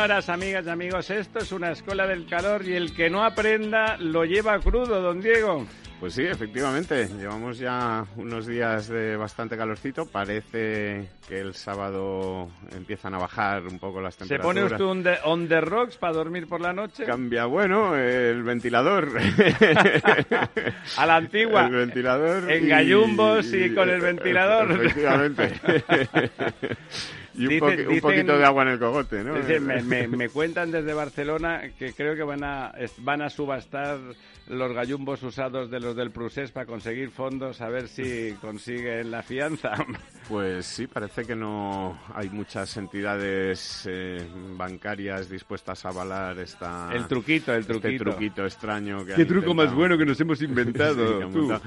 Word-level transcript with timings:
Señoras, 0.00 0.30
amigas 0.30 0.64
y 0.64 0.70
amigos, 0.70 1.10
esto 1.10 1.40
es 1.40 1.52
una 1.52 1.72
escuela 1.72 2.06
del 2.06 2.24
calor 2.24 2.66
y 2.66 2.72
el 2.72 2.94
que 2.94 3.10
no 3.10 3.22
aprenda 3.22 3.98
lo 3.98 4.24
lleva 4.24 4.58
crudo, 4.58 5.02
don 5.02 5.20
Diego. 5.20 5.66
Pues 6.00 6.14
sí, 6.14 6.22
efectivamente, 6.22 7.06
llevamos 7.18 7.58
ya 7.58 8.06
unos 8.16 8.46
días 8.46 8.88
de 8.88 9.16
bastante 9.16 9.58
calorcito. 9.58 10.06
Parece 10.06 11.10
que 11.28 11.38
el 11.38 11.52
sábado 11.52 12.48
empiezan 12.74 13.12
a 13.12 13.18
bajar 13.18 13.66
un 13.66 13.78
poco 13.78 14.00
las 14.00 14.16
temperaturas. 14.16 14.70
¿Se 14.70 14.78
pone 14.78 15.02
usted 15.02 15.18
on 15.24 15.46
the, 15.46 15.60
rocks 15.60 15.98
para 15.98 16.14
dormir 16.14 16.46
por 16.46 16.62
la 16.62 16.72
noche? 16.72 17.04
Cambia, 17.04 17.44
bueno, 17.44 17.94
el 17.94 18.42
ventilador. 18.42 19.10
a 20.96 21.04
la 21.04 21.16
antigua. 21.16 21.66
El 21.66 21.72
ventilador. 21.72 22.50
En 22.50 22.66
gallumbos 22.66 23.52
y, 23.52 23.74
con 23.74 23.90
el 23.90 24.00
ventilador. 24.00 24.72
Efectivamente. 24.80 25.60
y 27.40 27.46
un, 27.46 28.00
poquito 28.00 28.36
de 28.36 28.44
agua 28.44 28.62
en 28.64 28.68
el 28.70 28.78
cogote, 28.78 29.24
¿no? 29.24 29.34
me, 30.08 30.28
cuentan 30.28 30.70
desde 30.70 30.92
Barcelona 30.92 31.70
que 31.78 31.92
creo 31.92 32.14
que 32.14 32.22
van 32.22 32.44
a, 32.44 32.72
van 32.98 33.22
a 33.22 33.30
subastar 33.30 33.98
los 34.48 34.72
gallumbos 34.72 35.22
usados 35.22 35.70
de 35.70 35.78
los 35.78 35.94
del 35.94 36.10
Prusés 36.10 36.50
para 36.50 36.66
conseguir 36.66 37.10
fondos, 37.10 37.60
a 37.60 37.68
ver 37.68 37.88
si 37.88 38.34
consiguen 38.40 39.10
la 39.10 39.22
fianza. 39.22 39.72
Pues 40.28 40.66
sí, 40.66 40.86
parece 40.86 41.24
que 41.24 41.36
no 41.36 41.98
hay 42.14 42.28
muchas 42.30 42.76
entidades 42.76 43.88
eh, 43.88 44.26
bancarias 44.56 45.30
dispuestas 45.30 45.84
a 45.84 45.90
avalar 45.90 46.38
esta... 46.38 46.90
El 46.92 47.06
truquito, 47.06 47.52
el 47.52 47.60
este 47.60 47.72
truquito. 47.72 47.88
Este 47.88 48.04
truquito 48.04 48.44
extraño 48.44 49.04
que 49.04 49.14
¿Qué 49.14 49.24
truco 49.24 49.54
más 49.54 49.72
bueno 49.72 49.96
que 49.96 50.04
nos 50.04 50.20
hemos 50.20 50.42
inventado? 50.42 51.30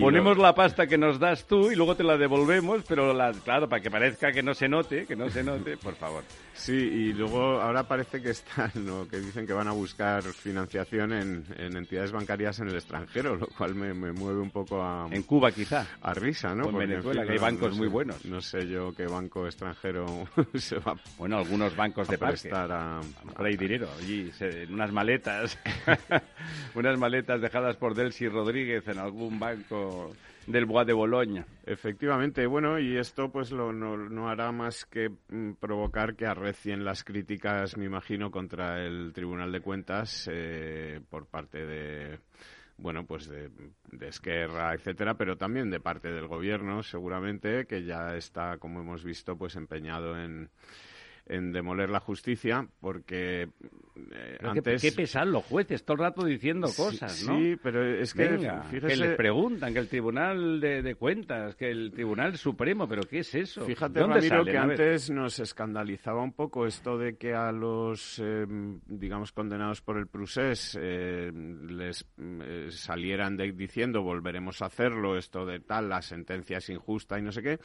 Ponemos 0.00 0.36
la 0.36 0.54
pasta 0.54 0.86
que 0.86 0.98
nos 0.98 1.18
das 1.18 1.46
tú 1.46 1.70
y 1.70 1.76
luego 1.76 1.94
te 1.94 2.04
la 2.04 2.16
devolvemos, 2.16 2.84
pero 2.88 3.14
la, 3.14 3.32
claro, 3.32 3.68
para 3.68 3.80
que 3.80 3.90
parezca 3.90 4.32
que 4.32 4.42
no 4.42 4.52
se 4.52 4.68
note, 4.68 5.06
que 5.06 5.15
no 5.16 5.28
se 5.30 5.42
note, 5.42 5.76
por 5.76 5.94
favor. 5.94 6.22
Sí, 6.54 6.72
y 6.72 7.12
luego 7.12 7.60
ahora 7.60 7.86
parece 7.86 8.22
que 8.22 8.30
están, 8.30 8.70
¿no? 8.76 9.06
que 9.06 9.18
dicen 9.18 9.46
que 9.46 9.52
van 9.52 9.68
a 9.68 9.72
buscar 9.72 10.22
financiación 10.22 11.12
en, 11.12 11.44
en 11.58 11.76
entidades 11.76 12.12
bancarias 12.12 12.58
en 12.60 12.68
el 12.68 12.74
extranjero, 12.76 13.36
lo 13.36 13.46
cual 13.48 13.74
me, 13.74 13.92
me, 13.92 14.12
mueve 14.12 14.40
un 14.40 14.50
poco 14.50 14.82
a... 14.82 15.06
En 15.10 15.22
Cuba 15.24 15.50
quizá. 15.52 15.86
A 16.00 16.14
risa, 16.14 16.54
¿no? 16.54 16.64
O 16.64 16.70
en 16.70 16.88
Venezuela, 16.88 17.24
que 17.26 17.32
hay 17.32 17.38
bancos 17.38 17.76
muy 17.76 17.88
buenos. 17.88 18.24
No 18.24 18.40
sé 18.40 18.66
yo 18.66 18.92
qué 18.94 19.06
banco 19.06 19.46
extranjero 19.46 20.06
se 20.54 20.78
va 20.78 20.94
Bueno, 21.18 21.38
algunos 21.38 21.76
bancos 21.76 22.08
de 22.08 22.16
prestar 22.18 22.72
a... 22.72 23.00
Hay 23.36 23.56
dinero 23.56 23.88
allí, 23.98 24.30
en 24.40 24.72
unas 24.72 24.92
maletas, 24.92 25.58
unas 26.74 26.98
maletas 26.98 27.40
dejadas 27.40 27.76
por 27.76 27.94
Delcy 27.94 28.28
Rodríguez 28.28 28.86
en 28.88 28.98
algún 28.98 29.38
banco 29.38 30.12
del 30.46 30.66
Bois 30.66 30.86
de 30.86 30.92
Boloña. 30.92 31.46
Efectivamente, 31.64 32.46
bueno, 32.46 32.78
y 32.78 32.96
esto 32.96 33.30
pues 33.30 33.50
lo, 33.50 33.72
no, 33.72 34.28
hará 34.28 34.52
más 34.52 34.84
que 34.86 35.10
mm, 35.10 35.54
provocar 35.54 36.14
que 36.14 36.26
arrecien 36.26 36.84
las 36.84 37.04
críticas, 37.04 37.76
me 37.76 37.86
imagino, 37.86 38.30
contra 38.30 38.84
el 38.84 39.12
Tribunal 39.12 39.52
de 39.52 39.60
Cuentas 39.60 40.28
eh, 40.32 41.00
por 41.08 41.26
parte 41.26 41.66
de 41.66 42.18
bueno, 42.78 43.06
pues 43.06 43.26
de, 43.26 43.50
de, 43.90 44.08
Esquerra, 44.08 44.74
etcétera, 44.74 45.14
pero 45.14 45.38
también 45.38 45.70
de 45.70 45.80
parte 45.80 46.12
del 46.12 46.28
gobierno, 46.28 46.82
seguramente, 46.82 47.66
que 47.66 47.84
ya 47.84 48.14
está, 48.16 48.58
como 48.58 48.80
hemos 48.80 49.02
visto, 49.02 49.38
pues 49.38 49.56
empeñado 49.56 50.18
en, 50.20 50.50
en 51.24 51.52
demoler 51.52 51.90
la 51.90 52.00
justicia, 52.00 52.68
porque 52.80 53.48
eh, 54.12 54.38
antes... 54.42 54.82
Qué, 54.82 54.92
pesan 54.92 55.32
los 55.32 55.44
jueces 55.44 55.84
todo 55.84 55.94
el 55.94 56.00
rato 56.00 56.24
diciendo 56.24 56.68
cosas, 56.76 57.24
¿no? 57.26 57.38
Sí, 57.38 57.56
pero 57.62 57.84
es 57.84 58.14
que... 58.14 58.38
que 58.70 58.96
les 58.96 59.16
preguntan, 59.16 59.72
que 59.72 59.78
el 59.78 59.88
Tribunal 59.88 60.60
de, 60.60 60.94
Cuentas, 60.94 61.54
que 61.56 61.70
el 61.70 61.92
Tribunal 61.92 62.36
Supremo, 62.36 62.88
pero 62.88 63.02
¿qué 63.02 63.20
es 63.20 63.34
eso? 63.34 63.64
Fíjate, 63.64 64.00
Ramiro, 64.00 64.44
que 64.44 64.58
antes 64.58 65.10
nos 65.10 65.38
escandalizaba 65.38 66.22
un 66.22 66.32
poco 66.32 66.66
esto 66.66 66.98
de 66.98 67.16
que 67.16 67.34
a 67.34 67.52
los, 67.52 68.18
em, 68.18 68.80
digamos, 68.86 69.32
condenados 69.32 69.80
por 69.80 69.98
el 69.98 70.06
Prusés 70.06 70.78
eh, 70.80 71.30
les 71.68 72.06
eh, 72.18 72.68
salieran 72.70 73.36
diciendo 73.36 74.02
volveremos 74.02 74.62
a 74.62 74.66
hacerlo, 74.66 75.16
esto 75.16 75.44
de 75.44 75.60
tal, 75.60 75.88
la 75.88 76.02
sentencia 76.02 76.58
es 76.58 76.68
injusta 76.70 77.18
y 77.18 77.22
no 77.22 77.32
sé 77.32 77.42
qué, 77.42 77.58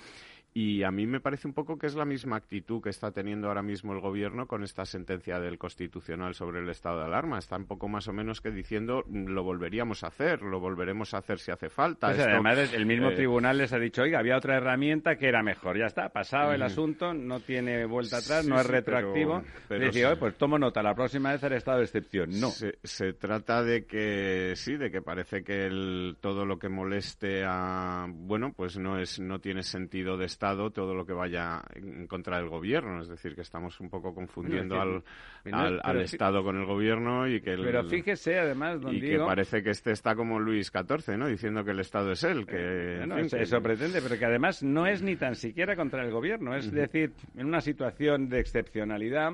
y 0.54 0.84
a 0.84 0.92
mí 0.92 1.08
me 1.08 1.22
parece 1.22 1.48
un 1.48 1.54
poco 1.54 1.78
que 1.78 1.88
es 1.88 1.96
la 1.96 2.04
misma 2.04 2.36
actitud 2.36 2.82
que 2.82 2.90
está 2.90 3.12
teniendo 3.12 3.48
ahora 3.48 3.62
mismo 3.62 3.94
el 3.94 4.02
gobierno 4.02 4.48
con 4.48 4.64
esta 4.64 4.86
sentencia 4.86 5.40
del 5.40 5.58
Constitucional 5.58 6.21
sobre 6.34 6.60
el 6.60 6.70
estado 6.70 7.00
de 7.00 7.06
alarma. 7.06 7.40
Está 7.40 7.56
un 7.56 7.66
poco 7.66 7.88
más 7.88 8.08
o 8.08 8.14
menos 8.14 8.42
que 8.42 8.52
diciendo 8.52 9.04
lo 9.10 9.44
volveríamos 9.44 10.04
a 10.04 10.08
hacer, 10.08 10.42
lo 10.42 10.60
volveremos 10.60 11.14
a 11.14 11.20
hacer 11.20 11.40
si 11.40 11.52
hace 11.52 11.70
falta. 11.70 12.08
Pues 12.08 12.20
además, 12.20 12.74
el 12.74 12.86
mismo 12.86 13.10
eh, 13.10 13.16
tribunal 13.16 13.58
les 13.58 13.72
ha 13.74 13.80
dicho, 13.80 14.02
oiga, 14.02 14.20
había 14.20 14.38
otra 14.38 14.58
herramienta 14.58 15.16
que 15.16 15.28
era 15.28 15.42
mejor. 15.42 15.78
Ya 15.78 15.86
está, 15.86 16.10
pasado 16.10 16.54
el 16.54 16.62
asunto, 16.62 17.14
no 17.14 17.40
tiene 17.40 17.86
vuelta 17.86 18.18
atrás, 18.18 18.46
no 18.46 18.60
es 18.60 18.68
retroactivo. 18.68 19.44
Pero, 19.68 20.18
pues 20.20 20.36
tomo 20.36 20.58
nota, 20.58 20.84
la 20.84 20.94
próxima 20.94 21.32
vez 21.32 21.44
el 21.44 21.54
estado 21.54 21.78
de 21.78 21.86
excepción. 21.86 22.30
No. 22.40 22.50
Se, 22.50 23.14
trata 23.14 23.64
de 23.64 23.86
que, 23.86 24.54
sí, 24.56 24.76
de 24.76 24.92
que 24.92 25.02
parece 25.02 25.44
que 25.44 25.66
el, 25.66 26.18
todo 26.20 26.46
lo 26.46 26.60
que 26.60 26.70
moleste 26.70 27.44
a, 27.46 28.06
bueno, 28.10 28.54
pues 28.56 28.78
no 28.78 29.00
es, 29.00 29.20
no 29.20 29.40
tiene 29.40 29.64
sentido 29.64 30.18
de 30.18 30.26
todo 30.74 30.94
lo 30.94 31.06
que 31.06 31.14
vaya 31.14 31.62
en 31.76 32.08
contra 32.08 32.38
del 32.38 32.50
gobierno. 32.50 33.02
Es 33.02 33.08
decir, 33.08 33.36
que 33.36 33.42
estamos 33.42 33.80
un 33.80 33.90
poco 33.90 34.14
confundiendo 34.14 34.80
al, 34.80 35.04
al, 35.52 36.02
Estado 36.14 36.44
con 36.44 36.58
el 36.58 36.66
gobierno 36.66 37.28
y 37.28 37.42
que... 37.42 37.56
pero 37.56 37.84
fíjese, 37.86 38.40
además, 38.40 38.82
don 38.82 38.96
Y 38.96 39.02
que 39.02 39.18
parece 39.18 39.64
que 39.64 39.72
este 39.72 39.92
está 39.92 40.16
como 40.16 40.40
Luis 40.40 40.72
XIV, 40.72 41.18
¿no? 41.18 41.28
Diciendo 41.28 41.64
que 41.64 41.72
el 41.72 41.80
Estado 41.80 42.12
es 42.12 42.24
él. 42.24 42.46
Que, 42.46 43.04
eso, 43.40 43.62
pretende, 43.62 44.02
pero 44.02 44.18
que 44.18 44.26
además 44.26 44.64
no 44.64 44.88
es 44.88 45.02
ni 45.02 45.16
tan 45.16 45.36
siquiera 45.36 45.76
contra 45.76 46.04
el 46.04 46.12
gobierno. 46.12 46.56
Es 46.56 46.72
decir, 46.72 47.14
en 47.36 47.48
una 47.48 47.62
situación 47.62 48.30
de 48.30 48.40
excepcionalidad... 48.40 49.34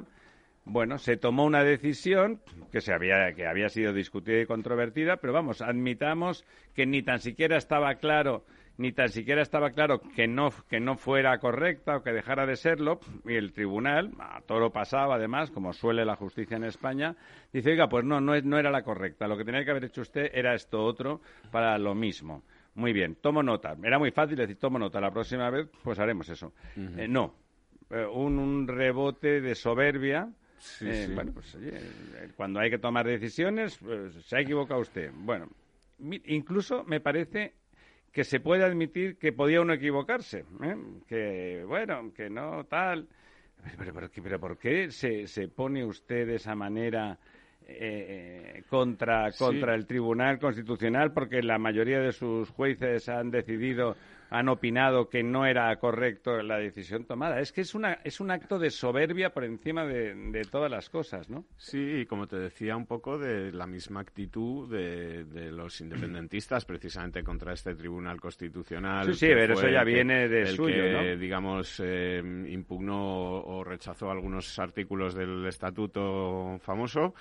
Bueno, 0.69 0.97
se 0.97 1.15
tomó 1.15 1.45
una 1.45 1.63
decisión 1.63 2.41
que 2.73 2.81
se 2.81 2.93
había 2.93 3.31
que 3.31 3.47
había 3.47 3.69
sido 3.69 3.93
discutida 3.93 4.41
y 4.41 4.45
controvertida, 4.45 5.15
pero 5.15 5.31
vamos, 5.31 5.61
admitamos 5.61 6.43
que 6.75 6.85
ni 6.85 7.03
tan 7.03 7.19
siquiera 7.19 7.55
estaba 7.55 7.95
claro 7.95 8.43
ni 8.77 8.91
tan 8.91 9.09
siquiera 9.09 9.41
estaba 9.41 9.71
claro 9.71 9.99
que 9.99 10.27
no, 10.27 10.49
que 10.69 10.79
no 10.79 10.95
fuera 10.95 11.37
correcta 11.39 11.97
o 11.97 12.03
que 12.03 12.11
dejara 12.11 12.45
de 12.45 12.55
serlo, 12.55 12.99
y 13.25 13.35
el 13.35 13.51
tribunal, 13.51 14.11
a 14.19 14.41
todo 14.41 14.59
lo 14.59 14.71
pasaba 14.71 15.15
además, 15.15 15.51
como 15.51 15.73
suele 15.73 16.05
la 16.05 16.15
justicia 16.15 16.57
en 16.57 16.63
España, 16.63 17.15
dice, 17.51 17.71
oiga, 17.71 17.89
pues 17.89 18.05
no, 18.05 18.21
no, 18.21 18.35
es, 18.35 18.43
no 18.43 18.57
era 18.57 18.69
la 18.69 18.83
correcta, 18.83 19.27
lo 19.27 19.37
que 19.37 19.45
tenía 19.45 19.65
que 19.65 19.71
haber 19.71 19.85
hecho 19.85 20.01
usted 20.01 20.29
era 20.33 20.53
esto 20.53 20.83
otro 20.83 21.21
para 21.51 21.77
lo 21.77 21.95
mismo. 21.95 22.43
Muy 22.75 22.93
bien, 22.93 23.15
tomo 23.15 23.41
nota. 23.41 23.75
Era 23.83 23.97
muy 23.97 24.11
fácil 24.11 24.37
decir, 24.37 24.57
tomo 24.57 24.77
nota, 24.77 25.01
la 25.01 25.09
próxima 25.09 25.49
vez 25.49 25.67
pues 25.83 25.97
haremos 25.97 26.29
eso. 26.29 26.53
Eh, 26.75 27.07
no, 27.07 27.33
eh, 27.89 28.05
un, 28.05 28.67
rebote 28.67 29.41
de 29.41 29.55
soberbia. 29.55 30.29
Eh, 30.81 31.09
bueno, 31.13 31.31
pues 31.33 31.55
oye, 31.55 31.73
cuando 32.35 32.59
hay 32.59 32.69
que 32.69 32.77
tomar 32.77 33.07
decisiones, 33.07 33.79
pues, 33.79 34.13
se 34.25 34.37
ha 34.37 34.41
equivocado 34.41 34.81
usted. 34.81 35.11
Bueno, 35.15 35.47
incluso 36.25 36.83
me 36.83 36.99
parece 36.99 37.55
que 38.11 38.23
se 38.23 38.39
puede 38.39 38.63
admitir 38.63 39.17
que 39.17 39.31
podía 39.31 39.61
uno 39.61 39.73
equivocarse, 39.73 40.45
¿eh? 40.63 40.75
que 41.07 41.63
bueno, 41.67 42.11
que 42.15 42.29
no 42.29 42.65
tal, 42.65 43.07
Pero, 43.77 44.39
¿por 44.39 44.57
qué 44.57 44.91
se, 44.91 45.27
se 45.27 45.47
pone 45.47 45.85
usted 45.85 46.27
de 46.27 46.35
esa 46.35 46.55
manera 46.55 47.17
eh, 47.67 48.63
contra, 48.69 49.31
contra 49.31 49.75
el 49.75 49.85
Tribunal 49.85 50.39
Constitucional? 50.39 51.11
Porque 51.11 51.41
la 51.41 51.57
mayoría 51.57 51.99
de 51.99 52.11
sus 52.11 52.49
jueces 52.49 53.09
han 53.09 53.31
decidido 53.31 53.95
han 54.29 54.49
opinado 54.49 55.09
que 55.09 55.23
no 55.23 55.45
era 55.45 55.75
correcto 55.77 56.41
la 56.41 56.57
decisión 56.57 57.05
tomada. 57.05 57.39
Es 57.39 57.51
que 57.51 57.61
es, 57.61 57.75
una, 57.75 57.99
es 58.03 58.19
un 58.19 58.31
acto 58.31 58.59
de 58.59 58.69
soberbia 58.69 59.33
por 59.33 59.43
encima 59.43 59.85
de, 59.85 60.41
todas 60.51 60.69
las 60.69 60.89
cosas, 60.89 61.29
¿no? 61.29 61.45
Sí, 61.57 62.01
y 62.01 62.05
como 62.05 62.27
te 62.27 62.37
decía, 62.37 62.75
un 62.75 62.85
poco 62.85 63.17
de 63.17 63.51
la 63.51 63.67
misma 63.67 64.01
actitud 64.01 64.69
de, 64.69 65.51
los 65.51 65.79
independentistas 65.81 66.65
precisamente 66.65 67.23
contra 67.23 67.53
este 67.53 67.75
Tribunal 67.75 68.19
Constitucional. 68.19 69.05
Sí, 69.13 69.27
sí, 69.27 69.27
pero 69.27 69.53
eso 69.53 69.69
ya 69.69 69.83
viene 69.83 70.27
de 70.27 70.47
suyo, 70.47 70.83
que, 70.83 71.17
digamos, 71.17 71.81
eh, 71.83 72.21
impugnó 72.49 73.41
o 73.43 73.63
rechazó 73.63 74.11
algunos 74.11 74.57
artículos 74.59 75.15
del 75.15 75.45
estatuto 75.45 76.57
famoso 76.59 77.13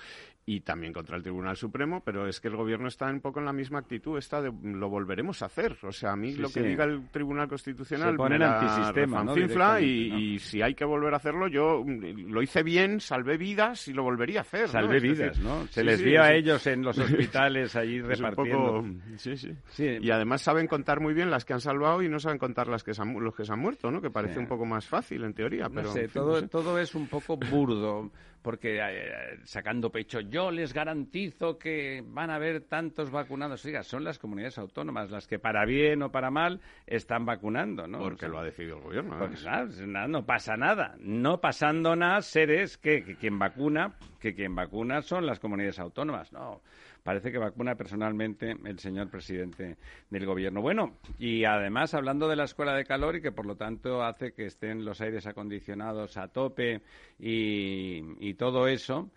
y 0.49 0.61
también 0.61 0.93
contra 0.93 1.17
el 1.17 1.23
Tribunal 1.23 1.57
Supremo, 1.57 2.01
pero 2.05 2.25
es 2.25 2.39
que 2.39 2.47
el 2.47 2.55
gobierno 2.55 2.87
está 2.87 3.07
un 3.07 3.19
poco 3.19 3.39
en 3.41 3.45
la 3.45 3.51
misma 3.51 3.79
actitud, 3.79 4.17
está 4.17 4.41
de 4.41 4.49
lo 4.63 4.87
volveremos 4.87 5.41
a 5.41 5.47
hacer. 5.47 5.77
O 5.83 5.91
sea, 5.91 6.13
a 6.13 6.15
mí 6.15 6.35
lo 6.35 6.49
que 6.49 6.61
diga 6.61 6.85
el 6.85 7.09
Tribunal 7.09 7.49
Constitucional 7.49 8.11
Se 8.11 8.15
pone 8.17 8.41
antisistema, 8.41 9.25
¿no? 9.25 9.79
y, 9.81 10.39
si 10.39 10.61
hay 10.61 10.73
que 10.73 10.85
volver 10.85 11.13
a 11.13 11.17
hacerlo, 11.17 11.49
yo 11.49 11.83
mm, 11.85 12.31
lo 12.31 12.41
hice 12.41 12.63
bien, 12.63 13.01
salvé 13.01 13.37
vidas 13.37 13.89
y 13.89 13.93
lo 13.93 14.03
volvería 14.03 14.39
a 14.39 14.41
hacer. 14.43 14.69
Salvé 14.69 15.01
vidas, 15.01 15.37
¿no? 15.39 15.67
Se 15.67 15.83
les 15.83 16.01
vio 16.01 16.23
a 16.23 16.31
ellos 16.31 16.65
en 16.65 16.81
los 16.81 16.97
hospitales 16.97 17.75
allí 17.75 17.99
repartiendo. 17.99 18.85
Sí, 19.17 19.35
sí, 19.35 19.97
Y 20.01 20.09
además 20.11 20.41
saben 20.41 20.67
contar 20.67 21.01
muy 21.01 21.13
bien 21.13 21.29
las 21.29 21.43
que 21.43 21.51
han 21.51 21.61
salvado 21.61 22.01
y 22.01 22.07
no 22.07 22.19
saben 22.19 22.37
contar 22.37 22.69
las 22.69 22.85
que 22.85 22.93
se 22.93 23.01
han, 23.01 23.21
los 23.21 23.35
que 23.35 23.43
se 23.43 23.51
han 23.51 23.59
muerto, 23.59 23.91
¿no? 23.91 24.01
Que 24.01 24.11
parece 24.11 24.39
un 24.39 24.47
poco 24.47 24.65
más 24.65 24.87
fácil 24.87 25.25
en 25.25 25.33
teoría, 25.33 25.67
pero... 25.67 25.93
todo, 26.13 26.47
todo 26.47 26.79
es 26.79 26.95
un 26.95 27.07
poco 27.07 27.35
burdo 27.35 28.09
porque 28.47 28.79
eh, 28.81 29.39
sacando 29.43 29.91
pecho, 29.91 30.21
yo 30.21 30.51
les 30.51 30.71
garantizo 30.71 31.59
que 31.59 32.01
van 32.07 32.29
a 32.29 32.35
haber 32.35 32.61
tantos 32.61 33.11
vacunados. 33.11 33.65
Oiga, 33.65 33.83
son 33.83 34.05
las 34.05 34.19
comunidades 34.19 34.57
autónomas 34.57 35.11
las 35.11 35.27
que 35.27 35.37
para 35.37 35.65
bien 35.65 36.01
o 36.01 36.13
para 36.13 36.31
mal 36.31 36.61
están 36.85 37.25
vacunando, 37.25 37.89
¿no? 37.89 37.99
Porque 37.99 38.29
lo 38.29 38.39
ha 38.39 38.45
decidido 38.45 38.77
el 38.77 38.83
gobierno. 38.83 39.17
Pues, 39.17 39.45
no 39.85 40.25
pasa 40.25 40.55
nada. 40.55 40.95
No 40.97 41.41
pasando 41.41 41.97
nada, 41.97 42.21
seres 42.21 42.77
que, 42.77 43.03
que 43.03 43.17
quien 43.17 43.37
vacuna, 43.37 43.95
que 44.17 44.33
quien 44.33 44.55
vacuna 44.55 45.01
son 45.01 45.25
las 45.25 45.41
comunidades 45.41 45.79
autónomas. 45.79 46.31
No, 46.31 46.61
parece 47.07 47.31
que 47.31 47.37
vacuna 47.37 47.75
personalmente 47.75 48.57
el 48.65 48.79
señor 48.79 49.09
presidente 49.09 49.77
del 50.09 50.25
gobierno. 50.25 50.61
Bueno, 50.61 50.97
y 51.17 51.45
además 51.45 51.93
hablando 51.93 52.27
de 52.27 52.35
la 52.35 52.43
escuela 52.43 52.73
de 52.73 52.83
calor 52.83 53.15
y 53.15 53.21
que 53.21 53.31
por 53.31 53.45
lo 53.45 53.55
tanto 53.55 54.03
hace 54.03 54.33
que 54.33 54.45
estén 54.45 54.83
los 54.83 54.99
aires 54.99 55.25
acondicionados 55.25 56.17
a 56.17 56.27
tope 56.27 56.81
y, 57.17 58.33
todo 58.33 58.67
eso. 58.67 59.09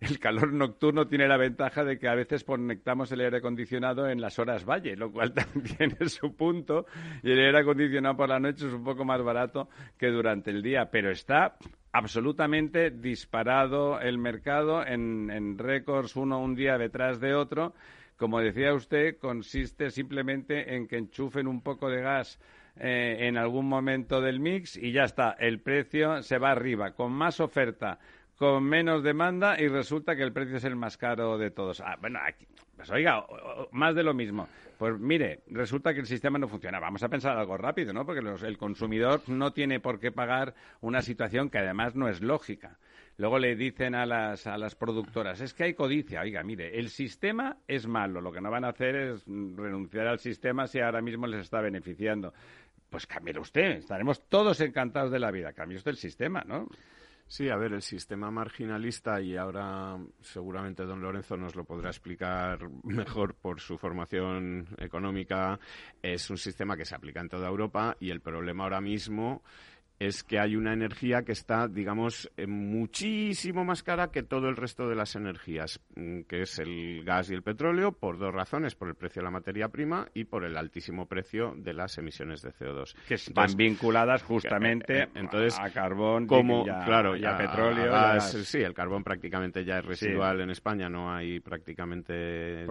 El 0.00 0.18
calor 0.18 0.52
nocturno 0.52 1.06
tiene 1.06 1.26
la 1.26 1.38
ventaja 1.38 1.82
de 1.82 1.98
que 1.98 2.08
a 2.08 2.14
veces 2.14 2.44
conectamos 2.44 3.10
el 3.12 3.20
aire 3.20 3.38
acondicionado 3.38 4.08
en 4.08 4.20
las 4.20 4.38
horas 4.38 4.64
valle, 4.64 4.96
lo 4.96 5.10
cual 5.10 5.32
también 5.34 5.96
es 5.98 6.14
su 6.14 6.34
punto. 6.36 6.86
Y 7.22 7.30
el 7.30 7.38
aire 7.38 7.60
acondicionado 7.60 8.16
por 8.16 8.28
la 8.28 8.38
noche 8.38 8.66
es 8.66 8.72
un 8.72 8.84
poco 8.84 9.04
más 9.04 9.22
barato 9.22 9.68
que 9.96 10.08
durante 10.08 10.50
el 10.50 10.62
día, 10.62 10.90
pero 10.90 11.10
está 11.10 11.56
absolutamente 11.92 12.90
disparado 12.90 14.00
el 14.00 14.18
mercado 14.18 14.86
en, 14.86 15.58
récords 15.58 16.16
uno 16.16 16.40
un 16.40 16.54
día 16.54 16.76
detrás 16.76 17.20
de 17.20 17.34
otro. 17.34 17.74
Como 18.16 18.40
decía 18.40 18.74
usted, 18.74 19.16
consiste 19.18 19.90
simplemente 19.90 20.74
en 20.74 20.86
que 20.86 20.98
enchufen 20.98 21.46
un 21.46 21.62
poco 21.62 21.88
de 21.88 22.02
gas 22.02 22.38
eh, 22.76 23.16
en 23.20 23.38
algún 23.38 23.66
momento 23.66 24.20
del 24.20 24.40
mix 24.40 24.76
y 24.76 24.92
ya 24.92 25.04
está, 25.04 25.32
el 25.32 25.60
precio 25.60 26.22
se 26.22 26.38
va 26.38 26.50
arriba, 26.50 26.92
con 26.92 27.12
más 27.12 27.40
oferta, 27.40 27.98
con 28.40 28.64
menos 28.64 29.02
demanda 29.02 29.60
y 29.60 29.68
resulta 29.68 30.16
que 30.16 30.22
el 30.22 30.32
precio 30.32 30.56
es 30.56 30.64
el 30.64 30.74
más 30.74 30.96
caro 30.96 31.36
de 31.36 31.50
todos. 31.50 31.82
Ah, 31.82 31.98
bueno, 32.00 32.18
aquí, 32.26 32.46
pues 32.74 32.88
oiga, 32.88 33.26
más 33.70 33.94
de 33.94 34.02
lo 34.02 34.14
mismo. 34.14 34.48
Pues 34.78 34.98
mire, 34.98 35.40
resulta 35.48 35.92
que 35.92 36.00
el 36.00 36.06
sistema 36.06 36.38
no 36.38 36.48
funciona. 36.48 36.80
Vamos 36.80 37.02
a 37.02 37.10
pensar 37.10 37.36
algo 37.36 37.58
rápido, 37.58 37.92
¿no? 37.92 38.06
Porque 38.06 38.26
el 38.46 38.56
consumidor 38.56 39.20
no 39.26 39.52
tiene 39.52 39.78
por 39.78 40.00
qué 40.00 40.10
pagar 40.10 40.54
una 40.80 41.02
situación 41.02 41.50
que 41.50 41.58
además 41.58 41.94
no 41.94 42.08
es 42.08 42.22
lógica. 42.22 42.78
Luego 43.18 43.38
le 43.38 43.56
dicen 43.56 43.94
a 43.94 44.06
las, 44.06 44.46
a 44.46 44.56
las 44.56 44.74
productoras, 44.74 45.42
es 45.42 45.52
que 45.52 45.64
hay 45.64 45.74
codicia. 45.74 46.22
Oiga, 46.22 46.42
mire, 46.42 46.78
el 46.78 46.88
sistema 46.88 47.58
es 47.68 47.86
malo. 47.86 48.22
Lo 48.22 48.32
que 48.32 48.40
no 48.40 48.50
van 48.50 48.64
a 48.64 48.68
hacer 48.68 48.96
es 48.96 49.24
renunciar 49.26 50.06
al 50.06 50.18
sistema 50.18 50.66
si 50.66 50.80
ahora 50.80 51.02
mismo 51.02 51.26
les 51.26 51.42
está 51.42 51.60
beneficiando. 51.60 52.32
Pues 52.88 53.06
cambie 53.06 53.38
usted. 53.38 53.72
Estaremos 53.72 54.26
todos 54.30 54.62
encantados 54.62 55.10
de 55.10 55.18
la 55.18 55.30
vida. 55.30 55.52
Cambie 55.52 55.76
usted 55.76 55.90
el 55.90 55.98
sistema, 55.98 56.42
¿no? 56.46 56.68
Sí, 57.30 57.48
a 57.48 57.54
ver, 57.56 57.74
el 57.74 57.82
sistema 57.82 58.28
marginalista, 58.32 59.20
y 59.20 59.36
ahora 59.36 59.96
seguramente 60.20 60.84
don 60.84 61.00
Lorenzo 61.00 61.36
nos 61.36 61.54
lo 61.54 61.62
podrá 61.62 61.88
explicar 61.88 62.68
mejor 62.82 63.36
por 63.36 63.60
su 63.60 63.78
formación 63.78 64.66
económica, 64.78 65.60
es 66.02 66.28
un 66.28 66.38
sistema 66.38 66.76
que 66.76 66.84
se 66.84 66.96
aplica 66.96 67.20
en 67.20 67.28
toda 67.28 67.46
Europa 67.46 67.96
y 68.00 68.10
el 68.10 68.20
problema 68.20 68.64
ahora 68.64 68.80
mismo 68.80 69.44
es 70.00 70.24
que 70.24 70.38
hay 70.38 70.56
una 70.56 70.72
energía 70.72 71.24
que 71.24 71.32
está, 71.32 71.68
digamos, 71.68 72.32
eh, 72.38 72.46
muchísimo 72.46 73.66
más 73.66 73.82
cara 73.82 74.10
que 74.10 74.22
todo 74.22 74.48
el 74.48 74.56
resto 74.56 74.88
de 74.88 74.94
las 74.94 75.14
energías, 75.14 75.78
mm, 75.94 76.22
que 76.22 76.40
es 76.40 76.58
el 76.58 77.04
gas 77.04 77.30
y 77.30 77.34
el 77.34 77.42
petróleo, 77.42 77.92
por 77.92 78.18
dos 78.18 78.32
razones, 78.32 78.74
por 78.74 78.88
el 78.88 78.94
precio 78.94 79.20
de 79.20 79.24
la 79.24 79.30
materia 79.30 79.68
prima 79.68 80.08
y 80.14 80.24
por 80.24 80.46
el 80.46 80.56
altísimo 80.56 81.06
precio 81.06 81.52
de 81.54 81.74
las 81.74 81.98
emisiones 81.98 82.40
de 82.40 82.50
CO2. 82.50 82.94
Que 83.06 83.14
están 83.14 83.54
vinculadas 83.54 84.22
justamente 84.22 85.02
eh, 85.02 85.08
entonces, 85.14 85.58
a 85.60 85.68
carbón 85.68 86.26
como, 86.26 86.64
claro, 86.64 87.14
y 87.14 87.26
a, 87.26 87.36
petróleo. 87.36 87.92
Sí, 88.20 88.58
el 88.58 88.72
carbón 88.72 89.04
prácticamente 89.04 89.66
ya 89.66 89.80
es 89.80 89.84
residual 89.84 90.40
en 90.40 90.48
España, 90.48 90.88
no 90.88 91.12
hay 91.12 91.40
prácticamente 91.40 92.66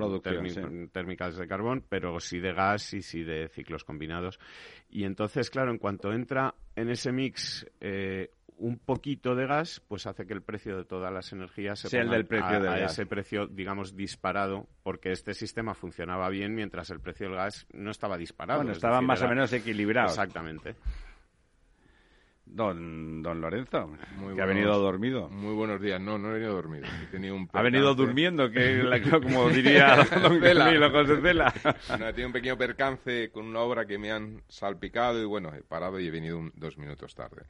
térmicas 0.92 1.38
de 1.38 1.48
carbón, 1.48 1.86
pero 1.88 2.20
sí 2.20 2.40
de 2.40 2.54
gas 2.54 2.92
y 2.96 3.04
sí 3.04 3.24
de 3.24 3.50
ciclos 3.50 3.84
combinados. 3.84 4.40
Y 4.90 5.04
entonces, 5.04 5.52
claro, 5.52 5.70
en 5.70 5.78
cuanto 5.78 6.12
entra 6.12 6.56
en 6.80 6.90
ese 6.90 7.12
mix 7.12 7.66
eh, 7.82 8.32
un 8.58 8.78
poquito 8.78 9.36
de 9.36 9.48
gas, 9.48 9.82
pues 9.88 10.06
hace 10.06 10.26
que 10.26 10.34
el 10.34 10.42
precio 10.42 10.78
de 10.78 10.86
todas 10.86 11.12
las 11.12 11.32
energías 11.32 11.80
se 11.80 11.90
sea 11.90 12.02
el 12.02 12.10
del 12.10 12.26
precio 12.26 12.70
a, 12.70 12.80
ese 12.80 13.06
precio, 13.06 13.48
digamos, 13.48 13.96
disparado, 13.96 14.68
porque 14.84 15.12
este 15.12 15.34
sistema 15.34 15.74
funcionaba 15.74 16.30
bien 16.30 16.54
mientras 16.56 16.90
el 16.90 17.00
precio 17.00 17.28
del 17.28 17.38
gas 17.38 17.66
no 17.74 17.92
estaba 17.92 18.18
disparado. 18.18 18.60
Bueno, 18.60 18.74
estaban 18.74 19.06
más 19.06 19.22
o 19.22 19.30
menos 19.30 19.52
equilibrados. 19.54 20.12
Exactamente. 20.12 20.76
Don, 22.52 23.22
don 23.22 23.42
Lorenzo, 23.42 23.92
que 24.36 24.42
ha 24.42 24.46
venido 24.46 24.78
dormido. 24.80 25.30
Muy 25.30 25.54
buenos 25.54 25.80
días. 25.80 26.02
No, 26.02 26.18
no 26.18 26.30
he 26.30 26.34
venido 26.34 26.56
dormido. 26.56 26.88
ha 27.54 27.62
venido 27.62 27.94
durmiendo, 27.94 28.50
que 28.50 28.84
como 29.24 29.50
diría 29.50 29.98
don 30.22 30.40
Camilo 30.42 30.90
José 30.90 31.22
Cela. 31.22 31.54
No, 32.00 32.08
he 32.08 32.14
tenido 32.14 32.28
un 32.28 32.34
pequeño 32.34 32.58
percance 32.58 33.30
con 33.32 33.46
una 33.46 33.60
obra 33.60 33.86
que 33.86 33.98
me 34.00 34.12
han 34.12 34.42
salpicado 34.48 35.22
y 35.22 35.26
bueno, 35.26 35.54
he 35.54 35.62
parado 35.62 36.00
y 36.00 36.08
he 36.08 36.12
venido 36.12 36.42
dos 36.56 36.78
minutos 36.78 37.14
tarde. 37.14 37.44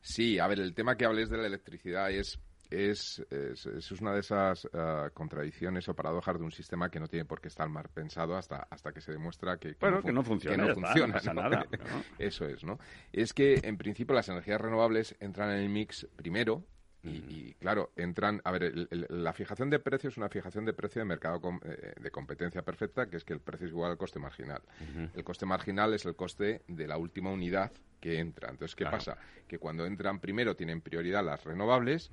Sí, 0.00 0.38
a 0.38 0.46
ver, 0.46 0.60
el 0.60 0.74
tema 0.74 0.96
que 0.96 1.04
hables 1.04 1.28
de 1.28 1.36
la 1.36 1.46
electricidad 1.46 2.10
es 2.10 2.38
es, 2.70 3.24
es, 3.30 3.92
una 4.00 4.12
de 4.12 4.20
esas 4.20 4.68
eh, 4.72 5.10
contradicciones 5.14 5.88
o 5.88 5.94
paradojas 5.94 6.38
de 6.38 6.44
un 6.44 6.52
sistema 6.52 6.90
que 6.90 7.00
no 7.00 7.08
tiene 7.08 7.24
por 7.24 7.40
qué 7.40 7.48
estar 7.48 7.68
mal 7.68 7.88
pensado 7.92 8.36
hasta, 8.36 8.66
hasta 8.70 8.92
que 8.92 9.00
se 9.00 9.12
demuestra 9.12 9.56
que, 9.58 9.74
que, 9.74 10.12
no, 10.12 10.22
funciona. 10.22 10.72
nada. 11.34 11.66
Eso 12.18 12.46
es, 12.46 12.64
¿no? 12.64 12.78
Es 13.12 13.32
que, 13.32 13.60
en 13.62 13.76
principio, 13.76 14.14
las 14.14 14.28
energías 14.28 14.60
renovables 14.60 15.16
entran 15.20 15.50
en 15.50 15.58
el 15.58 15.68
mix 15.68 16.06
primero 16.16 16.64
y, 17.02 17.54
claro, 17.54 17.92
entran. 17.96 18.40
A 18.44 18.50
ver, 18.50 18.88
la 19.10 19.32
fijación 19.32 19.70
de 19.70 19.78
precio 19.78 20.08
es 20.08 20.16
una 20.16 20.28
fijación 20.28 20.64
de 20.64 20.72
precio 20.72 21.00
de 21.00 21.04
mercado 21.06 21.40
eh, 21.62 21.94
de 22.00 22.10
competencia 22.10 22.62
perfecta, 22.62 23.08
que 23.08 23.16
es 23.16 23.24
que 23.24 23.32
el 23.32 23.40
precio 23.40 23.66
es 23.66 23.72
igual 23.72 23.92
al 23.92 23.96
coste 23.96 24.18
marginal. 24.18 24.62
El 25.14 25.24
coste 25.24 25.46
marginal 25.46 25.94
es 25.94 26.04
el 26.04 26.16
coste 26.16 26.62
de 26.66 26.86
la 26.86 26.98
última 26.98 27.30
unidad 27.30 27.72
que 28.00 28.18
entra. 28.18 28.50
Entonces, 28.50 28.74
¿qué 28.74 28.84
pasa? 28.84 29.16
Que 29.46 29.58
cuando 29.58 29.86
entran 29.86 30.20
primero 30.20 30.56
tienen 30.56 30.80
prioridad 30.80 31.24
las 31.24 31.44
renovables 31.44 32.10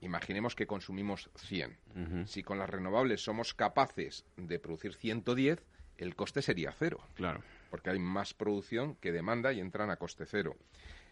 imaginemos 0.00 0.54
que 0.54 0.66
consumimos 0.66 1.30
100. 1.36 2.26
Si 2.26 2.42
con 2.42 2.58
las 2.58 2.70
renovables 2.70 3.22
somos 3.22 3.54
capaces 3.54 4.24
de 4.36 4.58
producir 4.58 4.94
110, 4.94 5.60
el 5.98 6.14
coste 6.14 6.42
sería 6.42 6.72
cero. 6.72 7.00
Claro. 7.14 7.42
Porque 7.70 7.90
hay 7.90 7.98
más 7.98 8.34
producción 8.34 8.94
que 8.96 9.12
demanda 9.12 9.52
y 9.52 9.60
entran 9.60 9.90
a 9.90 9.96
coste 9.96 10.24
cero. 10.26 10.56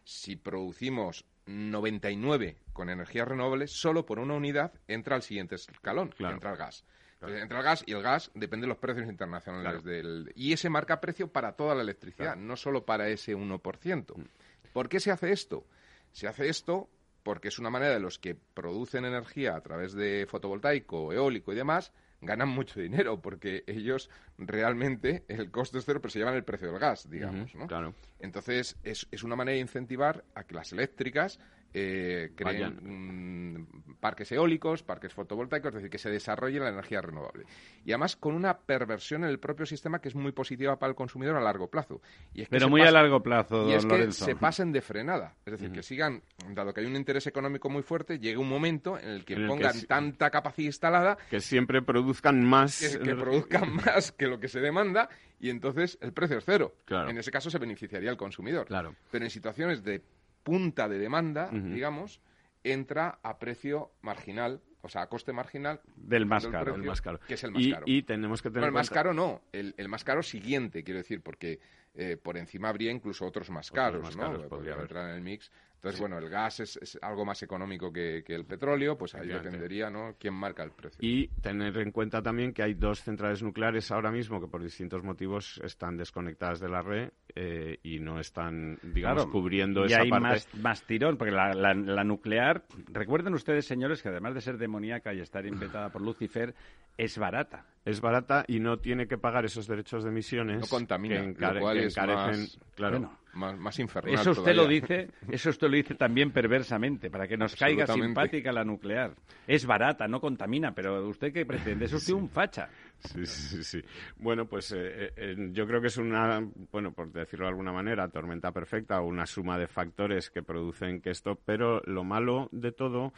Si 0.05 0.37
producimos 0.37 1.25
99 1.47 2.57
con 2.73 2.89
energías 2.89 3.29
renovables, 3.29 3.73
solo 3.73 4.07
por 4.07 4.19
una 4.19 4.35
unidad 4.35 4.73
entra 4.87 5.17
al 5.17 5.23
siguiente 5.23 5.57
escalón, 5.57 6.15
entra 6.19 6.53
el 6.53 6.57
gas. 6.57 6.85
entra 7.23 7.59
el 7.59 7.65
gas 7.65 7.83
y 7.87 7.93
el 7.93 8.03
gas 8.03 8.31
depende 8.35 8.65
de 8.65 8.69
los 8.69 8.79
precios 8.79 9.09
internacionales 9.09 9.83
del... 9.83 10.33
Y 10.37 10.53
ese 10.53 10.71
marca 10.71 11.01
precio 11.01 11.29
para 11.29 11.53
toda 11.53 11.75
la 11.75 11.83
electricidad, 11.83 12.37
no 12.37 12.57
solo 12.57 12.85
para 12.85 13.09
ese 13.09 13.37
1%. 13.37 14.17
Mm. 14.17 14.25
¿Por 14.73 14.89
qué 14.89 15.01
se 15.01 15.11
hace 15.11 15.33
esto? 15.33 15.67
Se 16.13 16.29
hace 16.29 16.49
esto 16.49 16.89
porque 17.27 17.49
es 17.49 17.59
una 17.59 17.71
manera 17.71 17.93
de 17.93 17.99
los 17.99 18.21
que 18.21 18.37
producen 18.37 19.05
energía 19.05 19.57
a 19.57 19.61
través 19.61 19.95
de 19.95 20.29
fotovoltaico, 20.29 21.13
eólico 21.13 21.53
y 21.53 21.57
demás, 21.57 21.93
ganan 22.21 22.49
mucho 22.49 22.79
dinero, 22.79 23.21
porque 23.21 23.65
ellos 23.67 24.11
realmente 24.39 25.25
el 25.27 25.51
costo 25.51 25.77
es 25.79 25.85
cero, 25.85 25.99
pero 26.01 26.13
se 26.13 26.21
llevan 26.21 26.37
el 26.37 26.45
precio 26.45 26.71
del 26.71 26.79
gas, 26.79 27.11
digamos, 27.11 27.53
¿no? 27.57 27.67
Claro. 27.67 27.95
Entonces, 28.21 28.77
es, 28.85 29.09
es, 29.11 29.25
una 29.25 29.35
manera 29.35 29.57
de 29.57 29.61
incentivar 29.63 30.25
a 30.37 30.45
que 30.45 30.55
las 30.55 30.73
eléctricas 30.73 31.41
eh, 31.73 32.33
creen 32.35 33.67
parques 34.01 34.31
eólicos, 34.33 34.83
parques 34.83 35.13
fotovoltaicos, 35.13 35.71
es 35.71 35.75
decir, 35.75 35.91
que 35.91 35.99
se 35.99 36.11
desarrolle 36.11 36.61
la 36.61 36.69
energía 36.69 37.01
renovable. 37.01 37.45
Y 37.85 37.93
además 37.93 38.17
con 38.17 38.35
una 38.35 38.59
perversión 38.59 39.25
en 39.25 39.31
el 39.31 39.39
propio 39.39 39.67
sistema 39.67 40.01
que 40.01 40.09
es 40.09 40.15
muy 40.15 40.33
positiva 40.33 40.79
para 40.79 40.91
el 40.91 40.97
consumidor 40.97 41.37
a 41.37 41.41
largo 41.41 41.69
plazo. 41.69 42.01
Pero 42.49 42.69
muy 42.69 42.83
a 42.83 42.91
largo 42.91 43.23
plazo, 43.23 43.69
Y 43.69 43.73
es 43.73 43.85
que 43.85 44.13
se 44.13 44.37
pasen 44.37 44.73
de 44.73 44.81
frenada. 44.81 45.35
Es 45.45 45.53
decir, 45.53 45.73
que 45.73 45.83
sigan, 45.83 46.23
dado 46.51 46.73
que 46.73 46.81
hay 46.81 46.87
un 46.87 46.97
interés 46.97 47.27
económico 47.27 47.69
muy 47.69 47.83
fuerte, 47.83 48.19
llegue 48.19 48.39
un 48.39 48.49
momento 48.49 48.99
en 48.99 49.09
el 49.09 49.25
que 49.25 49.37
pongan 49.47 49.81
tanta 49.87 50.31
capacidad 50.31 50.67
instalada... 50.67 51.19
Que 51.31 51.41
siempre 51.41 51.83
produzcan 51.83 52.45
más... 52.45 52.99
Que, 53.03 53.15
produzcan 53.15 53.75
más 53.85 54.13
que 54.13 54.27
lo 54.27 54.39
que 54.39 54.49
se 54.49 54.61
demanda 54.61 55.09
y 55.39 55.51
entonces 55.51 55.99
el 56.01 56.13
precio 56.13 56.39
es 56.39 56.45
cero. 56.45 56.75
En 56.89 57.19
ese 57.19 57.31
caso 57.31 57.51
se 57.51 57.59
beneficiaría 57.59 58.11
el 58.11 58.17
consumidor. 58.17 58.67
Claro. 58.67 58.95
Pero 59.11 59.25
en 59.25 59.31
situaciones 59.31 59.83
de 59.83 60.03
punta 60.47 60.89
de 60.89 61.01
demanda, 61.01 61.51
digamos, 61.51 62.21
entra 62.63 63.19
a 63.25 63.41
precio 63.41 63.91
marginal, 64.01 64.63
o 64.81 64.89
sea, 64.89 65.03
a 65.03 65.09
coste 65.09 65.33
marginal 65.33 65.81
del 65.97 66.25
más 66.25 66.47
caro, 66.47 66.77
más 66.79 67.03
caro. 67.03 67.19
que 67.27 67.35
es 67.35 67.43
el 67.43 67.51
más 67.51 67.63
y, 67.65 67.73
caro. 67.73 67.85
Y 67.85 68.03
tenemos 68.05 68.43
que 68.43 68.51
tener 68.51 68.69
el 68.69 68.73
más 68.73 68.89
caro 68.89 69.13
no, 69.13 69.43
el, 69.51 69.75
el, 69.77 69.89
más 69.89 70.05
caro 70.05 70.23
siguiente, 70.23 70.85
quiero 70.85 70.99
decir, 70.99 71.21
porque 71.21 71.59
eh, 71.97 72.17
por 72.17 72.37
encima 72.37 72.69
habría 72.69 72.93
incluso 72.93 73.27
otros 73.27 73.51
más 73.51 73.73
caros, 73.73 74.17
¿no? 74.17 74.49
Podría 74.49 74.77
entrar 74.77 75.11
en 75.11 75.17
el 75.17 75.23
mix. 75.23 75.51
Entonces, 75.77 76.01
bueno, 76.01 76.19
el 76.19 76.29
gas 76.29 76.61
es, 76.61 76.99
algo 77.03 77.25
más 77.25 77.43
económico 77.43 77.93
que, 77.93 78.23
el 78.27 78.45
petróleo, 78.45 78.97
pues 78.97 79.15
ahí 79.15 79.29
dependería, 79.29 79.91
¿no? 79.91 80.17
¿Quién 80.19 80.35
marca 80.35 80.63
el 80.63 80.73
precio? 80.73 80.99
Y 81.01 81.29
tener 81.41 81.77
en 81.79 81.93
cuenta 81.93 82.23
también 82.23 82.53
que 82.53 82.63
hay 82.63 82.75
dos 82.75 83.03
centrales 83.03 83.43
nucleares 83.43 83.91
ahora 83.91 84.11
mismo 84.11 84.41
que 84.41 84.49
por 84.49 84.63
distintos 84.63 85.03
motivos 85.03 85.61
están 85.65 85.97
desconectadas 85.97 86.61
de 86.61 86.69
la 86.69 86.83
red 86.83 87.11
eh, 87.39 87.79
y 87.83 88.01
no 88.01 88.19
están, 88.19 88.79
digamos, 88.83 89.27
cubriendo 89.27 89.83
y 89.83 89.89
esa 89.89 90.01
hay 90.01 90.09
parte. 90.09 90.27
Más, 90.27 90.55
más 90.55 90.83
tirón, 90.85 91.19
porque 91.19 91.33
la, 91.33 91.53
la, 91.53 92.03
nuclear, 92.03 92.65
recuerden 92.91 93.35
ustedes, 93.35 93.67
señores, 93.67 94.03
que 94.03 94.09
además 94.09 94.33
de 94.33 94.41
ser 94.41 94.57
demoníaca 94.57 95.13
y 95.13 95.21
estar 95.21 95.45
inventada 95.45 95.91
por 95.91 96.01
Lucifer, 96.01 96.55
es 96.97 97.19
barata. 97.19 97.67
Es 97.85 98.01
barata 98.01 98.45
y 98.49 98.59
no 98.59 98.79
tiene 98.79 99.07
que 99.07 99.19
pagar 99.19 99.45
esos 99.45 99.67
derechos 99.67 100.03
de 100.03 100.11
emisiones. 100.11 100.61
No 100.61 100.67
contamina, 100.67 101.23
lo 101.23 101.61
cual 101.61 101.77
es 101.77 101.97
más, 101.97 102.59
claro, 102.75 103.11
más, 103.37 103.79
infernal 103.79 104.15
Eso 104.15 104.31
usted 104.31 104.55
lo 104.55 104.67
dice, 104.67 105.11
eso 105.31 105.51
usted 105.51 105.69
lo 105.69 105.77
dice 105.77 105.95
también 105.95 106.31
perversamente, 106.31 107.11
para 107.11 107.29
que 107.29 107.37
nos 107.37 107.55
caiga 107.55 107.87
simpática 107.87 108.51
la 108.51 108.65
nuclear. 108.65 109.13
Es 109.47 109.67
barata, 109.67 110.09
no 110.09 110.21
contamina, 110.21 110.73
pero 110.75 111.07
¿usted 111.07 111.33
qué 111.33 111.45
pretende? 111.45 111.85
Es 111.85 111.93
usted 111.93 112.15
un 112.15 112.29
facha. 112.29 112.69
Sí, 112.99 113.27
sí, 113.27 113.63
sí. 113.63 113.83
Bueno, 114.17 114.47
pues 114.47 114.73
eh, 114.73 115.13
eh, 115.17 115.37
yo 115.53 115.67
creo 115.67 115.81
que 115.81 115.87
es 115.89 115.97
una, 115.97 116.45
bueno, 116.73 116.93
por 116.93 117.13
decirlo 117.13 117.47
de 117.47 117.51
alguna 117.51 117.73
manera, 117.73 118.09
tormenta 118.09 118.53
perfecta 118.53 119.01
o 119.01 119.07
una 119.07 119.27
suma 119.27 119.59
de 119.59 119.69
factores 119.69 120.31
que 120.31 120.43
producen 120.43 121.01
que 121.01 121.11
esto, 121.11 121.39
pero 121.45 121.81
lo 121.85 122.05
malo 122.05 122.49
de 122.53 122.73
todo 122.73 123.13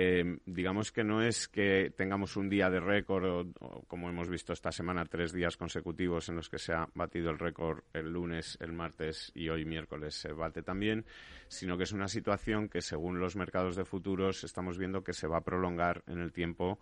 eh, 0.00 0.38
digamos 0.46 0.92
que 0.92 1.02
no 1.02 1.22
es 1.22 1.48
que 1.48 1.92
tengamos 1.96 2.36
un 2.36 2.48
día 2.48 2.70
de 2.70 2.78
récord, 2.78 3.48
o, 3.58 3.82
como 3.88 4.08
hemos 4.08 4.28
visto 4.28 4.52
esta 4.52 4.70
semana, 4.70 5.04
tres 5.06 5.32
días 5.32 5.56
consecutivos 5.56 6.28
en 6.28 6.36
los 6.36 6.48
que 6.48 6.58
se 6.58 6.72
ha 6.72 6.88
batido 6.94 7.30
el 7.30 7.38
récord 7.40 7.80
el 7.92 8.12
lunes, 8.12 8.56
el 8.60 8.72
martes 8.72 9.32
y 9.34 9.48
hoy 9.48 9.64
miércoles 9.64 10.14
se 10.14 10.32
bate 10.32 10.62
también, 10.62 11.04
sino 11.48 11.76
que 11.76 11.82
es 11.82 11.90
una 11.90 12.06
situación 12.06 12.68
que 12.68 12.80
según 12.80 13.18
los 13.18 13.34
mercados 13.34 13.74
de 13.74 13.84
futuros 13.84 14.44
estamos 14.44 14.78
viendo 14.78 15.02
que 15.02 15.14
se 15.14 15.26
va 15.26 15.38
a 15.38 15.44
prolongar 15.44 16.04
en 16.06 16.20
el 16.20 16.32
tiempo 16.32 16.78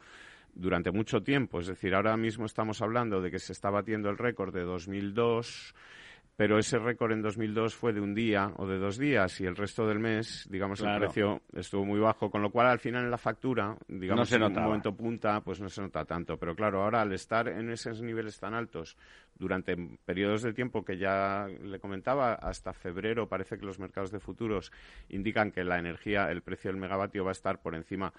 durante 0.56 0.90
mucho 0.90 1.22
tiempo. 1.22 1.60
Es 1.60 1.68
decir, 1.68 1.94
ahora 1.94 2.16
mismo 2.16 2.46
estamos 2.46 2.82
hablando 2.82 3.20
de 3.20 3.30
que 3.30 3.38
se 3.38 3.52
está 3.52 3.70
batiendo 3.70 4.10
el 4.10 4.18
récord 4.18 4.52
de 4.52 4.62
2002 4.62 5.74
pero 6.36 6.58
ese 6.58 6.78
récord 6.78 7.12
en 7.12 7.22
2002 7.22 7.74
fue 7.74 7.94
de 7.94 8.00
un 8.00 8.14
día 8.14 8.52
o 8.56 8.66
de 8.66 8.78
dos 8.78 8.98
días 8.98 9.40
y 9.40 9.46
el 9.46 9.56
resto 9.56 9.86
del 9.86 9.98
mes, 9.98 10.46
digamos, 10.50 10.80
el 10.82 10.98
precio 10.98 11.40
estuvo 11.54 11.86
muy 11.86 11.98
bajo, 11.98 12.30
con 12.30 12.42
lo 12.42 12.50
cual 12.50 12.66
al 12.66 12.78
final 12.78 13.04
en 13.04 13.10
la 13.10 13.16
factura, 13.16 13.74
digamos, 13.88 14.30
en 14.32 14.42
un 14.42 14.52
momento 14.52 14.94
punta, 14.94 15.40
pues 15.40 15.60
no 15.60 15.70
se 15.70 15.80
nota 15.80 16.04
tanto. 16.04 16.36
Pero 16.36 16.54
claro, 16.54 16.82
ahora 16.82 17.00
al 17.00 17.12
estar 17.14 17.48
en 17.48 17.70
esos 17.70 18.02
niveles 18.02 18.38
tan 18.38 18.52
altos 18.52 18.98
durante 19.34 19.76
periodos 20.04 20.42
de 20.42 20.52
tiempo 20.52 20.84
que 20.84 20.98
ya 20.98 21.46
le 21.46 21.80
comentaba, 21.80 22.34
hasta 22.34 22.74
febrero 22.74 23.26
parece 23.26 23.56
que 23.56 23.64
los 23.64 23.78
mercados 23.78 24.10
de 24.10 24.20
futuros 24.20 24.70
indican 25.08 25.50
que 25.50 25.64
la 25.64 25.78
energía, 25.78 26.30
el 26.30 26.42
precio 26.42 26.70
del 26.70 26.78
megavatio 26.78 27.24
va 27.24 27.30
a 27.30 27.32
estar 27.32 27.62
por 27.62 27.74
encima 27.74 28.12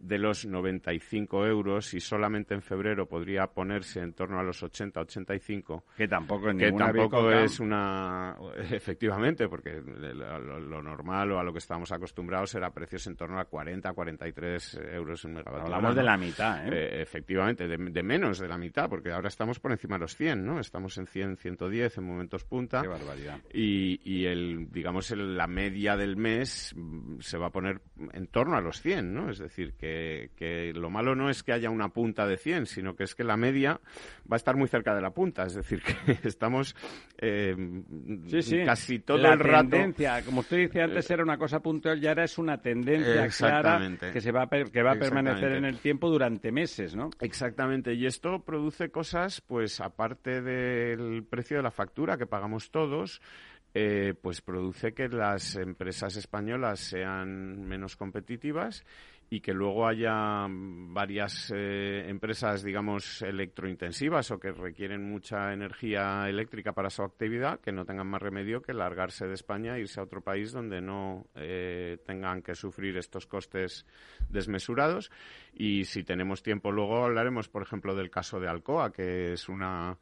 de 0.00 0.18
los 0.18 0.46
95 0.46 1.46
euros 1.46 1.94
y 1.94 2.00
solamente 2.00 2.54
en 2.54 2.62
febrero 2.62 3.06
podría 3.06 3.46
ponerse 3.48 4.00
en 4.00 4.12
torno 4.12 4.38
a 4.38 4.42
los 4.42 4.62
80-85. 4.62 5.82
Que 5.96 6.08
tampoco, 6.08 6.54
que 6.56 6.72
tampoco 6.72 7.30
es 7.30 7.60
una... 7.60 8.36
Efectivamente, 8.70 9.48
porque 9.48 9.80
lo, 9.80 10.82
normal 10.82 11.32
o 11.32 11.38
a 11.38 11.42
lo 11.42 11.52
que 11.52 11.58
estamos 11.58 11.90
acostumbrados 11.92 12.54
era 12.54 12.70
precios 12.70 13.06
en 13.06 13.16
torno 13.16 13.38
a 13.38 13.48
40-43 13.48 14.94
euros 14.94 15.24
en 15.24 15.34
megavatio. 15.34 15.64
Hablamos 15.64 15.94
de 15.94 16.02
la 16.02 16.16
mitad, 16.16 16.66
¿eh? 16.66 16.70
eh 16.72 17.02
efectivamente, 17.02 17.66
de, 17.66 18.02
menos 18.02 18.38
de 18.38 18.48
la 18.48 18.58
mitad, 18.58 18.88
porque 18.88 19.12
ahora 19.12 19.28
estamos 19.28 19.58
por 19.58 19.72
encima 19.72 19.96
de 19.96 20.00
los 20.00 20.16
100, 20.16 20.44
¿no? 20.44 20.60
Estamos 20.60 20.96
en 20.98 21.06
100, 21.06 21.36
110 21.36 21.98
en 21.98 22.04
momentos 22.04 22.44
punta. 22.44 22.82
Qué 22.82 22.88
barbaridad. 22.88 23.40
Y, 23.52 24.00
y 24.04 24.26
el, 24.26 24.70
digamos, 24.70 25.10
la 25.10 25.46
media 25.46 25.96
del 25.96 26.16
mes 26.16 26.74
se 27.20 27.38
va 27.38 27.48
a 27.48 27.50
poner 27.50 27.80
en 28.12 28.26
torno 28.28 28.56
a 28.56 28.60
los 28.60 28.80
100, 28.80 29.12
¿no? 29.12 29.30
Es 29.30 29.38
decir, 29.38 29.74
que 29.74 29.87
que, 30.36 30.72
lo 30.74 30.90
malo 30.90 31.14
no 31.14 31.30
es 31.30 31.42
que 31.42 31.52
haya 31.52 31.70
una 31.70 31.88
punta 31.88 32.26
de 32.26 32.36
100, 32.36 32.66
sino 32.66 32.96
que 32.96 33.04
es 33.04 33.14
que 33.14 33.24
la 33.24 33.36
media 33.36 33.80
va 34.30 34.34
a 34.34 34.36
estar 34.36 34.56
muy 34.56 34.68
cerca 34.68 34.94
de 34.94 35.00
la 35.00 35.10
punta. 35.10 35.44
Es 35.44 35.54
decir, 35.54 35.82
que 36.06 36.28
estamos 36.28 36.74
eh, 37.18 37.56
casi 38.64 39.00
todo 39.00 39.18
la 39.18 39.32
el 39.32 39.40
rato... 39.40 39.70
tendencia, 39.70 40.22
como 40.24 40.40
usted 40.40 40.58
dice 40.58 40.82
antes, 40.82 41.10
era 41.10 41.22
una 41.22 41.38
cosa 41.38 41.60
puntual 41.60 42.02
y 42.02 42.06
ahora 42.06 42.24
es 42.24 42.38
una 42.38 42.58
tendencia 42.58 43.28
clara 43.28 43.96
que, 44.12 44.20
se 44.20 44.32
va 44.32 44.42
a, 44.42 44.48
que 44.48 44.82
va 44.82 44.92
a 44.92 44.98
permanecer 44.98 45.52
en 45.52 45.64
el 45.64 45.78
tiempo 45.78 46.10
durante 46.10 46.52
meses, 46.52 46.94
¿no? 46.94 47.10
Exactamente. 47.20 47.94
Y 47.94 48.06
esto 48.06 48.44
produce 48.44 48.90
cosas, 48.90 49.40
pues 49.40 49.80
aparte 49.80 50.42
del 50.42 51.24
precio 51.24 51.58
de 51.58 51.62
la 51.62 51.70
factura 51.70 52.16
que 52.16 52.26
pagamos 52.26 52.70
todos, 52.70 53.20
eh, 53.74 54.14
pues 54.20 54.40
produce 54.40 54.94
que 54.94 55.08
las 55.08 55.54
empresas 55.56 56.16
españolas 56.16 56.80
sean 56.80 57.66
menos 57.66 57.96
competitivas 57.96 58.84
y 59.30 59.40
que 59.40 59.52
luego 59.52 59.86
haya 59.86 60.46
varias 60.48 61.52
eh, 61.54 62.06
empresas, 62.08 62.62
digamos, 62.62 63.20
electrointensivas 63.20 64.30
o 64.30 64.40
que 64.40 64.52
requieren 64.52 65.08
mucha 65.08 65.52
energía 65.52 66.28
eléctrica 66.28 66.72
para 66.72 66.88
su 66.88 67.02
actividad, 67.02 67.60
que 67.60 67.72
no 67.72 67.84
tengan 67.84 68.06
más 68.06 68.22
remedio 68.22 68.62
que 68.62 68.72
largarse 68.72 69.26
de 69.26 69.34
España 69.34 69.76
e 69.76 69.80
irse 69.80 70.00
a 70.00 70.04
otro 70.04 70.22
país 70.22 70.52
donde 70.52 70.80
no 70.80 71.26
eh, 71.34 71.98
tengan 72.06 72.40
que 72.40 72.54
sufrir 72.54 72.96
estos 72.96 73.26
costes 73.26 73.84
desmesurados. 74.30 75.10
Y 75.52 75.84
si 75.84 76.04
tenemos 76.04 76.42
tiempo, 76.42 76.72
luego 76.72 77.04
hablaremos, 77.04 77.48
por 77.48 77.62
ejemplo, 77.62 77.94
del 77.94 78.10
caso 78.10 78.40
de 78.40 78.48
Alcoa, 78.48 78.92
que 78.92 79.34
es 79.34 79.48
una 79.50 79.98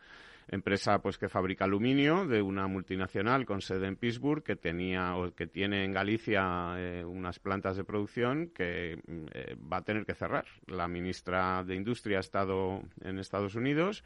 empresa 0.49 1.01
pues 1.01 1.19
que 1.19 1.29
fabrica 1.29 1.65
aluminio 1.65 2.27
de 2.27 2.41
una 2.41 2.67
multinacional 2.67 3.45
con 3.45 3.61
sede 3.61 3.87
en 3.87 3.97
Pittsburgh 3.97 4.43
que 4.43 4.57
tenía 4.57 5.17
o 5.17 5.35
que 5.35 5.47
tiene 5.47 5.85
en 5.85 5.93
Galicia 5.93 6.75
eh, 6.77 7.05
unas 7.05 7.39
plantas 7.39 7.77
de 7.77 7.85
producción 7.85 8.49
que 8.55 9.01
eh, 9.33 9.57
va 9.73 9.79
a 9.79 9.85
tener 9.85 10.07
que 10.07 10.15
cerrar. 10.15 10.47
La 10.67 10.89
ministra 10.89 11.65
de 11.65 11.75
Industria 11.75 12.19
ha 12.19 12.21
estado 12.21 12.83
en 13.03 13.19
Estados 13.19 13.55
Unidos 13.55 14.05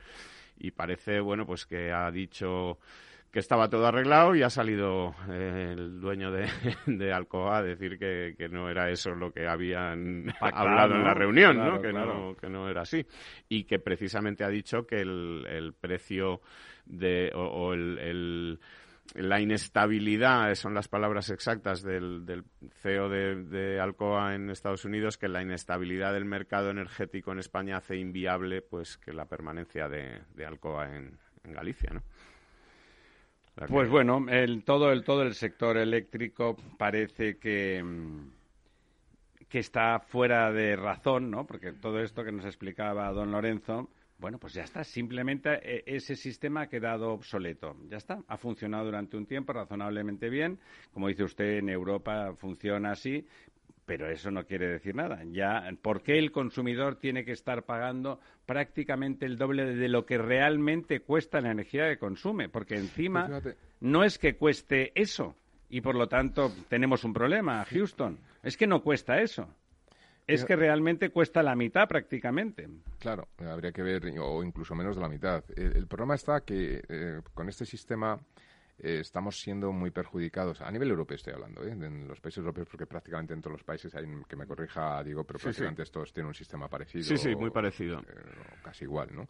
y 0.59 0.71
parece 0.71 1.21
bueno 1.21 1.47
pues 1.47 1.67
que 1.67 1.93
ha 1.93 2.11
dicho 2.11 2.79
que 3.31 3.39
estaba 3.39 3.69
todo 3.69 3.87
arreglado 3.87 4.35
y 4.35 4.43
ha 4.43 4.51
salido 4.51 5.15
eh, 5.29 5.75
el 5.77 6.01
dueño 6.01 6.33
de, 6.33 6.49
de, 6.87 7.13
Alcoa 7.13 7.59
a 7.59 7.63
decir 7.63 7.99
que, 7.99 8.35
que, 8.37 8.49
no 8.49 8.69
era 8.69 8.91
eso 8.91 9.15
lo 9.15 9.33
que 9.33 9.47
habían 9.47 10.33
hablado 10.41 10.97
en 10.97 11.05
la 11.05 11.15
reunión, 11.15 11.57
¿no? 11.57 11.81
Que, 11.81 11.93
¿no? 11.93 12.35
que 12.37 12.49
no 12.49 12.69
era 12.69 12.83
así. 12.83 13.07
Y 13.49 13.65
que 13.65 13.79
precisamente 13.79 14.43
ha 14.45 14.49
dicho 14.49 14.87
que 14.87 15.01
el, 15.01 15.47
el 15.49 15.75
precio 15.75 16.41
de, 16.87 17.31
o, 17.35 17.73
el, 17.73 18.59
la 19.15 19.41
inestabilidad, 19.41 20.53
son 20.57 20.75
las 20.75 20.89
palabras 20.89 21.31
exactas 21.31 21.83
del, 21.83 22.27
del 22.27 22.45
CEO 22.81 23.09
de, 23.09 23.45
de, 23.45 23.81
Alcoa 23.81 24.35
en 24.35 24.51
Estados 24.51 24.85
Unidos, 24.85 25.19
que 25.19 25.29
la 25.29 25.43
inestabilidad 25.43 26.13
del 26.13 26.25
mercado 26.25 26.71
energético 26.71 27.31
en 27.31 27.39
España 27.39 27.77
hace 27.77 27.97
inviable 27.97 28.61
pues 28.61 28.99
que 28.99 29.13
la 29.13 29.27
permanencia 29.27 29.89
de, 29.89 30.21
de 30.35 30.47
Alcoa 30.47 30.97
en, 30.97 31.17
en 31.45 31.53
Galicia, 31.53 31.91
¿no? 31.93 32.03
Pues 33.69 33.89
bueno, 33.91 34.25
el, 34.29 34.65
todo, 34.65 34.91
el, 34.93 35.05
todo 35.05 35.23
el 35.23 35.35
sector 35.35 35.77
eléctrico 35.77 36.57
parece 36.79 37.37
que, 37.39 37.83
mm, 37.83 38.31
que 39.49 39.59
está 39.59 40.01
fuera 40.01 40.51
de 40.51 40.77
razón, 40.77 41.31
¿no? 41.31 41.47
Porque 41.47 41.73
todo 41.73 42.01
esto 42.01 42.25
que 42.25 42.33
nos 42.33 42.47
explicaba 42.47 43.11
don 43.13 43.33
Lorenzo, 43.33 43.91
bueno, 44.21 44.39
pues 44.39 44.53
ya 44.53 44.65
está. 44.65 44.85
Simplemente 44.85 45.61
eh, 45.63 45.83
ese 45.87 46.15
sistema 46.15 46.63
ha 46.63 46.69
quedado 46.69 47.13
obsoleto. 47.13 47.77
Ya 47.89 47.97
está. 47.97 48.23
Ha 48.29 48.37
funcionado 48.37 48.85
durante 48.85 49.17
un 49.17 49.27
tiempo 49.27 49.53
razonablemente 49.53 50.29
bien. 50.29 50.59
Como 50.93 51.09
dice 51.09 51.25
usted, 51.25 51.59
en 51.59 51.71
Europa 51.71 52.35
funciona 52.37 52.93
así, 52.93 53.27
pero 53.91 54.09
eso 54.09 54.31
no 54.31 54.47
quiere 54.47 54.69
decir 54.69 54.95
nada. 54.95 55.25
Ya, 55.33 55.69
¿por 55.83 56.01
qué 56.01 56.17
el 56.17 56.31
consumidor 56.31 56.95
tiene 56.95 57.25
que 57.25 57.33
estar 57.33 57.65
pagando 57.65 58.21
prácticamente 58.47 59.27
el 59.27 59.37
doble 59.37 59.65
de 59.75 59.89
lo 59.89 60.07
que 60.07 60.17
realmente 60.17 61.01
cuesta 61.01 61.41
la 61.41 61.51
energía 61.51 61.89
que 61.89 61.99
consume? 61.99 62.49
Porque 62.49 62.77
encima 62.77 63.27
pues 63.27 63.57
no 63.81 64.05
es 64.05 64.17
que 64.17 64.37
cueste 64.37 64.93
eso, 64.95 65.35
y 65.69 65.81
por 65.81 65.97
lo 65.97 66.07
tanto 66.07 66.53
tenemos 66.69 67.03
un 67.03 67.13
problema, 67.13 67.65
Houston. 67.65 68.21
Es 68.45 68.57
que 68.57 68.69
no 68.69 68.81
cuesta 68.81 69.21
eso. 69.21 69.49
Es 70.25 70.45
que 70.45 70.55
realmente 70.55 71.11
cuesta 71.11 71.43
la 71.43 71.57
mitad 71.57 71.89
prácticamente. 71.89 72.69
Claro, 73.01 73.27
habría 73.39 73.73
que 73.73 73.83
ver, 73.83 74.05
o 74.21 74.45
incluso 74.45 74.77
menos 74.77 74.95
de 74.95 75.03
la 75.03 75.09
mitad. 75.09 75.43
El, 75.57 75.89
problema 75.89 76.15
está 76.15 76.43
que 76.43 76.81
eh, 76.89 77.23
con 77.35 77.49
este 77.49 77.67
sistema 77.67 78.21
eh, 78.83 79.01
estamos 79.01 79.39
siendo 79.39 79.73
muy 79.73 79.91
perjudicados. 79.91 80.61
A 80.63 80.71
nivel 80.71 80.89
europeo 80.91 81.17
estoy 81.17 81.35
hablando, 81.35 81.63
¿eh? 81.63 81.73
en 81.73 82.09
los 82.09 82.21
países 82.21 82.39
europeos, 82.39 82.67
porque 82.71 82.87
prácticamente 82.87 83.35
en 83.35 83.43
todos 83.43 83.53
los 83.53 83.65
países 83.65 83.95
hay, 83.95 84.07
que 84.27 84.37
me 84.37 84.47
corrija, 84.47 85.03
digo, 85.05 85.25
pero 85.25 85.39
prácticamente 85.39 85.83
estos 85.83 86.13
tienen 86.13 86.29
un 86.29 86.35
sistema 86.35 86.69
parecido. 86.69 87.05
Sí, 87.05 87.17
sí, 87.19 87.35
muy 87.37 87.51
parecido. 87.51 88.01
Eh, 88.01 88.05
casi 88.63 88.85
igual, 88.85 89.09
¿no? 89.13 89.29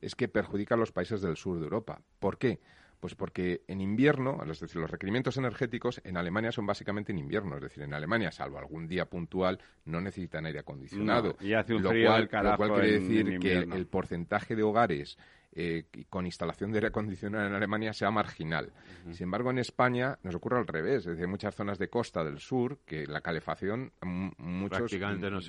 Es 0.00 0.14
que 0.14 0.28
perjudica 0.28 0.74
a 0.74 0.78
los 0.78 0.92
países 0.92 1.22
del 1.22 1.36
sur 1.36 1.58
de 1.58 1.64
Europa. 1.64 2.00
¿Por 2.18 2.36
qué? 2.38 2.60
Pues 3.00 3.14
porque 3.14 3.62
en 3.66 3.80
invierno, 3.80 4.38
es 4.46 4.60
decir, 4.60 4.78
los 4.78 4.90
requerimientos 4.90 5.38
energéticos 5.38 6.02
en 6.04 6.18
Alemania 6.18 6.52
son 6.52 6.66
básicamente 6.66 7.12
en 7.12 7.18
invierno. 7.18 7.56
Es 7.56 7.62
decir, 7.62 7.82
en 7.82 7.94
Alemania, 7.94 8.30
salvo 8.30 8.58
algún 8.58 8.86
día 8.86 9.06
puntual, 9.06 9.58
no 9.86 10.02
necesitan 10.02 10.44
aire 10.44 10.58
acondicionado. 10.58 11.36
y 11.40 11.54
hace 11.54 11.74
un 11.74 11.82
lo, 11.82 11.88
frío 11.88 12.08
cual, 12.08 12.28
lo 12.44 12.56
cual 12.58 12.72
quiere 12.74 13.00
decir 13.00 13.38
que 13.38 13.58
el 13.60 13.86
porcentaje 13.86 14.54
de 14.54 14.62
hogares 14.62 15.16
eh, 15.52 15.86
con 16.08 16.26
instalación 16.26 16.70
de 16.70 16.78
aire 16.78 16.88
acondicionado 16.88 17.46
en 17.46 17.54
Alemania 17.54 17.92
sea 17.92 18.10
marginal. 18.10 18.72
Sin 19.10 19.24
embargo, 19.24 19.50
en 19.50 19.58
España 19.58 20.16
nos 20.22 20.34
ocurre 20.36 20.58
al 20.58 20.66
revés. 20.66 20.98
Es 20.98 21.16
decir, 21.16 21.26
muchas 21.26 21.54
zonas 21.54 21.78
de 21.78 21.88
costa 21.88 22.22
del 22.22 22.38
sur 22.38 22.78
que 22.86 23.06
la 23.06 23.20
calefacción 23.20 23.92
muchos 24.38 24.92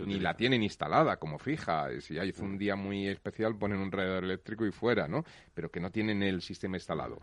ni 0.06 0.20
la 0.20 0.36
tienen 0.36 0.64
instalada 0.64 1.18
como 1.18 1.38
fija. 1.38 1.88
Si 2.00 2.18
hay 2.18 2.34
un 2.40 2.58
día 2.58 2.76
muy 2.76 3.08
especial 3.08 3.56
ponen 3.58 3.80
un 3.80 3.92
radiador 3.92 4.24
eléctrico 4.24 4.66
y 4.66 4.72
fuera, 4.72 5.08
¿no? 5.08 5.24
Pero 5.54 5.70
que 5.70 5.80
no 5.80 5.92
tienen 5.92 6.24
el 6.24 6.42
sistema 6.42 6.78
instalado. 6.78 7.20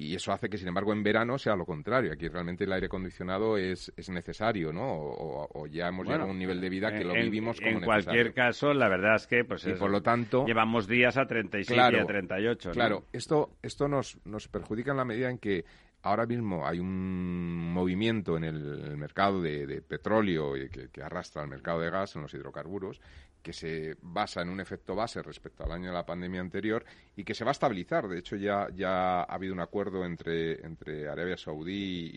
Y 0.00 0.14
eso 0.14 0.32
hace 0.32 0.48
que, 0.48 0.56
sin 0.56 0.68
embargo, 0.68 0.94
en 0.94 1.02
verano 1.02 1.36
sea 1.36 1.54
lo 1.54 1.66
contrario. 1.66 2.10
Aquí 2.10 2.26
realmente 2.26 2.64
el 2.64 2.72
aire 2.72 2.86
acondicionado 2.86 3.58
es, 3.58 3.92
es 3.98 4.08
necesario, 4.08 4.72
¿no? 4.72 4.86
O, 4.90 5.66
ya 5.66 5.88
hemos 5.88 6.06
llegado 6.06 6.24
a 6.24 6.30
un 6.30 6.38
nivel 6.38 6.58
de 6.58 6.70
vida 6.70 6.90
que 6.90 7.04
lo 7.04 7.12
vivimos 7.12 7.60
como 7.60 7.72
En 7.72 7.80
cualquier 7.82 8.32
caso, 8.32 8.72
la 8.72 8.88
verdad 8.88 9.16
es 9.16 9.26
que, 9.26 9.44
pues, 9.44 9.66
y 9.66 9.74
por 9.74 9.90
lo 9.90 10.00
tanto, 10.00 10.46
llevamos 10.46 10.88
días 10.88 11.18
a 11.18 11.26
37 11.26 11.74
y 11.74 12.00
a 12.00 12.06
38. 12.06 12.70
¿no? 12.70 12.72
Claro, 12.72 13.04
esto, 13.12 13.50
esto 13.60 13.88
nos, 13.88 14.18
nos 14.24 14.48
perjudica 14.48 14.92
en 14.92 14.96
la 14.96 15.04
medida 15.04 15.28
en 15.28 15.36
que 15.36 15.66
ahora 16.00 16.24
mismo 16.24 16.66
hay 16.66 16.80
un 16.80 17.70
movimiento 17.70 18.38
en 18.38 18.44
el, 18.44 18.96
mercado 18.96 19.42
de, 19.42 19.82
petróleo 19.82 20.54
que, 20.54 20.88
que, 20.88 21.02
arrastra 21.02 21.42
al 21.42 21.48
mercado 21.48 21.80
de 21.80 21.90
gas 21.90 22.16
en 22.16 22.22
los 22.22 22.32
hidrocarburos 22.32 23.02
que 23.42 23.52
se 23.52 23.96
basa 24.02 24.42
en 24.42 24.50
un 24.50 24.60
efecto 24.60 24.94
base 24.94 25.22
respecto 25.22 25.64
al 25.64 25.72
año 25.72 25.88
de 25.88 25.94
la 25.94 26.04
pandemia 26.04 26.40
anterior 26.40 26.84
y 27.16 27.24
que 27.24 27.34
se 27.34 27.44
va 27.44 27.50
a 27.50 27.52
estabilizar. 27.52 28.08
De 28.08 28.18
hecho, 28.18 28.36
ya, 28.36 28.68
ya 28.74 29.20
ha 29.20 29.34
habido 29.34 29.54
un 29.54 29.60
acuerdo 29.60 30.04
entre, 30.04 30.64
entre 30.64 31.08
Arabia 31.08 31.36
Saudí 31.36 32.10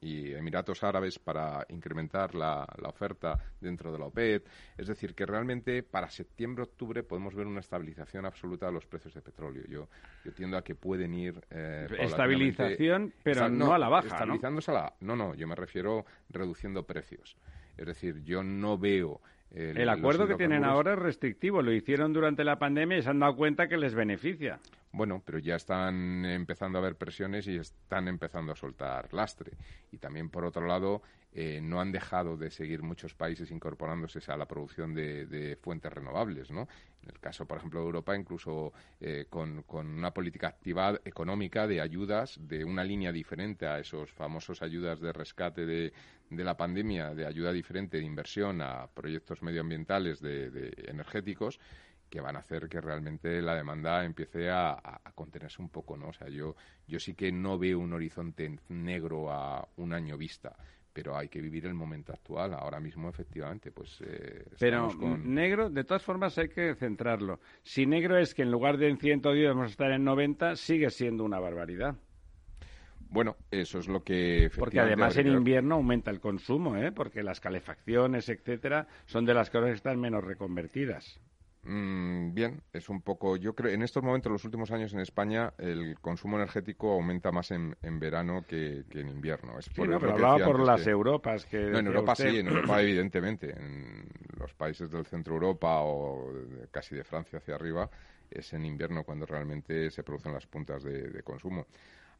y, 0.00 0.34
Emiratos 0.38 0.82
Árabes 0.84 1.18
para 1.18 1.66
incrementar 1.68 2.34
la, 2.34 2.66
la, 2.80 2.88
oferta 2.88 3.38
dentro 3.60 3.92
de 3.92 3.98
la 3.98 4.06
OPEP. 4.06 4.46
Es 4.76 4.86
decir, 4.86 5.14
que 5.14 5.26
realmente 5.26 5.82
para 5.82 6.08
septiembre-octubre 6.08 7.02
podemos 7.02 7.34
ver 7.34 7.46
una 7.46 7.60
estabilización 7.60 8.24
absoluta 8.24 8.66
de 8.66 8.72
los 8.72 8.86
precios 8.86 9.14
de 9.14 9.20
petróleo. 9.20 9.64
Yo, 9.68 9.88
yo 10.24 10.32
tiendo 10.32 10.56
a 10.56 10.62
que 10.62 10.74
pueden 10.74 11.14
ir. 11.14 11.40
Eh, 11.50 11.86
estabilización, 11.98 13.12
pero 13.22 13.48
no, 13.48 13.74
a 13.74 13.78
la 13.78 13.88
baja. 13.88 14.08
Estabilizándose 14.08 14.72
¿no? 14.72 14.78
a 14.78 14.80
la. 14.82 14.94
No, 15.00 15.16
no, 15.16 15.34
yo 15.34 15.46
me 15.46 15.54
refiero 15.54 16.06
reduciendo 16.30 16.86
precios. 16.86 17.36
Es 17.76 17.86
decir, 17.86 18.22
yo 18.24 18.42
no 18.42 18.76
veo 18.76 19.20
el, 19.54 19.88
acuerdo 19.88 20.26
que 20.26 20.34
tienen 20.34 20.64
ahora 20.64 20.92
es 20.92 20.98
restrictivo. 20.98 21.62
Lo 21.62 21.72
hicieron 21.72 22.12
durante 22.12 22.44
la 22.44 22.58
pandemia 22.58 22.98
y 22.98 23.02
se 23.02 23.10
han 23.10 23.18
dado 23.18 23.36
cuenta 23.36 23.68
que 23.68 23.76
les 23.76 23.94
beneficia. 23.94 24.58
Bueno, 24.90 25.22
pero 25.24 25.38
ya 25.38 25.56
están 25.56 26.24
empezando 26.24 26.78
a 26.78 26.80
haber 26.80 26.96
presiones 26.96 27.46
y 27.46 27.56
están 27.56 28.08
empezando 28.08 28.52
a 28.52 28.56
soltar 28.56 29.12
lastre. 29.12 29.52
Y 29.92 29.98
también, 29.98 30.30
por 30.30 30.44
otro 30.44 30.66
lado, 30.66 31.02
eh, 31.32 31.60
no 31.62 31.80
han 31.80 31.92
dejado 31.92 32.38
de 32.38 32.50
seguir 32.50 32.82
muchos 32.82 33.14
países 33.14 33.50
incorporándose 33.50 34.18
a 34.32 34.36
la 34.36 34.48
producción 34.48 34.94
de, 34.94 35.58
fuentes 35.60 35.92
renovables, 35.92 36.50
¿no? 36.50 36.68
En 37.02 37.10
el 37.10 37.20
caso, 37.20 37.46
por 37.46 37.58
ejemplo, 37.58 37.80
de 37.80 37.86
Europa, 37.86 38.16
incluso 38.16 38.72
eh, 39.00 39.26
con, 39.28 39.64
una 39.68 40.12
política 40.12 40.48
activa 40.48 40.98
económica 41.04 41.66
de 41.66 41.82
ayudas, 41.82 42.38
de 42.40 42.64
una 42.64 42.82
línea 42.82 43.12
diferente 43.12 43.66
a 43.66 43.78
esos 43.78 44.10
famosos 44.10 44.62
ayudas 44.62 45.00
de 45.00 45.12
rescate 45.12 45.66
de, 45.66 45.92
la 46.30 46.56
pandemia, 46.56 47.14
de 47.14 47.26
ayuda 47.26 47.52
diferente 47.52 47.98
de 47.98 48.04
inversión 48.04 48.62
a 48.62 48.88
proyectos 48.88 49.42
medioambientales 49.42 50.20
de, 50.20 50.72
energéticos, 50.88 51.60
que 52.08 52.20
van 52.20 52.36
a 52.36 52.40
hacer 52.40 52.68
que 52.68 52.80
realmente 52.80 53.42
la 53.42 53.54
demanda 53.54 54.04
empiece 54.04 54.50
a, 54.50 54.70
a, 54.72 55.12
contenerse 55.14 55.60
un 55.60 55.68
poco, 55.68 55.96
¿no? 55.96 56.08
O 56.08 56.12
sea, 56.12 56.28
yo, 56.28 56.56
yo 56.86 56.98
sí 56.98 57.14
que 57.14 57.30
no 57.32 57.58
veo 57.58 57.78
un 57.78 57.92
horizonte 57.92 58.58
negro 58.68 59.30
a 59.30 59.68
un 59.76 59.92
año 59.92 60.16
vista 60.16 60.56
pero 60.98 61.16
hay 61.16 61.28
que 61.28 61.40
vivir 61.40 61.64
el 61.64 61.74
momento 61.74 62.12
actual. 62.12 62.54
Ahora 62.54 62.80
mismo, 62.80 63.08
efectivamente, 63.08 63.70
pues. 63.70 64.00
Eh, 64.00 64.44
pero 64.58 64.92
negro, 65.22 65.70
de 65.70 65.84
todas 65.84 66.02
formas, 66.02 66.36
hay 66.38 66.48
que 66.48 66.74
centrarlo. 66.74 67.38
Si 67.62 67.86
negro 67.86 68.18
es 68.18 68.34
que 68.34 68.42
en 68.42 68.50
lugar 68.50 68.78
de 68.78 68.88
en 68.88 68.98
110 68.98 69.48
vamos 69.48 69.66
a 69.66 69.70
estar 69.70 69.92
en 69.92 70.02
90, 70.02 70.56
sigue 70.56 70.90
siendo 70.90 71.22
una 71.22 71.38
barbaridad. 71.38 71.94
Bueno, 73.10 73.36
eso 73.52 73.78
es 73.78 73.86
lo 73.86 74.02
que. 74.02 74.50
Porque 74.58 74.80
además 74.80 75.16
en 75.18 75.28
invierno 75.28 75.76
aumenta 75.76 76.10
el 76.10 76.18
consumo, 76.18 76.76
¿eh? 76.76 76.90
Porque 76.90 77.22
las 77.22 77.38
calefacciones, 77.38 78.28
etcétera, 78.28 78.88
son 79.06 79.24
de 79.24 79.34
las 79.34 79.50
cosas 79.50 79.68
que 79.68 79.76
están 79.76 80.00
menos 80.00 80.24
reconvertidas. 80.24 81.20
Mm, 81.70 82.32
bien, 82.32 82.62
es 82.72 82.88
un 82.88 83.02
poco. 83.02 83.36
Yo 83.36 83.54
creo, 83.54 83.70
en 83.74 83.82
estos 83.82 84.02
momentos, 84.02 84.30
en 84.30 84.32
los 84.32 84.44
últimos 84.46 84.70
años 84.70 84.94
en 84.94 85.00
España, 85.00 85.52
el 85.58 86.00
consumo 86.00 86.38
energético 86.38 86.92
aumenta 86.92 87.30
más 87.30 87.50
en, 87.50 87.76
verano 88.00 88.42
que, 88.48 88.84
en 88.90 89.08
invierno. 89.08 89.52
sí, 89.60 89.82
no, 89.82 90.00
pero 90.00 90.12
hablaba 90.14 90.42
por 90.46 90.64
las 90.64 90.86
Europas. 90.86 91.44
Que 91.44 91.58
no, 91.58 91.78
en 91.78 91.86
Europa 91.86 92.14
sí, 92.14 92.38
en 92.38 92.48
Europa 92.48 92.80
evidentemente. 92.80 93.50
En 93.50 94.08
los 94.38 94.54
países 94.54 94.90
del 94.90 95.04
centro 95.04 95.34
Europa 95.34 95.82
o 95.82 96.32
casi 96.70 96.94
de 96.94 97.04
Francia 97.04 97.38
hacia 97.38 97.56
arriba, 97.56 97.90
es 98.30 98.50
en 98.54 98.64
invierno 98.64 99.04
cuando 99.04 99.26
realmente 99.26 99.90
se 99.90 100.02
producen 100.02 100.32
las 100.32 100.46
puntas 100.46 100.82
de, 100.82 101.22
consumo. 101.22 101.66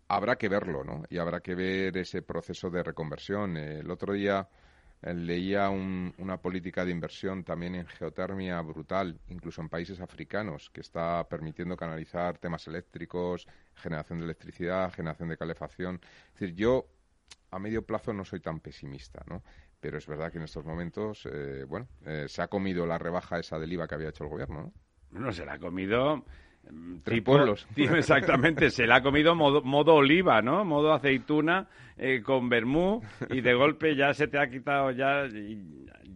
Habrá 0.09 0.37
que 0.37 0.51
verlo, 0.51 0.85
¿no? 0.85 1.05
Y 1.09 1.17
habrá 1.17 1.41
que 1.41 1.55
ver 1.55 1.97
ese 1.97 2.21
proceso 2.21 2.69
de 2.69 2.83
reconversión. 2.83 3.57
El 3.57 3.91
otro 3.91 4.13
día 4.13 4.47
eh, 5.03 5.15
leía 5.15 5.71
una 5.71 6.41
política 6.41 6.85
de 6.85 6.91
inversión 6.91 7.45
también 7.45 7.75
en 7.75 7.87
geotermia 7.87 8.61
brutal, 8.63 9.19
incluso 9.29 9.61
en 9.61 9.69
países 9.69 10.01
africanos, 10.01 10.71
que 10.71 10.81
está 10.81 11.27
permitiendo 11.29 11.77
canalizar 11.77 12.39
temas 12.39 12.67
eléctricos, 12.67 13.47
generación 13.75 14.19
de 14.19 14.25
electricidad, 14.25 14.93
generación 14.93 15.29
de 15.29 15.37
calefacción. 15.37 16.01
Es 16.35 16.41
decir, 16.41 16.55
yo 16.55 16.87
a 17.51 17.59
medio 17.59 17.83
plazo 17.83 18.13
no 18.13 18.25
soy 18.25 18.41
tan 18.41 18.61
pesimista, 18.61 19.23
¿no? 19.29 19.43
Pero 19.81 19.99
es 19.99 20.07
verdad 20.07 20.33
que 20.33 20.39
en 20.39 20.45
estos 20.45 20.65
momentos, 20.65 21.27
eh, 21.31 21.65
bueno, 21.65 21.89
eh, 22.05 22.27
se 22.29 22.43
ha 22.43 22.49
comido 22.49 22.85
la 22.87 22.99
rebaja 22.99 23.39
esa 23.39 23.59
del 23.59 23.73
IVA 23.73 23.87
que 23.87 23.95
había 23.95 24.09
hecho 24.09 24.25
el 24.25 24.31
gobierno, 24.31 24.63
¿no? 24.63 24.73
No, 25.21 25.33
se 25.33 25.47
la 25.47 25.55
ha 25.55 25.59
comido 25.59 26.25
Tres 27.03 27.23
pueblos. 27.23 27.67
exactamente, 27.77 28.71
se 28.71 28.87
la 28.87 28.97
ha 28.97 29.03
comido 29.03 29.35
modo, 29.35 29.63
modo 29.63 29.95
oliva, 29.95 30.43
¿no? 30.43 30.65
Modo 30.65 30.93
aceituna 30.93 31.69
eh, 31.97 32.23
con 32.23 32.49
vermú 32.49 33.03
y 33.31 33.41
de 33.41 33.55
golpe 33.55 33.97
ya 33.97 34.13
se 34.15 34.29
te 34.29 34.39
ha 34.39 34.49
quitado, 34.49 34.91
ya, 34.93 35.27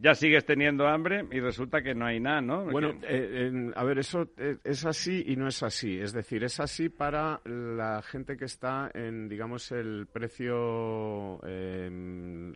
ya 0.01 0.15
sigues 0.15 0.45
teniendo 0.45 0.87
hambre 0.87 1.25
y 1.31 1.41
resulta 1.41 1.83
que 1.83 1.95
no 1.95 2.07
hay 2.07 2.21
nada, 2.21 2.41
¿no? 2.41 2.65
Bueno, 2.67 2.95
eh, 3.03 3.71
a 3.75 3.85
ver, 3.85 3.99
eso 3.99 4.29
eh, 4.37 4.59
es 4.62 4.85
así 4.85 5.25
y 5.27 5.37
no 5.37 5.49
es 5.49 5.62
así. 5.62 5.99
Es 5.99 6.12
decir, 6.12 6.45
es 6.45 6.61
así 6.61 6.88
para 6.88 7.41
la 7.45 8.03
gente 8.03 8.37
que 8.37 8.45
está 8.45 8.91
en, 8.95 9.29
digamos, 9.29 9.73
el 9.73 10.07
precio 10.12 11.41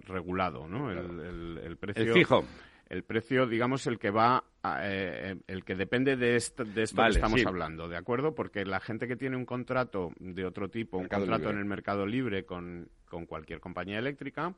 regulado, 0.06 0.68
¿no? 0.68 0.90
El, 0.90 1.76
precio... 1.78 2.04
El 2.04 2.12
fijo 2.12 2.44
el 2.88 3.02
precio, 3.02 3.46
digamos, 3.46 3.86
el 3.86 3.98
que 3.98 4.10
va, 4.10 4.44
eh, 4.82 5.36
el 5.46 5.64
que 5.64 5.74
depende 5.74 6.16
de 6.16 6.36
esto, 6.36 6.64
de 6.64 6.82
esto 6.82 7.02
que 7.02 7.08
estamos 7.10 7.44
hablando, 7.44 7.88
¿de 7.88 7.96
acuerdo? 7.96 8.34
Porque 8.34 8.64
la 8.64 8.80
gente 8.80 9.08
que 9.08 9.16
tiene 9.16 9.36
un 9.36 9.44
contrato 9.44 10.12
de 10.18 10.44
otro 10.44 10.68
tipo, 10.68 10.98
un 10.98 11.08
contrato 11.08 11.50
en 11.50 11.58
el 11.58 11.64
mercado 11.64 12.06
libre 12.06 12.44
con, 12.44 12.88
con 13.08 13.26
cualquier 13.26 13.60
compañía 13.60 13.98
eléctrica, 13.98 14.54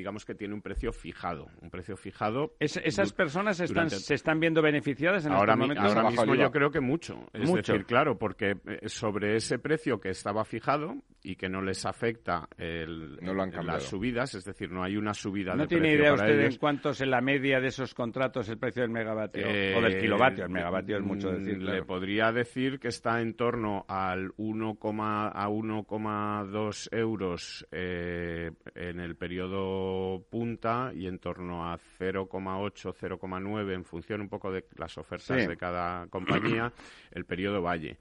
digamos 0.00 0.24
que 0.24 0.34
tiene 0.34 0.54
un 0.54 0.62
precio 0.62 0.92
fijado. 0.92 1.48
Un 1.60 1.68
precio 1.68 1.94
fijado. 1.94 2.54
¿Esas 2.58 3.12
personas 3.12 3.60
están, 3.60 3.90
se 3.90 4.14
están 4.14 4.40
viendo 4.40 4.62
beneficiadas 4.62 5.26
en 5.26 5.32
ahora, 5.32 5.52
este 5.52 5.60
momento? 5.60 5.82
Ahora 5.82 6.10
mismo 6.10 6.34
yo 6.34 6.50
creo 6.50 6.70
que 6.70 6.80
mucho. 6.80 7.28
Es 7.34 7.52
decir, 7.52 7.84
claro, 7.84 8.18
porque 8.18 8.56
eh, 8.66 8.88
sobre 8.88 9.36
ese 9.36 9.58
precio 9.58 10.00
que 10.00 10.08
estaba 10.08 10.44
fijado 10.44 10.96
y 11.22 11.36
que 11.36 11.50
no 11.50 11.60
les 11.60 11.84
afecta 11.84 12.48
el, 12.56 13.16
las 13.16 13.82
subidas, 13.82 14.34
es 14.34 14.44
decir, 14.44 14.70
no 14.70 14.82
hay 14.82 14.96
una 14.96 15.12
subida 15.12 15.54
¿No 15.54 15.66
tiene 15.66 15.92
idea 15.92 16.14
usted 16.14 16.40
en 16.40 16.56
cuánto 16.56 16.90
es 16.90 17.00
en 17.02 17.10
la 17.10 17.20
media 17.20 17.60
de 17.60 17.68
esos 17.68 17.92
contratos 17.92 18.48
el 18.48 18.56
precio 18.56 18.82
del 18.82 18.90
megavatio 18.90 19.46
o 19.46 19.82
del 19.82 20.00
kilovatio? 20.00 20.44
El 20.44 20.50
megavatio 20.50 20.96
es 20.96 21.02
mucho 21.02 21.30
mm, 21.30 21.34
decir. 21.34 21.62
Le 21.62 21.82
podría 21.82 22.32
decir 22.32 22.78
que 22.78 22.88
está 22.88 23.20
en 23.20 23.34
torno 23.34 23.84
al 23.86 24.32
1, 24.38 24.78
a 24.80 25.48
1,2 25.48 26.88
euros 26.92 27.66
eh, 27.70 28.50
en 28.74 29.00
el 29.00 29.16
periodo 29.16 29.89
punta 30.28 30.92
y 30.94 31.06
en 31.06 31.18
torno 31.18 31.70
a 31.70 31.78
0,8, 31.98 32.94
0,9 32.94 33.74
en 33.74 33.84
función 33.84 34.20
un 34.20 34.28
poco 34.28 34.50
de 34.50 34.64
las 34.76 34.96
ofertas 34.98 35.46
de 35.46 35.56
cada 35.56 36.06
compañía, 36.10 36.72
el 37.12 37.24
periodo 37.24 37.62
valle. 37.62 37.96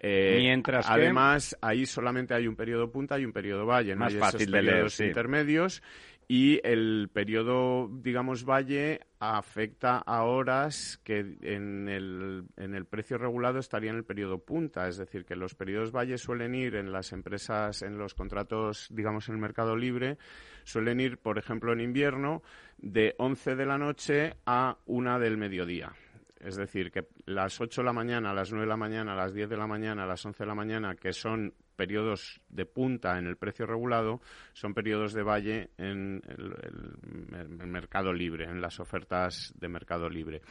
Eh, 0.00 0.36
Mientras 0.38 0.88
además 0.88 1.56
ahí 1.60 1.86
solamente 1.86 2.34
hay 2.34 2.46
un 2.46 2.56
periodo 2.56 2.90
punta 2.90 3.18
y 3.18 3.24
un 3.24 3.32
periodo 3.32 3.64
valle, 3.64 3.94
no 3.94 4.04
hay 4.04 4.16
fácil 4.16 4.50
de 4.50 4.60
periodos 4.62 5.00
intermedios 5.00 5.82
y 6.26 6.60
el 6.64 7.10
periodo, 7.12 7.88
digamos, 7.88 8.44
valle 8.44 9.00
afecta 9.18 9.98
a 9.98 10.22
horas 10.22 10.98
que 11.04 11.36
en 11.42 11.88
el, 11.88 12.44
en 12.56 12.74
el 12.74 12.86
precio 12.86 13.18
regulado 13.18 13.58
estaría 13.58 13.90
en 13.90 13.96
el 13.96 14.04
periodo 14.04 14.38
punta. 14.38 14.88
Es 14.88 14.96
decir, 14.96 15.24
que 15.24 15.36
los 15.36 15.54
periodos 15.54 15.92
valle 15.92 16.16
suelen 16.16 16.54
ir 16.54 16.76
en 16.76 16.92
las 16.92 17.12
empresas, 17.12 17.82
en 17.82 17.98
los 17.98 18.14
contratos, 18.14 18.88
digamos, 18.90 19.28
en 19.28 19.34
el 19.34 19.40
mercado 19.40 19.76
libre, 19.76 20.16
suelen 20.64 21.00
ir, 21.00 21.18
por 21.18 21.38
ejemplo, 21.38 21.72
en 21.72 21.80
invierno, 21.80 22.42
de 22.78 23.14
11 23.18 23.56
de 23.56 23.66
la 23.66 23.78
noche 23.78 24.34
a 24.46 24.78
1 24.86 25.18
del 25.18 25.36
mediodía. 25.36 25.92
Es 26.40 26.56
decir, 26.56 26.90
que 26.90 27.06
las 27.26 27.60
8 27.60 27.80
de 27.80 27.86
la 27.86 27.92
mañana, 27.92 28.34
las 28.34 28.50
9 28.50 28.66
de 28.66 28.68
la 28.68 28.76
mañana, 28.76 29.14
las 29.14 29.32
10 29.32 29.48
de 29.48 29.56
la 29.56 29.66
mañana, 29.66 30.06
las 30.06 30.24
11 30.24 30.42
de 30.42 30.46
la 30.46 30.54
mañana, 30.54 30.94
que 30.94 31.12
son 31.12 31.54
periodos 31.74 32.40
de 32.48 32.66
punta 32.66 33.18
en 33.18 33.26
el 33.26 33.36
precio 33.36 33.66
regulado, 33.66 34.20
son 34.52 34.74
periodos 34.74 35.12
de 35.12 35.22
valle 35.22 35.70
en 35.76 36.22
el, 36.26 37.66
mercado 37.66 38.12
libre, 38.12 38.44
en 38.44 38.60
las 38.60 38.80
ofertas 38.80 39.52
de 39.58 39.68
mercado 39.68 40.08
libre. 40.08 40.42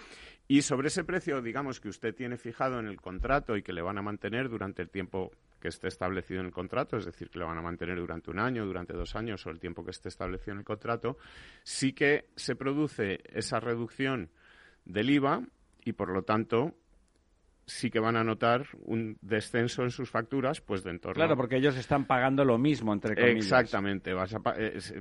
Y 0.48 0.62
sobre 0.62 0.88
ese 0.88 1.04
precio, 1.04 1.42
digamos, 1.42 1.80
que 1.80 1.90
usted 1.90 2.14
tiene 2.14 2.38
fijado 2.38 2.80
en 2.80 2.88
el 2.88 3.00
contrato 3.00 3.56
y 3.56 3.64
que 3.64 3.74
le 3.74 3.82
van 3.82 3.98
a 3.98 4.02
mantener 4.02 4.50
durante 4.50 4.82
el 4.82 4.90
tiempo 4.90 5.32
que 5.60 5.70
esté 5.70 5.88
establecido 5.88 6.42
en 6.42 6.48
el 6.48 6.52
contrato, 6.52 6.98
es 6.98 7.06
decir, 7.06 7.30
que 7.30 7.40
le 7.40 7.46
van 7.46 7.58
a 7.58 7.62
mantener 7.62 7.98
durante 7.98 8.30
un 8.30 8.40
año, 8.40 8.66
durante 8.66 8.94
dos 8.94 9.16
años 9.16 9.46
o 9.46 9.50
el 9.50 9.60
tiempo 9.60 9.86
que 9.86 9.92
esté 9.92 10.10
establecido 10.10 10.52
en 10.52 10.60
el 10.60 10.66
contrato, 10.66 11.18
sí 11.64 11.94
que 11.94 12.26
se 12.36 12.58
produce 12.58 13.22
esa 13.32 13.62
reducción 13.62 14.30
del 14.84 15.10
IVA 15.10 15.42
y 15.86 15.94
por 15.94 16.10
lo 16.10 16.24
tanto 16.24 16.76
sí 17.66 17.90
que 17.90 18.00
van 18.00 18.16
a 18.16 18.24
notar 18.24 18.66
un 18.86 19.18
descenso 19.22 19.84
en 19.84 19.92
sus 19.92 20.10
facturas, 20.10 20.62
pues 20.62 20.84
de 20.84 20.92
entorno. 20.92 21.16
Claro, 21.16 21.36
porque 21.36 21.58
ellos 21.58 21.78
están 21.78 22.06
pagando 22.06 22.44
lo 22.46 22.58
mismo, 22.58 22.94
entre 22.94 23.16
comillas. 23.16 23.46
Exactamente, 23.46 24.14
vas 24.14 24.34
a, 24.34 24.42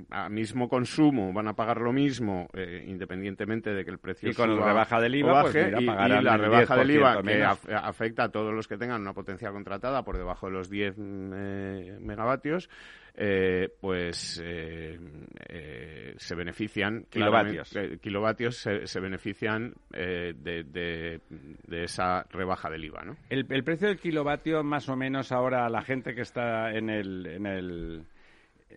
a 0.09 0.29
mismo 0.29 0.69
consumo 0.69 1.33
van 1.33 1.47
a 1.47 1.55
pagar 1.55 1.79
lo 1.81 1.93
mismo, 1.93 2.47
eh, 2.53 2.85
independientemente 2.87 3.73
de 3.73 3.83
que 3.83 3.91
el 3.91 3.99
precio 3.99 4.29
y 4.29 4.33
con 4.33 4.55
la 4.57 4.65
rebaja 4.65 4.99
del 4.99 5.15
IVA, 5.15 5.41
pues 5.41 5.53
baje, 5.53 5.81
y, 5.81 5.85
la 5.85 6.37
rebaja 6.37 6.75
del 6.77 6.91
IVA 6.91 7.21
que 7.21 7.43
afecta 7.43 8.23
a 8.25 8.29
todos 8.29 8.53
los 8.53 8.67
que 8.67 8.77
tengan 8.77 9.01
una 9.01 9.13
potencia 9.13 9.51
contratada 9.51 10.03
por 10.03 10.17
debajo 10.17 10.47
de 10.47 10.53
los 10.53 10.69
10 10.69 10.95
eh, 10.97 11.97
megavatios, 11.99 12.69
eh, 13.15 13.69
pues 13.79 14.41
eh, 14.43 14.99
eh, 15.47 16.15
se 16.17 16.35
benefician 16.35 17.05
kilovatios, 17.09 17.71
kilovatios 18.01 18.57
se, 18.57 18.99
benefician 18.99 19.73
de, 19.91 20.33
de, 20.43 21.83
esa 21.83 22.25
rebaja 22.31 22.71
del 22.71 22.85
IVA, 22.85 23.03
¿no? 23.05 23.17
El, 23.29 23.45
el 23.49 23.63
precio 23.63 23.87
del 23.87 23.99
kilovatio 23.99 24.63
más 24.63 24.89
o 24.89 24.95
menos 24.95 25.31
ahora 25.31 25.69
la 25.69 25.83
gente 25.83 26.15
que 26.15 26.21
está 26.21 26.71
en 26.71 26.89
el, 26.89 27.27
en 27.27 27.45
el 27.45 28.05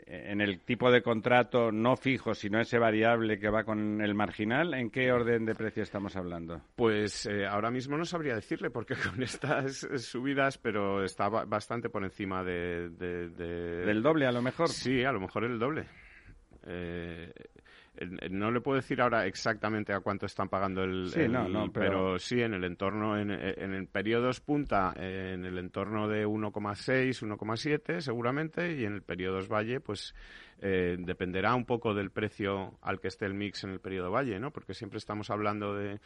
en 0.06 0.40
el 0.40 0.60
tipo 0.60 0.90
de 0.90 1.02
contrato 1.02 1.72
no 1.72 1.96
fijo, 1.96 2.34
sino 2.34 2.60
ese 2.60 2.78
variable 2.78 3.38
que 3.38 3.48
va 3.48 3.64
con 3.64 4.00
el 4.00 4.14
marginal, 4.14 4.74
¿en 4.74 4.90
qué 4.90 5.12
orden 5.12 5.44
de 5.44 5.54
precio 5.54 5.82
estamos 5.82 6.16
hablando? 6.16 6.60
Pues 6.74 7.26
eh, 7.26 7.46
ahora 7.46 7.70
mismo 7.70 7.96
no 7.96 8.04
sabría 8.04 8.34
decirle, 8.34 8.70
porque 8.70 8.94
con 9.10 9.22
estas 9.22 9.86
subidas, 9.96 10.58
pero 10.58 11.04
está 11.04 11.28
bastante 11.28 11.88
por 11.88 12.04
encima 12.04 12.42
de, 12.44 12.88
¿Del 12.88 14.02
doble, 14.02 14.26
a 14.26 14.32
lo 14.32 14.42
mejor? 14.42 14.68
Sí, 14.68 15.04
a 15.04 15.12
lo 15.12 15.20
mejor 15.20 15.44
el 15.44 15.58
doble. 15.58 15.86
Eh, 16.66 17.32
no 18.30 18.50
le 18.50 18.60
puedo 18.60 18.76
decir 18.76 19.00
ahora 19.00 19.26
exactamente 19.26 19.92
a 19.92 20.00
cuánto 20.00 20.26
están 20.26 20.48
pagando 20.48 20.82
el, 20.84 21.08
sí, 21.08 21.20
pero... 21.72 22.18
sí 22.18 22.40
en 22.42 22.54
el 22.54 22.64
entorno 22.64 23.18
en, 23.18 23.30
el 23.30 23.86
periodos 23.86 24.40
punta 24.40 24.92
en 24.96 25.44
el 25.44 25.58
entorno 25.58 26.08
de 26.08 26.26
1,6 26.26 27.22
1,7 27.22 28.00
seguramente 28.00 28.74
y 28.74 28.84
en 28.84 28.94
el 28.94 29.02
periodo 29.02 29.46
valle 29.48 29.80
pues 29.80 30.14
eh, 30.60 30.96
dependerá 30.98 31.54
un 31.54 31.64
poco 31.64 31.94
del 31.94 32.10
precio 32.10 32.78
al 32.82 33.00
que 33.00 33.08
esté 33.08 33.26
el 33.26 33.34
mix 33.34 33.64
en 33.64 33.70
el 33.70 33.80
periodo 33.80 34.10
valle 34.10 34.38
no 34.38 34.50
porque 34.50 34.74
siempre 34.74 34.98
estamos 34.98 35.30
hablando 35.30 35.74
de 35.74 36.00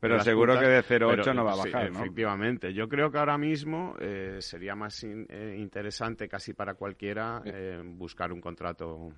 pero 0.00 0.20
seguro 0.20 0.58
que 0.58 0.66
de 0.66 0.82
0,8 0.82 1.34
no 1.34 1.44
va 1.44 1.52
a 1.52 1.56
bajar, 1.56 1.86
Efectivamente. 1.86 2.74
Yo 2.74 2.90
creo 2.90 3.10
que 3.10 3.16
ahora 3.16 3.38
mismo 3.38 3.94
eh, 3.98 4.36
sería 4.40 4.74
más 4.74 5.02
eh, 5.02 5.56
interesante 5.58 6.28
casi 6.28 6.52
para 6.52 6.74
cualquiera 6.74 7.42
buscar 7.84 8.30
un 8.30 8.40
contrato 8.42 9.12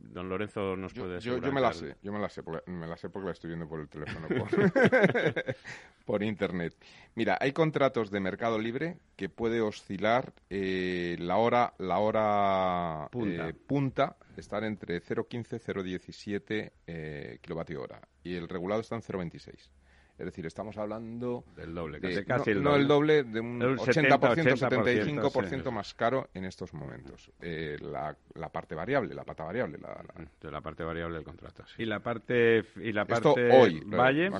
don 0.00 0.28
Lorenzo 0.28 0.76
nos 0.76 0.92
puede 0.92 1.20
yo, 1.20 1.38
yo, 1.38 1.52
me 1.52 1.60
la 1.60 1.72
sé, 1.72 1.96
yo 2.02 2.12
me 2.12 2.18
la 2.18 2.28
sé, 2.28 2.42
porque, 2.42 2.70
me 2.70 2.86
la 2.86 2.96
sé 2.96 3.08
porque 3.08 3.26
la 3.26 3.32
estoy 3.32 3.48
viendo 3.48 3.68
por 3.68 3.80
el 3.80 3.88
teléfono, 3.88 4.28
por, 6.04 6.22
internet. 6.22 6.74
Mira, 7.14 7.38
hay 7.40 7.52
contratos 7.52 8.10
de 8.10 8.20
mercado 8.20 8.58
libre 8.58 8.98
que 9.16 9.28
puede 9.28 9.60
oscilar 9.60 10.32
eh, 10.50 11.16
la 11.18 11.36
hora, 11.36 11.74
la 11.78 11.98
hora 11.98 13.08
punta, 13.10 13.48
eh, 13.48 13.54
punta 13.54 14.16
estar 14.36 14.64
entre 14.64 15.02
0,15 15.02 15.56
y 15.56 16.32
0,17 16.38 16.72
eh, 16.86 17.38
kilovatio 17.40 17.82
hora 17.82 18.00
y 18.22 18.34
el 18.34 18.48
regulado 18.48 18.80
está 18.80 18.96
en 18.96 19.02
0,26. 19.02 19.70
Es 20.18 20.24
decir, 20.24 20.44
estamos 20.46 20.76
hablando 20.76 21.44
del 21.54 21.72
doble, 21.72 22.00
casi, 22.24 22.52
no, 22.54 22.74
el 22.74 22.88
doble. 22.88 23.22
de 23.22 23.38
un 23.38 23.60
80%, 23.60 24.56
75% 24.56 25.70
más 25.70 25.94
caro 25.94 26.28
en 26.34 26.44
estos 26.44 26.74
momentos. 26.74 27.30
Eh, 27.40 27.76
la, 27.80 28.16
la, 28.34 28.48
parte 28.48 28.74
variable, 28.74 29.14
la 29.14 29.22
pata 29.22 29.44
variable. 29.44 29.78
La, 29.78 30.04
De 30.40 30.50
la 30.50 30.60
parte 30.60 30.82
variable 30.82 31.16
del 31.16 31.24
contrato, 31.24 31.62
Y 31.78 31.84
la 31.84 32.00
parte, 32.00 32.64
y 32.76 32.92
la 32.92 33.04
parte 33.04 33.28
Esto 33.28 33.56
hoy, 33.56 33.80
Valle, 33.86 34.30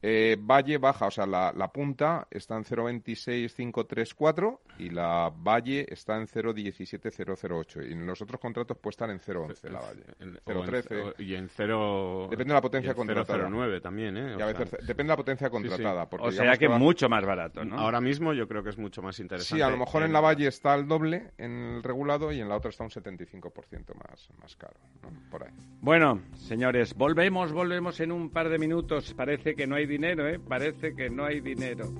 eh, 0.00 0.36
Valle 0.40 0.78
baja, 0.78 1.06
o 1.06 1.10
sea, 1.10 1.26
la, 1.26 1.52
la 1.52 1.72
punta 1.72 2.28
está 2.30 2.56
en 2.56 2.64
0.26534 2.64 4.58
y 4.78 4.90
la 4.90 5.32
Valle 5.34 5.86
está 5.88 6.16
en 6.16 6.26
0.17008. 6.26 7.88
Y 7.88 7.92
en 7.92 8.06
los 8.06 8.22
otros 8.22 8.40
contratos 8.40 8.76
puede 8.78 8.92
estar 8.92 9.10
en 9.10 9.18
0.11 9.18 9.70
la 9.70 9.80
Valle. 9.80 10.04
0.13. 10.46 11.14
Y 11.18 11.34
en 11.34 11.48
0. 11.48 12.28
Depende 12.30 12.52
de 12.52 12.54
la 12.54 12.60
potencia 12.60 12.94
contratada. 12.94 13.48
0.09 13.48 13.82
también, 13.82 14.16
¿eh? 14.16 14.36
depende 14.36 15.04
de 15.04 15.08
la 15.08 15.16
potencia 15.16 15.50
contratada. 15.50 16.08
o 16.20 16.30
sea 16.30 16.56
que, 16.56 16.68
mucho 16.68 17.08
más 17.08 17.24
barato, 17.24 17.64
¿no? 17.64 17.78
Ahora 17.78 18.00
mismo 18.00 18.32
yo 18.32 18.46
creo 18.46 18.62
que 18.62 18.70
es 18.70 18.78
mucho 18.78 19.02
más 19.02 19.18
interesante. 19.18 19.56
Sí, 19.56 19.62
a 19.62 19.70
lo 19.70 19.78
mejor 19.78 20.04
en 20.04 20.12
la 20.12 20.20
Valle 20.20 20.46
está 20.46 20.74
el 20.74 20.86
doble 20.86 21.32
en 21.38 21.50
el 21.50 21.82
regulado 21.82 22.30
y 22.30 22.40
en 22.40 22.48
la 22.48 22.56
otra 22.56 22.70
está 22.70 22.84
un 22.84 22.90
75% 22.90 23.94
más, 23.94 24.28
más 24.40 24.54
caro. 24.54 24.76
Por 25.30 25.44
ahí. 25.44 25.52
Bueno, 25.80 26.22
señores, 26.34 26.94
volvemos, 26.94 27.52
volvemos 27.52 27.98
en 28.00 28.12
un 28.12 28.30
par 28.30 28.48
de 28.48 28.58
minutos. 28.58 29.12
Parece 29.14 29.54
que 29.54 29.66
no 29.66 29.74
hay 29.74 29.87
dinero, 29.88 30.28
¿eh? 30.28 30.38
Parece 30.38 30.94
que 30.94 31.10
no 31.10 31.24
hay 31.24 31.40
dinero. 31.40 31.92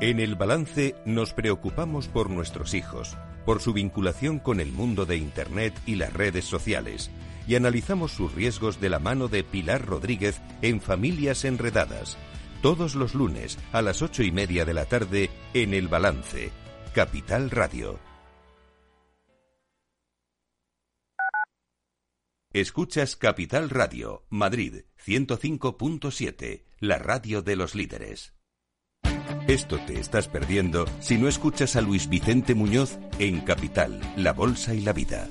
En 0.00 0.18
el 0.18 0.34
balance 0.34 0.96
nos 1.04 1.32
preocupamos 1.32 2.08
por 2.08 2.28
nuestros 2.28 2.74
hijos, 2.74 3.16
por 3.46 3.60
su 3.60 3.72
vinculación 3.72 4.40
con 4.40 4.58
el 4.58 4.72
mundo 4.72 5.06
de 5.06 5.16
Internet 5.16 5.72
y 5.86 5.94
las 5.94 6.12
redes 6.12 6.44
sociales, 6.44 7.08
y 7.46 7.54
analizamos 7.54 8.10
sus 8.10 8.34
riesgos 8.34 8.80
de 8.80 8.90
la 8.90 8.98
mano 8.98 9.28
de 9.28 9.44
Pilar 9.44 9.86
Rodríguez 9.86 10.42
en 10.60 10.80
Familias 10.80 11.44
Enredadas, 11.44 12.18
todos 12.62 12.96
los 12.96 13.14
lunes 13.14 13.60
a 13.70 13.80
las 13.80 14.02
ocho 14.02 14.24
y 14.24 14.32
media 14.32 14.64
de 14.64 14.74
la 14.74 14.86
tarde 14.86 15.30
en 15.54 15.72
el 15.72 15.86
balance 15.86 16.50
Capital 16.94 17.48
Radio. 17.48 17.98
Escuchas 22.52 23.16
Capital 23.16 23.70
Radio, 23.70 24.26
Madrid 24.28 24.82
105.7, 25.02 26.64
la 26.80 26.98
radio 26.98 27.40
de 27.40 27.56
los 27.56 27.74
líderes. 27.74 28.34
Esto 29.48 29.78
te 29.86 29.98
estás 29.98 30.28
perdiendo 30.28 30.84
si 31.00 31.16
no 31.16 31.28
escuchas 31.28 31.76
a 31.76 31.80
Luis 31.80 32.10
Vicente 32.10 32.54
Muñoz 32.54 32.98
en 33.18 33.40
Capital, 33.40 33.98
La 34.16 34.34
Bolsa 34.34 34.74
y 34.74 34.82
la 34.82 34.92
Vida. 34.92 35.30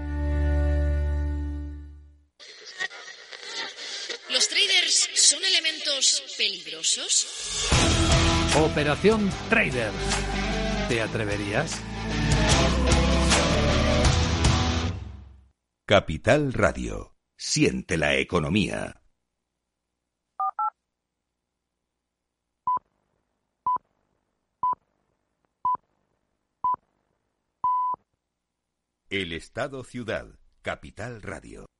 ¿Son 6.01 6.23
elementos 6.23 6.35
peligrosos? 6.37 7.27
Operación 8.57 9.29
Trader. 9.49 9.91
¿Te 10.89 11.01
atreverías? 11.01 11.79
Capital 15.85 16.53
Radio. 16.53 17.15
Siente 17.37 17.97
la 17.97 18.15
economía. 18.15 19.03
El 29.09 29.33
Estado 29.33 29.83
Ciudad. 29.83 30.39
Capital 30.63 31.21
Radio. 31.21 31.70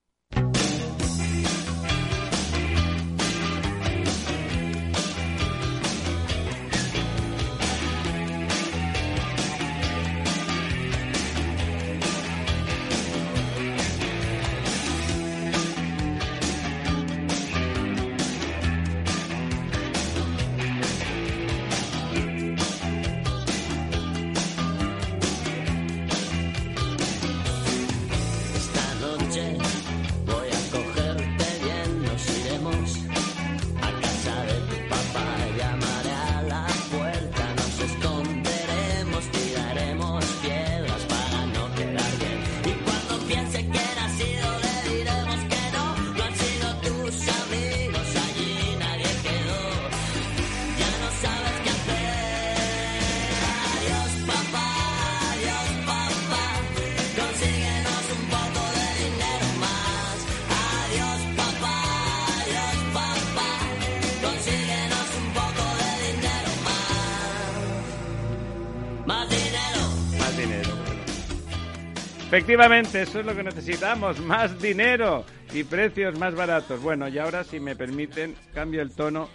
Efectivamente, 72.32 73.02
eso 73.02 73.20
es 73.20 73.26
lo 73.26 73.36
que 73.36 73.44
necesitamos, 73.44 74.22
más 74.22 74.58
dinero 74.62 75.26
y 75.54 75.66
precios 75.66 76.18
más 76.18 76.34
baratos. 76.34 76.82
Bueno, 76.82 77.10
y 77.10 77.18
ahora, 77.18 77.44
si 77.44 77.60
me 77.60 77.76
permiten, 77.76 78.38
cambio 78.54 78.82
el 78.82 78.92
tono 78.92 79.28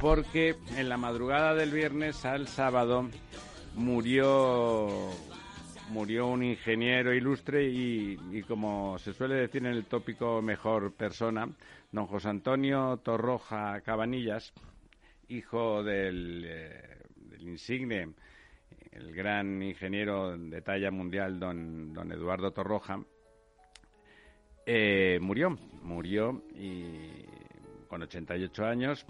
porque 0.00 0.56
en 0.74 0.88
la 0.88 0.96
madrugada 0.96 1.54
del 1.54 1.70
viernes 1.70 2.24
al 2.24 2.48
sábado 2.48 3.10
murió 3.74 5.10
murió 5.90 6.28
un 6.28 6.42
ingeniero 6.42 7.12
ilustre 7.12 7.68
y, 7.68 8.16
como 8.48 8.98
se 8.98 9.12
suele 9.12 9.34
decir 9.34 9.66
en 9.66 9.72
el 9.72 9.84
tópico 9.84 10.40
mejor 10.40 10.94
persona, 10.94 11.46
don 11.92 12.06
José 12.06 12.30
Antonio 12.30 13.00
Torroja 13.04 13.82
Cabanillas, 13.82 14.54
hijo 15.28 15.82
del, 15.82 16.42
eh, 16.46 17.02
del 17.16 17.42
insigne 17.42 18.14
el 18.94 19.14
gran 19.14 19.62
ingeniero 19.62 20.36
de 20.36 20.62
talla 20.62 20.90
mundial, 20.90 21.38
don, 21.38 21.92
don 21.92 22.12
Eduardo 22.12 22.52
Torroja, 22.52 23.00
eh, 24.66 25.18
murió, 25.20 25.58
murió 25.82 26.42
y 26.54 27.24
con 27.88 28.02
88 28.02 28.64
años. 28.64 29.06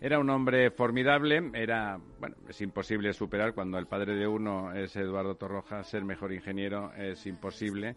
Era 0.00 0.20
un 0.20 0.30
hombre 0.30 0.70
formidable, 0.70 1.50
era, 1.54 1.98
bueno, 2.20 2.36
es 2.48 2.60
imposible 2.60 3.12
superar 3.12 3.52
cuando 3.52 3.78
el 3.78 3.86
padre 3.86 4.14
de 4.14 4.28
uno 4.28 4.72
es 4.72 4.94
Eduardo 4.94 5.34
Torroja, 5.34 5.82
ser 5.82 6.04
mejor 6.04 6.32
ingeniero 6.32 6.92
es 6.94 7.26
imposible, 7.26 7.96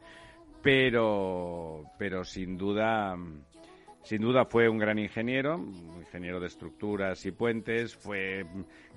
pero, 0.63 1.84
pero 2.00 2.24
sin 2.24 2.58
duda, 2.58 3.15
sin 4.02 4.21
duda 4.21 4.45
fue 4.45 4.67
un 4.67 4.80
gran 4.80 4.97
ingeniero, 4.97 5.63
ingeniero 6.00 6.39
de 6.39 6.47
estructuras 6.47 7.24
y 7.28 7.32
puentes, 7.32 7.95
fue 7.95 8.47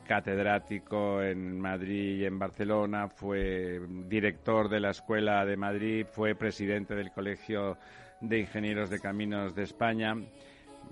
catedrático 0.05 1.23
en 1.23 1.61
Madrid 1.61 2.21
y 2.21 2.25
en 2.25 2.39
Barcelona, 2.39 3.09
fue 3.09 3.81
director 4.09 4.69
de 4.69 4.81
la 4.81 4.91
Escuela 4.91 5.45
de 5.45 5.57
Madrid, 5.57 6.07
fue 6.11 6.35
presidente 6.35 6.95
del 6.95 7.11
Colegio 7.11 7.77
de 8.21 8.39
Ingenieros 8.41 8.91
de 8.91 9.01
Caminos 9.01 9.55
de 9.55 9.65
España, 9.65 10.17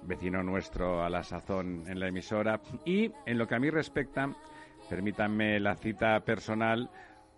vecino 0.02 0.42
nuestro 0.42 1.04
a 1.04 1.10
la 1.10 1.22
sazón 1.22 1.84
en 1.86 2.00
la 2.00 2.08
emisora. 2.08 2.60
Y 2.84 3.10
en 3.26 3.38
lo 3.38 3.46
que 3.46 3.54
a 3.54 3.60
mí 3.60 3.70
respecta, 3.70 4.34
permítanme 4.88 5.60
la 5.60 5.76
cita 5.76 6.18
personal, 6.20 6.90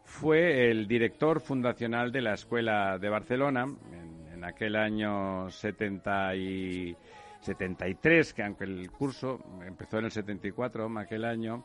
fue 0.04 0.70
el 0.70 0.86
director 0.86 1.40
fundacional 1.40 2.12
de 2.12 2.20
la 2.22 2.34
Escuela 2.34 2.98
de 2.98 3.08
Barcelona 3.08 3.64
en, 3.92 4.32
en 4.34 4.44
aquel 4.44 4.76
año 4.76 5.50
70 5.50 6.36
y 6.36 6.96
73, 7.44 8.32
que 8.32 8.42
aunque 8.42 8.64
el 8.64 8.90
curso 8.90 9.38
empezó 9.66 9.98
en 9.98 10.06
el 10.06 10.10
74, 10.10 10.98
aquel 10.98 11.24
año, 11.24 11.64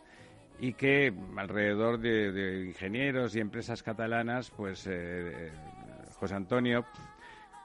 y 0.60 0.74
que 0.74 1.14
alrededor 1.38 2.00
de, 2.00 2.66
ingenieros 2.68 3.36
y 3.36 3.40
empresas 3.40 3.82
catalanas, 3.82 4.52
pues 4.52 4.86
eh, 4.88 4.92
eh, 4.92 5.52
José 6.20 6.36
Antonio, 6.36 6.86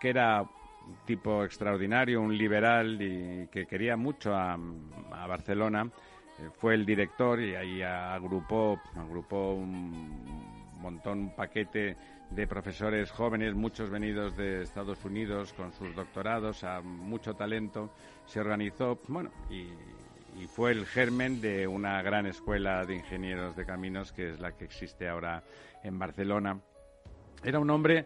que 0.01 0.11
era 0.11 0.43
un 0.43 0.97
tipo 1.05 1.45
extraordinario, 1.45 2.21
un 2.21 2.37
liberal 2.37 3.01
y 3.01 3.49
que 3.49 3.67
quería 3.67 3.97
mucho 3.97 4.35
a, 4.35 4.57
Barcelona, 5.27 5.91
eh, 6.39 6.51
fue 6.53 6.75
el 6.75 6.87
director 6.87 7.41
y 7.41 7.57
ahí 7.57 7.83
agrupó, 7.83 8.81
agrupó 8.97 9.55
un 9.55 10.71
montón, 10.81 11.19
un 11.19 11.35
paquete 11.35 11.97
de 12.35 12.47
profesores 12.49 13.13
jóvenes, 13.13 13.55
muchos 13.55 13.91
venidos 13.91 14.37
de 14.37 14.63
Estados 14.63 15.05
Unidos 15.05 15.53
con 15.53 15.73
sus 15.73 15.95
doctorados, 15.95 16.65
a 16.65 16.81
mucho 16.81 17.35
talento, 17.35 17.91
se 18.27 18.41
organizó, 18.41 18.99
bueno, 19.09 19.31
y, 19.51 19.69
fue 20.49 20.73
el 20.73 20.85
germen 20.85 21.41
de 21.41 21.67
una 21.67 22.03
gran 22.03 22.27
escuela 22.27 22.85
de 22.85 22.97
ingenieros 22.97 23.55
de 23.55 23.65
caminos 23.65 24.13
que 24.13 24.31
es 24.31 24.41
la 24.41 24.53
que 24.53 24.65
existe 24.65 25.09
ahora 25.09 25.45
en 25.85 25.97
Barcelona. 25.97 26.61
Era 27.45 27.61
un 27.61 27.71
hombre 27.71 28.05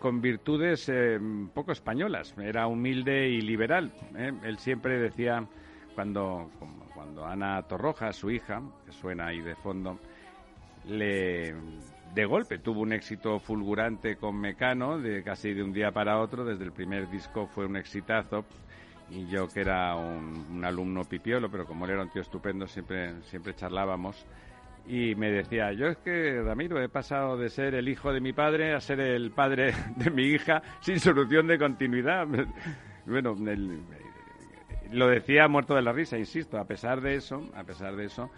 con 0.00 0.20
virtudes 0.20 0.88
eh, 0.88 1.20
poco 1.54 1.70
españolas, 1.70 2.34
era 2.36 2.66
humilde 2.66 3.28
y 3.28 3.40
liberal. 3.40 3.92
¿eh? 4.16 4.32
Él 4.42 4.58
siempre 4.58 4.98
decía, 4.98 5.46
cuando, 5.94 6.50
cuando 6.94 7.24
Ana 7.24 7.62
Torroja, 7.62 8.12
su 8.12 8.30
hija, 8.30 8.60
que 8.84 8.92
suena 8.92 9.28
ahí 9.28 9.40
de 9.40 9.54
fondo, 9.54 9.98
le 10.84 11.54
de 12.14 12.24
golpe. 12.24 12.58
Tuvo 12.58 12.80
un 12.80 12.92
éxito 12.92 13.38
fulgurante 13.38 14.16
con 14.16 14.40
Mecano, 14.40 14.98
de 14.98 15.22
casi 15.22 15.54
de 15.54 15.62
un 15.62 15.72
día 15.72 15.90
para 15.92 16.20
otro, 16.20 16.44
desde 16.44 16.64
el 16.64 16.72
primer 16.72 17.08
disco 17.10 17.46
fue 17.46 17.66
un 17.66 17.76
exitazo. 17.76 18.44
Y 19.10 19.26
yo 19.26 19.48
que 19.48 19.60
era 19.60 19.96
un, 19.96 20.62
alumno 20.64 21.04
pipiolo, 21.04 21.50
pero 21.50 21.64
como 21.64 21.86
él 21.86 21.92
era 21.92 22.02
un 22.02 22.10
tío 22.10 22.22
estupendo, 22.22 22.66
siempre, 22.66 23.22
siempre 23.22 23.54
charlábamos. 23.54 24.26
Y 24.86 25.14
me 25.14 25.30
decía, 25.30 25.72
yo 25.72 25.86
es 25.86 25.98
que, 25.98 26.42
Ramiro, 26.42 26.82
he 26.82 26.88
pasado 26.88 27.36
de 27.36 27.50
ser 27.50 27.74
el 27.74 27.88
hijo 27.88 28.12
de 28.12 28.20
mi 28.20 28.32
padre 28.32 28.74
a 28.74 28.80
ser 28.80 29.00
el 29.00 29.30
padre 29.30 29.74
de 29.96 30.10
mi 30.10 30.24
hija 30.24 30.62
sin 30.80 30.98
solución 30.98 31.46
de 31.46 31.58
continuidad. 31.58 32.26
bueno, 33.06 33.34
lo 34.92 35.08
decía 35.08 35.48
muerto 35.48 35.74
de 35.74 35.82
la 35.82 35.92
risa, 35.92 36.18
insisto, 36.18 36.58
a 36.58 36.64
pesar 36.64 37.00
de 37.00 37.16
eso, 37.16 37.42
a 37.54 37.64
pesar 37.64 37.96
de 37.96 38.06
eso, 38.06 38.30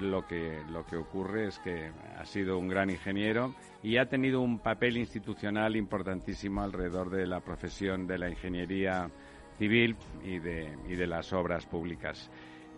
lo 0.00 0.26
que, 0.26 0.62
lo 0.70 0.84
que 0.86 0.96
ocurre 0.96 1.48
es 1.48 1.58
que 1.58 1.90
ha 2.18 2.24
sido 2.24 2.58
un 2.58 2.68
gran 2.68 2.90
ingeniero 2.90 3.54
y 3.82 3.98
ha 3.98 4.08
tenido 4.08 4.40
un 4.40 4.58
papel 4.58 4.96
institucional 4.96 5.76
importantísimo 5.76 6.62
alrededor 6.62 7.10
de 7.10 7.26
la 7.26 7.40
profesión 7.40 8.06
de 8.06 8.18
la 8.18 8.30
ingeniería 8.30 9.10
civil 9.58 9.96
y 10.24 10.38
de, 10.38 10.72
y 10.88 10.94
de 10.94 11.06
las 11.06 11.32
obras 11.32 11.66
públicas. 11.66 12.30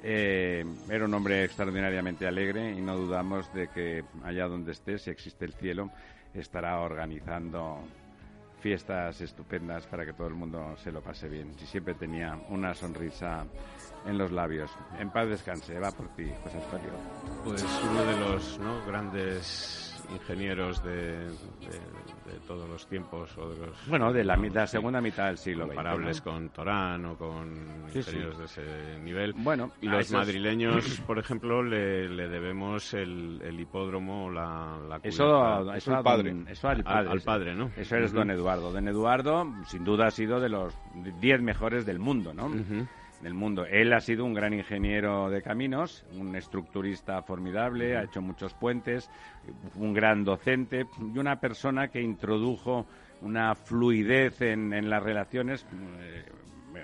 Eh, 0.03 0.64
era 0.90 1.05
un 1.05 1.14
hombre 1.14 1.45
extraordinariamente 1.45 2.27
alegre 2.27 2.73
y 2.73 2.81
no 2.81 2.97
dudamos 2.97 3.53
de 3.55 3.69
que 3.69 4.05
allá 4.23 4.47
donde 4.47 4.73
esté, 4.73 4.99
si 4.99 5.11
existe 5.11 5.45
el 5.45 5.53
cielo, 5.55 5.90
estará 6.35 6.81
organizando 6.81 7.81
fiestas 8.67 9.21
estupendas 9.21 9.87
para 9.87 10.05
que 10.05 10.13
todo 10.13 10.27
el 10.27 10.35
mundo 10.35 10.75
se 10.83 10.91
lo 10.91 11.01
pase 11.01 11.29
bien. 11.29 11.55
Y 11.63 11.67
siempre 11.67 11.95
tenía 11.95 12.37
una 12.49 12.75
sonrisa 12.75 13.47
en 14.05 14.19
los 14.19 14.33
labios. 14.33 14.73
En 14.99 15.09
paz 15.11 15.29
descanse, 15.29 15.79
va 15.79 15.93
por 15.93 16.09
ti, 16.17 16.29
José 16.43 16.57
Antonio. 16.65 16.91
Pues 17.45 17.65
uno 17.89 18.05
de 18.05 18.19
los 18.19 18.59
grandes 18.85 19.96
ingenieros 20.12 20.83
de, 20.83 21.29
todos 22.47 22.69
los 22.69 22.87
tiempos 22.87 23.37
o 23.38 23.49
de 23.49 23.66
los 23.66 23.88
bueno 23.88 24.12
de 24.12 24.25
la, 24.25 24.66
segunda 24.66 25.01
mitad 25.01 25.27
del 25.27 25.38
siglo 25.38 25.66
comparables 25.66 26.21
con 26.21 26.49
Torán 26.51 27.05
o 27.07 27.16
con 27.16 27.87
ingenieros 27.95 28.38
de 28.38 28.45
ese 28.45 28.99
nivel. 29.03 29.33
Bueno 29.35 29.73
y 29.81 29.88
los 29.88 30.11
madrileños 30.12 31.01
por 31.07 31.19
ejemplo 31.19 31.62
le, 31.62 32.09
debemos 32.29 32.95
el, 32.95 33.57
hipódromo 33.59 34.31
la, 34.31 34.79
la 34.88 35.01
eso, 35.03 35.75
eso, 35.75 35.95
al 35.97 36.03
padre. 36.03 36.35
eso 36.49 36.69
al 36.69 36.83
padre, 36.83 37.11
al, 37.11 37.21
padre 37.21 37.55
no 37.55 37.71
eso 37.77 37.97
es 37.97 38.12
don 38.12 38.31
Eduardo. 38.31 38.73
Don 38.73 38.88
Eduardo 38.88 39.47
sin 39.66 39.85
duda 39.85 40.07
ha 40.07 40.11
sido 40.11 40.40
de 40.40 40.49
los 40.49 40.75
diez 41.21 41.40
mejores 41.40 41.87
del 41.87 41.99
mundo 41.99 42.33
no 42.33 42.51
del 43.27 43.35
mundo. 43.35 43.67
Él 43.67 43.93
ha 43.93 43.99
sido 43.99 44.25
un 44.25 44.35
gran 44.35 44.55
ingeniero 44.55 45.29
de 45.31 45.43
caminos, 45.43 46.05
un 46.12 46.37
estructurista 46.37 47.21
formidable, 47.23 47.97
ha 47.97 48.05
hecho 48.05 48.23
muchos 48.23 48.55
puentes, 48.55 49.11
un 49.75 49.93
gran 49.93 50.23
docente 50.23 50.87
y 51.12 51.19
una 51.19 51.41
persona 51.41 51.89
que 51.89 52.01
introdujo 52.01 52.87
una 53.23 53.57
fluidez 53.57 54.41
en, 54.43 54.89
las 54.89 55.03
relaciones. 55.03 55.67
Eh, 55.99 56.25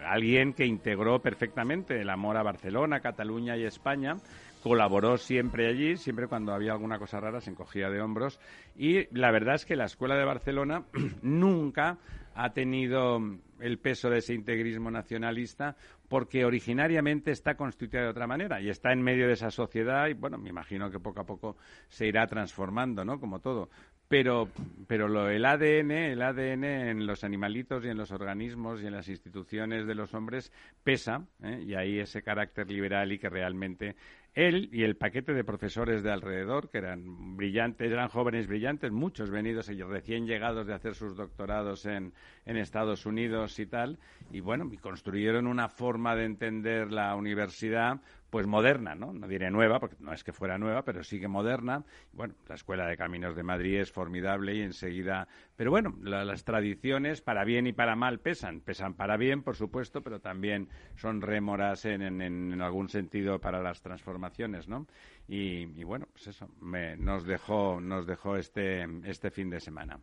alguien 0.04 0.52
que 0.52 0.66
integró 0.66 1.20
perfectamente 1.20 2.00
el 2.00 2.10
amor 2.10 2.36
a 2.36 2.42
Barcelona, 2.42 2.98
Cataluña 2.98 3.56
y 3.56 3.62
España, 3.62 4.16
colaboró 4.64 5.18
siempre 5.18 5.68
allí, 5.68 5.96
siempre 5.96 6.26
cuando 6.26 6.52
había 6.52 6.72
alguna 6.72 6.98
cosa 6.98 7.20
rara 7.20 7.40
se 7.40 7.50
encogía 7.50 7.88
de 7.88 8.00
hombros 8.00 8.40
y 8.76 9.06
la 9.16 9.30
verdad 9.30 9.54
es 9.54 9.64
que 9.64 9.76
la 9.76 9.84
Escuela 9.84 10.16
de 10.16 10.24
Barcelona 10.24 10.82
nunca 11.22 11.98
ha 12.34 12.52
tenido 12.52 13.20
el 13.60 13.78
peso 13.78 14.10
de 14.10 14.18
ese 14.18 14.34
integrismo 14.34 14.90
nacionalista 14.90 15.76
porque 16.08 16.44
originariamente 16.44 17.30
está 17.30 17.54
constituida 17.56 18.02
de 18.02 18.08
otra 18.08 18.26
manera 18.26 18.60
y 18.60 18.68
está 18.68 18.92
en 18.92 19.02
medio 19.02 19.26
de 19.26 19.32
esa 19.32 19.50
sociedad 19.50 20.08
y 20.08 20.14
bueno, 20.14 20.36
me 20.36 20.50
imagino 20.50 20.90
que 20.90 21.00
poco 21.00 21.20
a 21.20 21.26
poco 21.26 21.56
se 21.88 22.06
irá 22.06 22.26
transformando, 22.26 23.04
¿no? 23.04 23.18
Como 23.18 23.40
todo. 23.40 23.70
Pero, 24.08 24.50
pero 24.86 25.08
lo, 25.08 25.30
el 25.30 25.42
ADN, 25.42 25.90
el 25.90 26.20
ADN 26.20 26.64
en 26.64 27.06
los 27.06 27.24
animalitos 27.24 27.82
y 27.84 27.88
en 27.88 27.96
los 27.96 28.10
organismos 28.10 28.82
y 28.82 28.86
en 28.86 28.92
las 28.92 29.08
instituciones 29.08 29.86
de 29.86 29.94
los 29.94 30.12
hombres 30.12 30.52
pesa, 30.84 31.24
¿eh? 31.42 31.64
y 31.66 31.74
ahí 31.74 31.98
ese 31.98 32.22
carácter 32.22 32.70
liberal 32.70 33.10
y 33.10 33.18
que 33.18 33.30
realmente 33.30 33.96
él 34.34 34.70
y 34.72 34.82
el 34.84 34.96
paquete 34.96 35.34
de 35.34 35.44
profesores 35.44 36.02
de 36.02 36.10
alrededor, 36.10 36.70
que 36.70 36.78
eran 36.78 37.36
brillantes, 37.36 37.90
eran 37.90 38.08
jóvenes 38.08 38.46
brillantes, 38.46 38.90
muchos 38.90 39.30
venidos 39.30 39.68
y 39.68 39.82
recién 39.82 40.26
llegados 40.26 40.66
de 40.66 40.74
hacer 40.74 40.94
sus 40.94 41.16
doctorados 41.16 41.84
en, 41.84 42.14
en 42.46 42.56
Estados 42.56 43.04
Unidos 43.04 43.58
y 43.58 43.66
tal, 43.66 43.98
y 44.30 44.40
bueno, 44.40 44.70
construyeron 44.80 45.46
una 45.46 45.68
forma 45.68 46.16
de 46.16 46.24
entender 46.24 46.90
la 46.92 47.14
universidad 47.14 48.00
pues 48.32 48.46
moderna, 48.46 48.94
¿no? 48.94 49.12
No 49.12 49.28
diré 49.28 49.50
nueva, 49.50 49.78
porque 49.78 49.96
no 50.00 50.10
es 50.10 50.24
que 50.24 50.32
fuera 50.32 50.56
nueva, 50.56 50.86
pero 50.86 51.04
sí 51.04 51.20
que 51.20 51.28
moderna. 51.28 51.84
Bueno, 52.14 52.34
la 52.48 52.54
Escuela 52.54 52.86
de 52.86 52.96
Caminos 52.96 53.36
de 53.36 53.42
Madrid 53.42 53.78
es 53.78 53.92
formidable 53.92 54.54
y 54.54 54.62
enseguida... 54.62 55.28
Pero 55.54 55.70
bueno, 55.70 55.94
las 56.02 56.42
tradiciones, 56.42 57.20
para 57.20 57.44
bien 57.44 57.66
y 57.66 57.74
para 57.74 57.94
mal, 57.94 58.20
pesan. 58.20 58.62
Pesan 58.62 58.94
para 58.94 59.18
bien, 59.18 59.42
por 59.42 59.54
supuesto, 59.54 60.00
pero 60.00 60.20
también 60.20 60.70
son 60.96 61.20
rémoras 61.20 61.84
en, 61.84 62.22
en, 62.22 62.62
algún 62.62 62.88
sentido 62.88 63.38
para 63.38 63.60
las 63.60 63.82
transformaciones, 63.82 64.66
¿no? 64.66 64.86
Y, 65.28 65.84
bueno, 65.84 66.06
pues 66.10 66.28
eso, 66.28 66.48
nos 66.62 67.26
dejó, 67.26 67.82
nos 67.82 68.06
dejó 68.06 68.38
este, 68.38 68.86
este 69.04 69.30
fin 69.30 69.50
de 69.50 69.60
semana. 69.60 70.00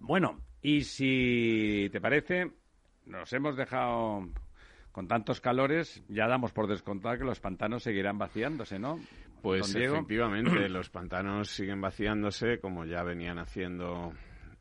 Bueno, 0.00 0.40
y 0.60 0.82
si 0.82 1.88
te 1.92 2.00
parece, 2.00 2.50
nos 3.06 3.32
hemos 3.32 3.56
dejado 3.56 4.26
con 4.92 5.08
tantos 5.08 5.40
calores, 5.40 6.02
ya 6.08 6.26
damos 6.26 6.52
por 6.52 6.66
descontar 6.66 7.18
que 7.18 7.24
los 7.24 7.40
pantanos 7.40 7.82
seguirán 7.82 8.18
vaciándose, 8.18 8.78
¿no? 8.78 8.98
Pues 9.42 9.74
efectivamente, 9.74 10.68
los 10.68 10.90
pantanos 10.90 11.50
siguen 11.50 11.80
vaciándose 11.80 12.58
como 12.60 12.84
ya 12.84 13.02
venían 13.02 13.38
haciendo 13.38 14.12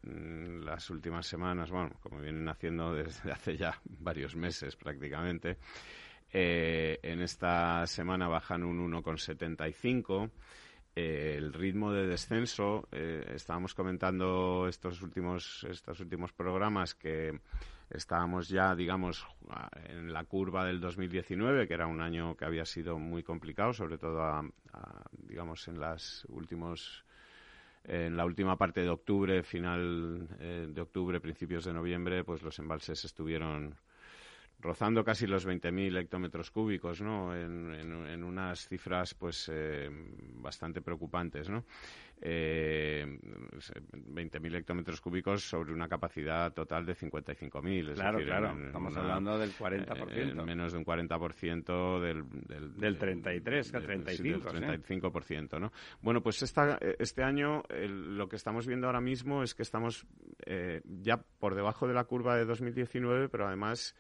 mm, 0.03 0.59
las 0.63 0.89
últimas 0.89 1.25
semanas, 1.25 1.71
bueno, 1.71 1.91
como 2.01 2.19
vienen 2.19 2.47
haciendo 2.47 2.93
desde 2.93 3.31
hace 3.31 3.57
ya 3.57 3.79
varios 3.83 4.35
meses 4.35 4.75
prácticamente. 4.75 5.57
Eh, 6.31 6.99
en 7.01 7.21
esta 7.21 7.87
semana 7.87 8.27
bajan 8.27 8.63
un 8.63 8.91
1,75. 8.91 10.29
Eh, 10.95 11.35
el 11.37 11.53
ritmo 11.53 11.93
de 11.93 12.07
descenso, 12.07 12.87
eh, 12.91 13.23
estábamos 13.35 13.75
comentando 13.75 14.67
estos 14.67 15.01
últimos, 15.03 15.65
estos 15.69 15.99
últimos 15.99 16.33
programas 16.33 16.95
que 16.95 17.39
estábamos 17.89 18.50
ya, 18.50 18.76
digamos, 18.76 19.26
en 19.88 20.12
la 20.13 20.23
curva 20.26 20.65
del 20.65 20.80
2019, 20.80 21.67
que 21.67 21.73
era 21.73 21.88
un 21.88 22.02
año 22.02 22.36
que 22.36 22.45
había 22.45 22.65
sido 22.65 22.97
muy 23.00 23.23
complicado, 23.23 23.73
sobre 23.73 23.97
todo, 23.97 24.52
digamos, 25.12 25.67
en 25.67 25.80
las 25.80 26.26
últimos 26.30 27.04
en 27.88 28.17
la 28.17 28.26
última 28.26 28.58
parte 28.58 28.82
de 28.82 28.89
octubre, 28.89 29.43
final 29.43 30.28
eh, 30.39 30.67
de 30.69 30.82
octubre, 30.82 31.21
principios 31.21 31.63
de 31.63 31.73
noviembre, 31.73 32.26
pues 32.26 32.43
los 32.43 32.60
embalses 32.60 33.06
estuvieron 33.06 33.78
rozando 34.60 35.04
casi 35.04 35.28
los 35.28 35.47
20.000 35.47 35.97
hectómetros 35.97 36.52
cúbicos, 36.52 37.02
¿no? 37.02 37.36
En, 37.36 37.73
en, 37.73 38.23
unas 38.23 38.67
cifras, 38.67 39.13
pues, 39.13 39.50
eh, 39.54 39.89
bastante 40.34 40.82
preocupantes, 40.82 41.50
¿no? 41.50 41.63
Eh, 42.21 43.06
20.000 43.06 44.56
hectómetros 44.56 45.01
cúbicos 45.01 45.43
sobre 45.43 45.73
una 45.73 45.88
capacidad 45.88 46.53
total 46.53 46.86
de 46.86 46.95
55.000. 46.95 47.93
Claro, 47.93 48.19
claro, 48.19 48.65
estamos 48.65 48.95
hablando 48.97 49.38
del 49.38 49.51
40%. 49.51 50.45
menos 50.45 50.71
de 50.71 50.77
un 50.77 50.86
40% 50.86 51.99
del... 52.01 52.23
Del, 52.47 52.75
del 52.75 52.97
33, 52.97 53.71
del, 53.71 53.84
35. 53.84 54.51
Del 54.51 54.84
35%, 54.84 55.60
¿no? 55.60 55.71
Bueno, 56.01 56.21
pues 56.21 56.41
esta, 56.41 56.80
este 56.99 57.23
año 57.23 57.63
lo 57.69 58.27
que 58.27 58.36
estamos 58.36 58.67
viendo 58.67 58.88
ahora 58.88 59.01
mismo 59.01 59.43
es 59.43 59.53
que 59.53 59.63
estamos 59.63 60.06
eh, 60.45 60.82
ya 60.86 61.17
por 61.39 61.56
debajo 61.56 61.88
de 61.88 61.93
la 61.93 62.03
curva 62.06 62.36
de 62.36 62.45
2019, 62.45 63.30
pero 63.30 63.47
además 63.47 63.95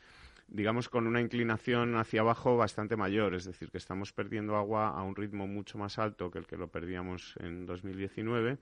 digamos, 0.47 0.89
con 0.89 1.07
una 1.07 1.21
inclinación 1.21 1.95
hacia 1.95 2.21
abajo 2.21 2.57
bastante 2.57 2.95
mayor, 2.95 3.35
es 3.35 3.45
decir, 3.45 3.69
que 3.69 3.77
estamos 3.77 4.13
perdiendo 4.13 4.55
agua 4.55 4.89
a 4.89 5.03
un 5.03 5.15
ritmo 5.15 5.47
mucho 5.47 5.77
más 5.77 5.99
alto 5.99 6.31
que 6.31 6.39
el 6.39 6.47
que 6.47 6.57
lo 6.57 6.69
perdíamos 6.69 7.35
en 7.39 7.65
2019. 7.65 8.57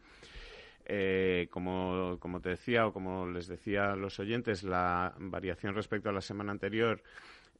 Eh, 0.88 1.48
como, 1.50 2.18
como 2.20 2.42
te 2.42 2.50
decía 2.50 2.86
o 2.86 2.94
como 2.94 3.28
les 3.28 3.48
decía 3.48 3.94
a 3.94 3.96
los 3.96 4.20
oyentes, 4.20 4.64
la 4.64 5.16
variación 5.18 5.74
respecto 5.74 6.10
a 6.10 6.14
la 6.14 6.22
semana 6.22 6.52
anterior 6.52 7.02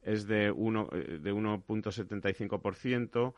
es 0.02 0.28
de, 0.28 0.52
uno, 0.52 0.88
eh, 0.92 1.18
de 1.20 1.34
1.75% 1.34 3.34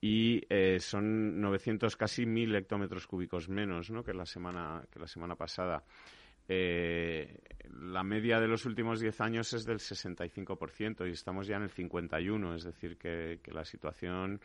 y 0.00 0.42
eh, 0.48 0.78
son 0.80 1.40
900 1.40 1.96
casi 1.96 2.24
1.000 2.24 2.56
hectómetros 2.56 3.06
cúbicos 3.06 3.48
menos 3.48 3.90
¿no? 3.90 4.02
que 4.02 4.12
la 4.12 4.26
semana 4.26 4.82
que 4.92 4.98
la 4.98 5.06
semana 5.06 5.36
pasada 5.36 5.84
eh, 6.48 7.38
la 7.80 8.02
media 8.02 8.40
de 8.40 8.48
los 8.48 8.64
últimos 8.64 9.00
10 9.00 9.20
años 9.20 9.52
es 9.52 9.64
del 9.64 9.78
65% 9.78 11.06
y 11.06 11.12
estamos 11.12 11.46
ya 11.46 11.56
en 11.56 11.62
el 11.62 11.70
51%, 11.70 12.54
es 12.56 12.64
decir, 12.64 12.96
que, 12.96 13.40
la 13.52 13.64
situación 13.64 14.40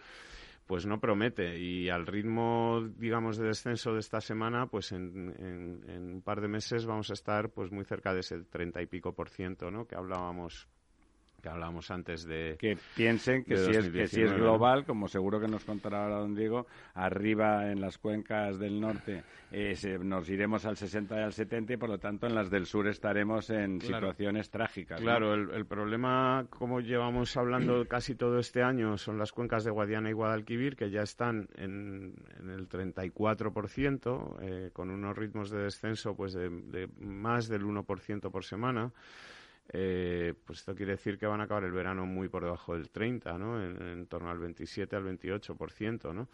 pues 0.66 0.86
no 0.86 1.00
promete 1.00 1.60
y 1.60 1.90
al 1.90 2.08
ritmo 2.08 2.82
digamos 2.98 3.38
de 3.38 3.48
descenso 3.48 3.94
de 3.94 4.00
esta 4.00 4.22
semana 4.22 4.68
pues 4.68 4.94
en, 4.94 5.04
un 5.10 6.22
par 6.24 6.40
de 6.40 6.48
meses 6.48 6.86
vamos 6.86 7.10
a 7.10 7.14
estar 7.14 7.50
pues 7.50 7.70
muy 7.70 7.84
cerca 7.84 8.14
de 8.14 8.22
ese 8.22 8.40
30 8.46 8.82
y 8.82 8.86
pico 8.86 9.14
por 9.14 9.30
ciento 9.30 9.70
¿no? 9.70 9.86
que 9.86 9.96
hablábamos 9.96 10.70
que 11.44 11.50
hablábamos 11.50 11.92
antes 11.92 12.26
de 12.26 12.56
que 12.58 12.78
piensen 12.96 13.44
que, 13.44 13.58
si 13.58 13.72
es, 13.72 13.90
que 13.90 14.08
si 14.08 14.22
es 14.22 14.32
global 14.34 14.86
como 14.86 15.10
seguro 15.10 15.42
que 15.42 15.48
nos 15.50 15.66
contará 15.66 16.04
ahora 16.04 16.20
don 16.20 16.34
Diego 16.34 16.66
arriba 16.94 17.70
en 17.70 17.82
las 17.82 17.98
cuencas 17.98 18.58
del 18.58 18.80
norte 18.80 19.24
eh, 19.52 19.76
nos 20.02 20.30
iremos 20.30 20.66
al 20.66 20.78
60 20.78 21.20
y 21.20 21.22
al 21.22 21.34
70 21.34 21.74
y 21.74 21.78
por 21.78 21.90
lo 21.90 22.00
tanto 22.00 22.28
en 22.28 22.34
las 22.34 22.50
del 22.50 22.66
sur 22.66 22.88
estaremos 22.88 23.50
en 23.50 23.82
situaciones 23.82 24.50
trágicas 24.50 25.02
claro 25.02 25.34
el, 25.34 25.66
problema 25.66 26.46
como 26.50 26.80
llevamos 26.80 27.36
hablando 27.36 27.86
casi 27.90 28.16
todo 28.16 28.40
este 28.40 28.64
año 28.64 28.98
son 28.98 29.18
las 29.18 29.34
cuencas 29.34 29.66
de 29.66 29.72
Guadiana 29.72 30.10
y 30.10 30.14
Guadalquivir 30.14 30.78
que 30.78 30.90
ya 30.92 31.02
están 31.02 31.50
en, 31.56 32.16
en 32.40 32.50
el 32.52 32.70
34% 32.70 34.38
eh, 34.42 34.70
con 34.72 34.90
unos 34.90 35.18
ritmos 35.18 35.50
de 35.50 35.64
descenso 35.64 36.16
pues 36.16 36.32
de, 36.32 36.50
de 36.50 36.88
más 37.00 37.50
del 37.50 37.64
1% 37.64 38.32
por 38.32 38.46
semana 38.46 38.94
eh, 39.70 40.34
pues 40.46 40.60
esto 40.60 40.76
quiere 40.76 40.94
decir 40.94 41.18
que 41.18 41.26
van 41.26 41.42
a 41.42 41.46
acabar 41.46 41.64
el 41.64 41.72
verano 41.72 42.06
muy 42.06 42.28
por 42.28 42.44
debajo 42.44 42.74
del 42.74 42.90
30, 42.90 43.38
¿no? 43.38 43.64
En, 43.64 44.06
torno 44.08 44.30
al 44.30 44.40
27 44.40 44.96
al 44.96 45.04
28%, 45.04 46.14
¿no? 46.14 46.28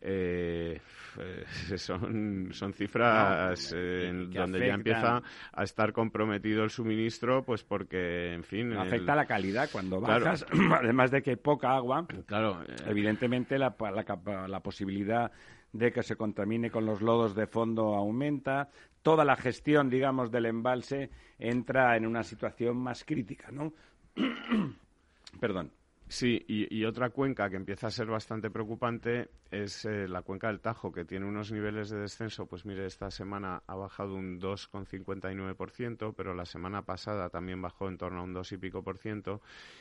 Eh, 0.00 0.80
son, 1.76 2.50
son 2.52 2.72
cifras 2.72 3.74
eh, 3.74 4.12
donde 4.30 4.66
ya 4.66 4.74
empieza 4.74 5.22
a 5.52 5.62
estar 5.64 5.92
comprometido 5.92 6.62
el 6.62 6.70
suministro, 6.70 7.42
pues 7.42 7.64
porque, 7.64 8.32
en 8.32 8.44
fin... 8.44 8.72
Afecta 8.74 9.16
la 9.16 9.26
calidad 9.26 9.68
cuando 9.72 10.00
bajas, 10.00 10.46
además 10.72 11.10
de 11.10 11.22
que 11.22 11.30
hay 11.30 11.36
poca 11.36 11.74
agua, 11.74 12.06
claro, 12.26 12.62
evidentemente 12.86 13.58
la, 13.58 13.74
la, 13.80 14.46
la 14.46 14.60
posibilidad 14.60 15.32
de 15.72 15.92
que 15.92 16.02
se 16.02 16.16
contamine 16.16 16.70
con 16.70 16.86
los 16.86 17.02
lodos 17.02 17.34
de 17.34 17.46
fondo 17.46 17.94
aumenta, 17.94 18.68
toda 19.08 19.24
la 19.24 19.36
gestión, 19.36 19.88
digamos, 19.88 20.30
del 20.30 20.44
embalse 20.44 21.08
entra 21.38 21.96
en 21.96 22.04
una 22.04 22.22
situación 22.22 22.76
más 22.76 23.04
crítica, 23.04 23.50
¿no? 23.50 23.72
Perdón. 25.40 25.72
Sí, 26.08 26.44
y, 26.46 26.84
otra 26.84 27.08
cuenca 27.08 27.48
que 27.48 27.56
empieza 27.56 27.86
a 27.86 27.90
ser 27.90 28.06
bastante 28.06 28.50
preocupante 28.50 29.30
es 29.50 29.86
eh, 29.86 30.06
la 30.08 30.20
cuenca 30.20 30.48
del 30.48 30.60
Tajo, 30.60 30.92
que 30.92 31.06
tiene 31.06 31.24
unos 31.24 31.50
niveles 31.50 31.88
de 31.88 32.00
descenso. 32.00 32.44
Pues 32.44 32.66
mire, 32.66 32.84
esta 32.84 33.10
semana 33.10 33.62
ha 33.66 33.76
bajado 33.76 34.14
un 34.14 34.38
2,59%, 34.38 36.14
pero 36.14 36.34
la 36.34 36.44
semana 36.44 36.82
pasada 36.82 37.30
también 37.30 37.62
bajó 37.62 37.88
en 37.88 37.96
torno 37.96 38.20
a 38.20 38.24
un 38.24 38.34
2 38.34 38.52
y 38.52 38.58
pico 38.58 38.82
por 38.82 38.98
ciento. 38.98 39.40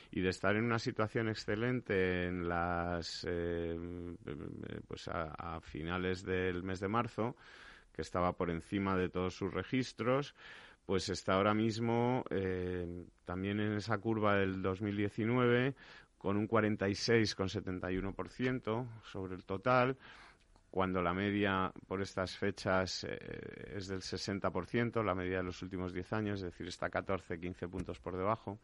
Y 0.09 0.21
de 0.21 0.30
estar 0.30 0.55
en 0.55 0.63
una 0.63 0.80
situación 0.80 1.28
excelente 1.28 2.28
en 2.28 2.47
las, 2.47 3.25
eh, 3.30 3.78
pues 4.88 5.09
a 5.09 5.59
finales 5.61 6.23
del 6.23 6.63
mes 6.63 6.80
de 6.80 6.88
marzo, 6.88 7.36
que 7.98 8.04
estaba 8.04 8.32
por 8.34 8.52
encima 8.52 8.95
de 8.95 9.10
todos 9.10 9.36
sus 9.36 9.52
registros, 9.52 10.36
pues 10.86 11.10
está 11.10 11.34
ahora 11.34 11.56
mismo 11.56 12.24
eh, 12.30 13.08
también 13.26 13.60
en 13.60 13.74
esa 13.74 13.98
curva 13.98 14.36
del 14.36 14.62
2019 14.62 15.74
con 16.20 16.38
un 16.38 16.48
46,71% 16.48 18.88
sobre 19.04 19.34
el 19.34 19.43
total, 19.43 19.98
cuando 20.70 21.02
la 21.02 21.16
media 21.16 21.72
por 21.88 22.04
estas 22.04 22.38
fechas 22.38 23.04
eh, 23.04 23.18
es 23.76 23.88
del 23.88 24.02
60%, 24.02 25.04
la 25.04 25.16
media 25.16 25.38
de 25.38 25.43
los 25.43 25.64
últimos 25.64 25.91
10 25.91 26.14
años, 26.14 26.38
es 26.39 26.52
decir, 26.52 26.68
está 26.68 26.91
14, 26.91 27.39
15 27.39 27.68
puntos 27.68 28.00
por 28.00 28.16
debajo. 28.16 28.60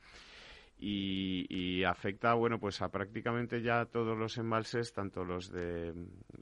Y, 0.79 1.83
afecta 1.83 2.33
bueno 2.33 2.59
pues 2.59 2.81
a 2.81 2.89
prácticamente 2.89 3.61
ya 3.61 3.85
todos 3.85 4.17
los 4.17 4.37
embalses 4.37 4.93
tanto 4.93 5.25
los 5.25 5.51
de 5.51 5.93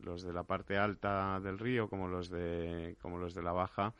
los 0.03 0.21
de 0.23 0.33
la 0.33 0.43
parte 0.43 0.77
alta 0.77 1.39
del 1.39 1.57
río 1.57 1.87
como 1.89 2.07
los 2.07 2.29
de 2.29 2.95
como 3.01 3.17
los 3.17 3.33
de 3.33 3.41
la 3.41 3.51
baja 3.51 3.93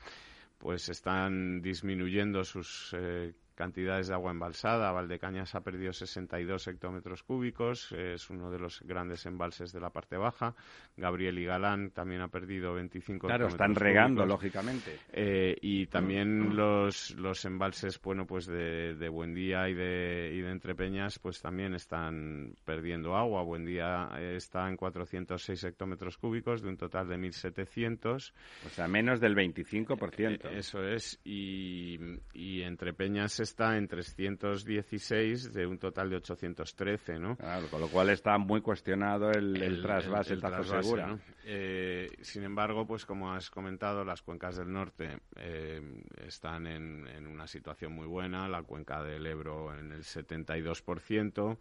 pues 0.59 0.87
están 0.89 1.61
disminuyendo 1.63 2.43
sus 2.43 2.95
eh, 2.95 3.33
cantidades 3.55 4.07
de 4.07 4.13
agua 4.13 4.31
embalsada. 4.31 4.91
Valdecañas 4.91 5.55
ha 5.55 5.61
perdido 5.61 5.93
62 5.93 6.67
hectómetros 6.67 7.23
cúbicos, 7.23 7.91
es 7.91 8.29
uno 8.29 8.51
de 8.51 8.59
los 8.59 8.81
grandes 8.81 9.25
embalses 9.25 9.71
de 9.71 9.79
la 9.79 9.89
parte 9.89 10.17
baja. 10.17 10.55
Gabriel 10.97 11.39
y 11.39 11.45
Galán 11.45 11.91
también 11.91 12.21
ha 12.21 12.27
perdido 12.27 12.73
25 12.73 13.27
Claro, 13.27 13.47
están 13.47 13.75
regando, 13.75 14.25
lógicamente. 14.25 14.97
Eh, 15.11 15.55
y 15.61 15.87
también 15.87 16.55
los, 16.55 17.11
los 17.11 17.45
embalses, 17.45 17.99
bueno, 18.01 18.25
pues 18.25 18.45
de, 18.45 18.95
de 18.95 19.09
Buendía 19.09 19.69
y 19.69 19.73
de, 19.73 20.31
y 20.33 20.41
de 20.41 20.51
Entrepeñas, 20.51 21.19
pues 21.19 21.41
también 21.41 21.73
están 21.73 22.55
perdiendo 22.65 23.15
agua. 23.15 23.43
Buendía 23.43 24.09
está 24.19 24.67
en 24.69 24.77
406 24.77 25.63
hectómetros 25.63 26.17
cúbicos 26.17 26.61
de 26.61 26.69
un 26.69 26.77
total 26.77 27.07
de 27.07 27.17
1.700. 27.17 28.33
O 28.65 28.69
sea, 28.69 28.87
menos 28.87 29.19
del 29.19 29.35
25%. 29.35 30.45
Eh, 30.45 30.57
eso 30.57 30.83
es. 30.83 31.19
Y, 31.23 31.99
y 32.33 32.61
Entrepeñas 32.61 33.39
está 33.41 33.77
en 33.77 33.87
316 33.87 35.53
de 35.53 35.65
un 35.65 35.77
total 35.77 36.09
de 36.09 36.17
813, 36.17 37.19
¿no? 37.19 37.35
Claro, 37.35 37.67
con 37.67 37.81
lo 37.81 37.87
cual 37.87 38.09
está 38.09 38.37
muy 38.37 38.61
cuestionado 38.61 39.31
el, 39.31 39.81
trasvase, 39.81 40.33
el, 40.33 40.41
Tajo 40.41 40.63
Segura. 40.63 41.17
Eh, 41.45 42.09
sin 42.21 42.43
embargo, 42.43 42.85
pues 42.85 43.05
como 43.05 43.33
has 43.33 43.49
comentado, 43.49 44.03
las 44.05 44.21
cuencas 44.21 44.57
del 44.57 44.71
norte 44.71 45.17
eh, 45.35 45.81
están 46.25 46.67
en, 46.67 47.07
en, 47.07 47.27
una 47.27 47.47
situación 47.47 47.93
muy 47.93 48.07
buena, 48.07 48.47
la 48.47 48.63
cuenca 48.63 49.03
del 49.03 49.25
Ebro 49.25 49.77
en 49.77 49.91
el 49.91 50.03
72%, 50.03 51.57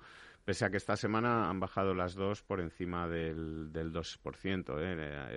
pese 0.51 0.65
a 0.65 0.71
que 0.71 0.79
esta 0.79 0.97
semana 0.97 1.49
han 1.49 1.61
bajado 1.61 1.95
las 1.95 2.17
dos 2.17 2.43
por 2.43 2.59
encima 2.59 3.07
del, 3.07 3.73
del 3.73 3.93
2%. 3.93 4.81
¿eh? 4.81 4.97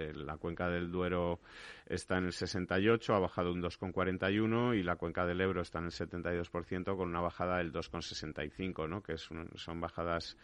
Eh, 0.09 0.13
la 0.15 0.37
cuenca 0.37 0.69
del 0.69 0.91
Duero 0.91 1.39
está 1.85 2.17
en 2.17 2.25
el 2.25 2.33
68, 2.33 3.13
ha 3.13 3.19
bajado 3.19 3.51
un 3.51 3.61
2,41 3.61 4.75
y 4.75 4.81
la 4.81 4.95
cuenca 4.95 5.27
del 5.27 5.39
Ebro 5.39 5.61
está 5.61 5.77
en 5.77 5.85
el 5.85 5.91
72% 5.91 6.97
con 6.97 7.09
una 7.09 7.21
bajada 7.21 7.59
del 7.59 7.71
2,65, 7.71 8.89
¿no? 8.89 9.03
que 9.03 9.19
son 9.19 9.79
bajadas 9.79 10.35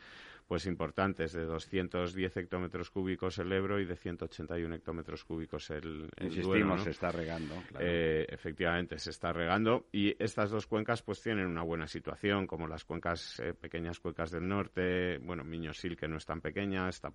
pues 0.50 0.66
importantes, 0.66 1.32
de 1.34 1.46
210 1.46 2.38
hectómetros 2.38 2.90
cúbicos 2.90 3.38
el 3.38 3.52
Ebro 3.52 3.80
y 3.80 3.86
de 3.86 3.96
181 3.96 4.74
hectómetros 4.74 5.24
cúbicos 5.24 5.70
el, 5.70 6.10
el 6.18 6.26
Insistimos, 6.26 6.84
se 6.84 6.90
está 6.90 7.12
regando. 7.12 7.54
Eh, 7.80 8.26
efectivamente, 8.28 8.98
se 8.98 9.12
está 9.12 9.32
regando 9.32 9.86
y 9.92 10.16
estas 10.18 10.50
dos 10.50 10.66
cuencas 10.66 11.04
pues 11.04 11.22
tienen 11.22 11.46
una 11.46 11.62
buena 11.62 11.86
situación, 11.86 12.48
como 12.48 12.68
las 12.68 12.84
cuencas, 12.84 13.40
eh, 13.42 13.54
pequeñas 13.54 14.00
cuencas 14.00 14.32
del 14.32 14.48
norte, 14.48 15.20
bueno, 15.20 15.44
Miñosil, 15.44 15.96
que 15.96 16.08
no 16.08 16.18
es 16.18 16.26
tan 16.26 16.42
pequeña, 16.42 16.90
está 16.90 17.12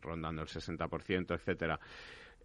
rondando 0.00 0.40
el 0.40 0.48
60%, 0.48 1.34
etcétera. 1.34 1.78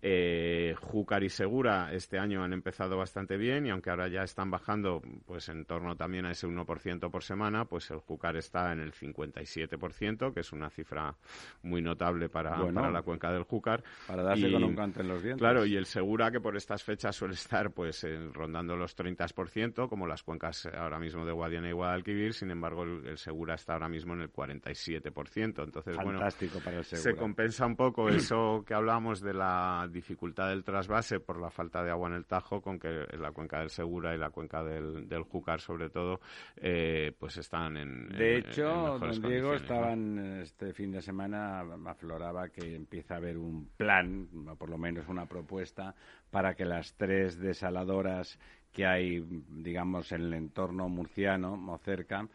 Eh, 0.02 0.76
Júcar 0.80 1.24
y 1.24 1.30
Segura 1.30 1.91
este 1.91 2.20
año 2.20 2.43
han 2.43 2.54
empezado 2.54 2.98
bastante 2.98 3.38
bien 3.38 3.66
y 3.66 3.70
aunque 3.72 3.89
ahora 3.89 4.08
ya 4.08 4.22
están 4.22 4.52
bajando 4.52 5.02
pues 5.26 5.50
en 5.50 5.66
torno 5.66 5.95
también 5.95 6.26
a 6.26 6.32
ese 6.32 6.48
1% 6.48 7.10
por 7.10 7.24
semana, 7.24 7.66
pues 7.66 7.89
el 7.91 8.00
Júcar 8.00 8.36
está 8.36 8.72
en 8.72 8.80
el 8.80 8.93
57%, 8.93 10.34
que 10.34 10.41
es 10.41 10.52
una 10.52 10.70
cifra 10.70 11.16
muy 11.64 11.82
notable 11.82 12.30
para, 12.30 12.58
la 12.72 13.02
cuenca 13.02 13.32
del 13.32 13.43
Júcar. 13.43 13.84
Para 14.08 14.24
darse 14.24 14.52
con 14.52 14.64
un 14.64 14.76
canto 14.76 15.02
en 15.02 15.08
los 15.08 15.24
dientes. 15.24 15.39
Claro, 15.39 15.66
y 15.66 15.76
el 15.76 15.86
Segura 15.86 16.32
que 16.32 16.39
por 16.39 16.56
estas 16.56 16.84
fechas 16.84 17.16
suele 17.16 17.34
estar 17.34 17.72
pues 17.72 18.06
rondando 18.34 18.76
los 18.76 18.95
30%, 18.95 19.89
como 19.89 20.06
las 20.06 20.24
cuencas 20.24 20.68
ahora 20.68 21.00
mismo 21.00 21.26
de 21.26 21.32
Guadiana 21.32 21.70
y 21.70 21.74
Guadalquivir, 21.74 22.34
sin 22.34 22.52
embargo 22.52 22.84
el, 22.84 23.18
Segura 23.18 23.56
está 23.56 23.74
ahora 23.74 23.89
mismo 23.89 24.14
en 24.14 24.22
el 24.22 24.32
47%. 24.32 25.64
Entonces, 25.64 25.95
Fantástico 25.95 26.54
bueno, 26.56 26.66
para 26.66 26.78
el 26.78 26.86
se 26.86 27.16
compensa 27.16 27.66
un 27.66 27.76
poco 27.76 28.10
eso 28.10 28.64
que 28.66 28.74
hablábamos 28.74 29.22
de 29.22 29.34
la 29.34 29.87
dificultad 29.92 30.50
del 30.50 30.64
trasvase 30.64 31.20
por 31.20 31.40
la 31.40 31.50
falta 31.50 31.84
de 31.84 31.92
agua 31.92 32.10
en 32.10 32.16
el 32.16 32.26
Tajo, 32.26 32.62
con 32.62 32.80
que 32.80 33.06
la 33.18 33.32
cuenca 33.32 33.60
del 33.60 33.70
Segura 33.70 34.14
y 34.14 34.18
la 34.18 34.30
cuenca 34.30 34.64
del, 34.64 35.08
del 35.08 35.24
Júcar, 35.24 35.62
sobre 35.62 35.90
todo, 35.90 36.20
eh, 36.56 37.12
pues 37.20 37.38
están 37.38 37.78
en. 37.78 38.10
De 38.10 38.38
hecho, 38.38 38.98
don 39.00 39.22
Diego, 39.22 39.54
estaban 39.54 40.42
este 40.42 40.74
fin 40.74 40.92
de 40.92 41.02
semana, 41.02 41.62
afloraba 41.86 42.50
que 42.50 42.76
empieza 42.76 43.16
a 43.16 43.18
haber 43.18 43.38
un 43.38 43.70
plan, 43.78 44.28
por 44.58 44.70
lo 44.70 44.78
menos 44.78 45.08
una 45.08 45.26
propuesta, 45.26 45.96
para 46.30 46.56
que 46.56 46.66
las 46.66 46.94
tres 46.96 47.40
desaladoras 47.40 48.40
que 48.72 48.86
hay, 48.86 49.26
digamos, 49.50 50.12
en 50.12 50.22
el 50.22 50.34
entorno 50.34 50.88
murciano 50.90 51.54
o 51.68 51.78
cerca, 51.80 52.28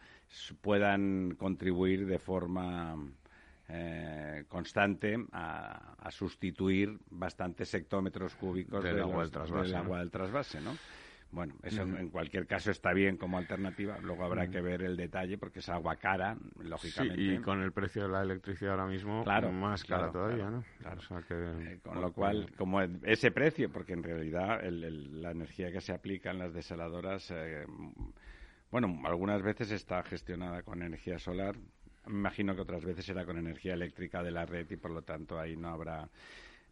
puedan 0.61 1.35
contribuir 1.37 2.05
de 2.05 2.19
forma 2.19 2.97
eh, 3.69 4.43
constante 4.47 5.17
a, 5.31 6.09
sustituir 6.11 6.97
bastantes 7.09 7.73
hectómetros 7.73 8.35
cúbicos 8.35 8.83
del, 8.83 8.99
agua, 8.99 9.23
del 9.99 10.11
trasvase, 10.11 10.61
¿no? 10.61 10.75
Bueno, 11.33 11.55
eso 11.63 11.81
en 11.81 12.09
cualquier 12.09 12.45
caso 12.45 12.69
está 12.69 12.93
bien 12.93 13.17
como 13.17 13.39
alternativa. 13.39 13.97
Luego 14.03 14.23
habrá 14.23 14.47
que 14.49 14.61
ver 14.61 14.83
el 14.83 14.95
detalle 14.95 15.39
porque 15.39 15.59
es 15.59 15.69
agua 15.69 15.95
cara, 15.95 16.37
lógicamente. 16.59 17.19
y 17.19 17.39
con 17.39 17.63
el 17.63 17.71
precio 17.71 18.03
de 18.03 18.09
la 18.09 18.21
electricidad 18.21 18.73
ahora 18.73 18.85
mismo, 18.85 19.23
claro, 19.23 19.51
más 19.51 19.83
cara 19.83 20.11
todavía, 20.11 20.51
¿no? 20.51 20.63
Eh, 21.31 21.79
con 21.81 22.01
lo 22.01 22.13
cual, 22.13 22.51
como 22.55 22.81
ese 22.81 23.31
precio, 23.31 23.71
porque 23.71 23.93
en 23.93 24.03
realidad 24.03 24.61
la 24.63 25.31
energía 25.31 25.71
que 25.71 25.81
se 25.81 25.91
aplica 25.91 26.29
en 26.29 26.37
las 26.37 26.53
desaladoras, 26.53 27.31
eh, 27.31 27.65
bueno, 28.69 29.01
algunas 29.03 29.41
veces 29.41 29.71
está 29.71 30.03
gestionada 30.03 30.61
con 30.61 30.83
energía 30.83 31.17
solar, 31.17 31.55
me 32.07 32.19
imagino 32.19 32.55
que 32.55 32.61
otras 32.61 32.83
veces 32.83 33.05
será 33.05 33.25
con 33.25 33.37
energía 33.37 33.73
eléctrica 33.73 34.21
de 34.21 34.31
la 34.31 34.45
red 34.45 34.69
y 34.69 34.77
por 34.77 34.91
lo 34.91 35.01
tanto 35.01 35.39
ahí 35.39 35.55
no 35.55 35.69
habrá. 35.69 36.09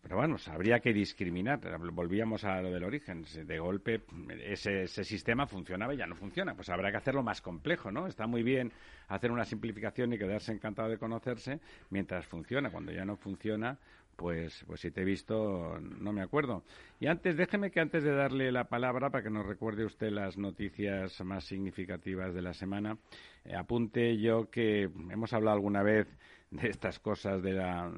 Pero 0.02 0.18
bueno, 0.18 0.36
habría 0.48 0.80
que 0.80 0.94
discriminar. 0.94 1.60
Volvíamos 1.92 2.44
a 2.44 2.60
lo 2.62 2.72
del 2.72 2.84
origen. 2.84 3.24
De 3.46 3.60
golpe 3.60 4.02
ese, 4.44 4.84
ese 4.84 5.04
sistema 5.04 5.46
funcionaba 5.46 5.94
y 5.94 5.98
ya 5.98 6.08
no 6.08 6.16
funciona. 6.16 6.56
Pues 6.56 6.70
habrá 6.70 6.90
que 6.90 6.98
hacerlo 6.98 7.22
más 7.22 7.40
complejo, 7.42 7.92
¿no? 7.92 8.08
Está 8.08 8.26
muy 8.26 8.42
bien 8.42 8.72
hacer 9.10 9.32
una 9.32 9.46
simplificación 9.46 10.12
y 10.14 10.18
quedarse 10.18 10.54
encantado 10.54 10.90
de 10.90 10.98
conocerse 10.98 11.60
mientras 11.92 12.26
funciona. 12.26 12.72
Cuando 12.72 12.92
ya 12.92 13.06
no 13.06 13.16
funciona, 13.16 13.78
pues, 14.16 14.64
pues 14.68 14.82
si 14.82 14.91
te 14.91 15.01
he 15.01 15.05
visto, 15.05 15.80
no 15.80 16.14
me 16.14 16.22
acuerdo. 16.22 16.64
Y 16.99 17.07
antes, 17.07 17.38
déjeme 17.38 17.72
que 17.72 17.80
antes 17.80 18.03
de 18.03 18.12
darle 18.12 18.51
la 18.51 18.66
palabra 18.66 19.09
para 19.09 19.24
que 19.24 19.30
nos 19.30 19.45
recuerde 19.45 19.86
usted 19.86 20.12
las 20.12 20.38
noticias 20.38 21.20
más 21.24 21.45
significativas 21.45 22.34
de 22.34 22.41
la 22.41 22.53
semana, 22.53 22.97
eh, 23.45 23.55
apunte 23.55 24.18
yo 24.18 24.49
que 24.49 24.84
hemos 24.84 25.34
hablado 25.34 25.55
alguna 25.55 25.84
vez 25.84 26.07
de 26.51 26.70
estas 26.70 26.99
cosas 26.99 27.41
de 27.41 27.53
la 27.53 27.91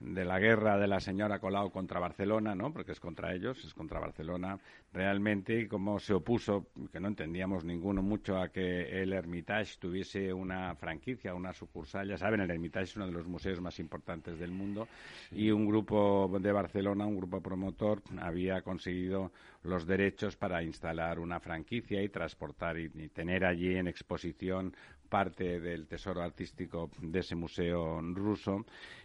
de 0.00 0.24
la 0.24 0.38
guerra 0.38 0.78
de 0.78 0.86
la 0.86 1.00
señora 1.00 1.40
Colau 1.40 1.70
contra 1.70 1.98
Barcelona, 1.98 2.54
¿no? 2.54 2.72
Porque 2.72 2.92
es 2.92 3.00
contra 3.00 3.34
ellos, 3.34 3.64
es 3.64 3.74
contra 3.74 3.98
Barcelona 3.98 4.58
realmente, 4.92 5.60
y 5.60 5.66
cómo 5.66 5.98
se 5.98 6.14
opuso, 6.14 6.68
que 6.92 7.00
no 7.00 7.08
entendíamos 7.08 7.64
ninguno 7.64 8.00
mucho 8.00 8.40
a 8.40 8.48
que 8.48 9.02
el 9.02 9.12
Hermitage 9.12 9.76
tuviese 9.78 10.32
una 10.32 10.74
franquicia, 10.76 11.34
una 11.34 11.52
sucursal. 11.52 12.08
Ya 12.08 12.16
saben, 12.16 12.40
el 12.40 12.50
Hermitage 12.50 12.84
es 12.84 12.96
uno 12.96 13.06
de 13.06 13.12
los 13.12 13.26
museos 13.26 13.60
más 13.60 13.78
importantes 13.80 14.38
del 14.38 14.52
mundo 14.52 14.86
y 15.32 15.50
un 15.50 15.66
grupo 15.66 16.30
de 16.40 16.52
Barcelona, 16.52 17.04
un 17.06 17.16
grupo 17.16 17.40
promotor, 17.40 18.02
había 18.20 18.62
conseguido 18.62 19.32
los 19.64 19.86
derechos 19.86 20.36
para 20.36 20.62
instalar 20.62 21.18
una 21.18 21.40
franquicia 21.40 22.02
y 22.02 22.08
transportar 22.08 22.78
y 22.78 22.88
tener 23.08 23.44
allí 23.44 23.74
en 23.74 23.88
exposición 23.88 24.74
parte 25.08 25.60
del 25.60 25.86
tesoro 25.86 26.22
artístico 26.22 26.90
de 27.00 27.20
ese 27.20 27.34
museo 27.34 28.00
ruso, 28.00 28.64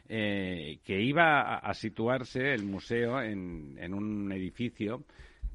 eh, 0.10 0.80
que 0.84 1.02
iba 1.02 1.58
a, 1.58 1.74
situarse 1.74 2.54
el 2.54 2.64
museo 2.66 3.22
en, 3.22 3.94
un 3.94 4.32
edificio 4.32 5.04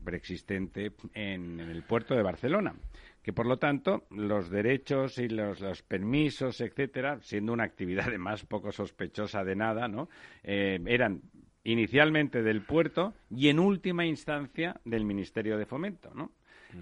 preexistente 0.04 0.92
en, 1.14 1.60
el 1.60 1.82
puerto 1.82 2.14
de 2.14 2.22
Barcelona 2.22 2.74
que 3.22 3.32
por 3.34 3.46
lo 3.46 3.58
tanto 3.58 4.06
los 4.10 4.48
derechos 4.48 5.18
y 5.18 5.28
los, 5.28 5.82
permisos, 5.82 6.62
etcétera, 6.62 7.18
siendo 7.20 7.52
una 7.52 7.64
actividad 7.64 8.06
además 8.08 8.46
poco 8.46 8.72
sospechosa 8.72 9.44
de 9.44 9.54
nada, 9.54 9.86
¿no? 9.86 10.08
Eh, 10.42 10.78
eran 10.86 11.20
inicialmente 11.64 12.42
del 12.42 12.62
puerto 12.62 13.14
y 13.30 13.48
en 13.48 13.58
última 13.58 14.06
instancia 14.06 14.80
del 14.84 15.04
Ministerio 15.04 15.58
de 15.58 15.66
Fomento, 15.66 16.10
¿no? 16.14 16.32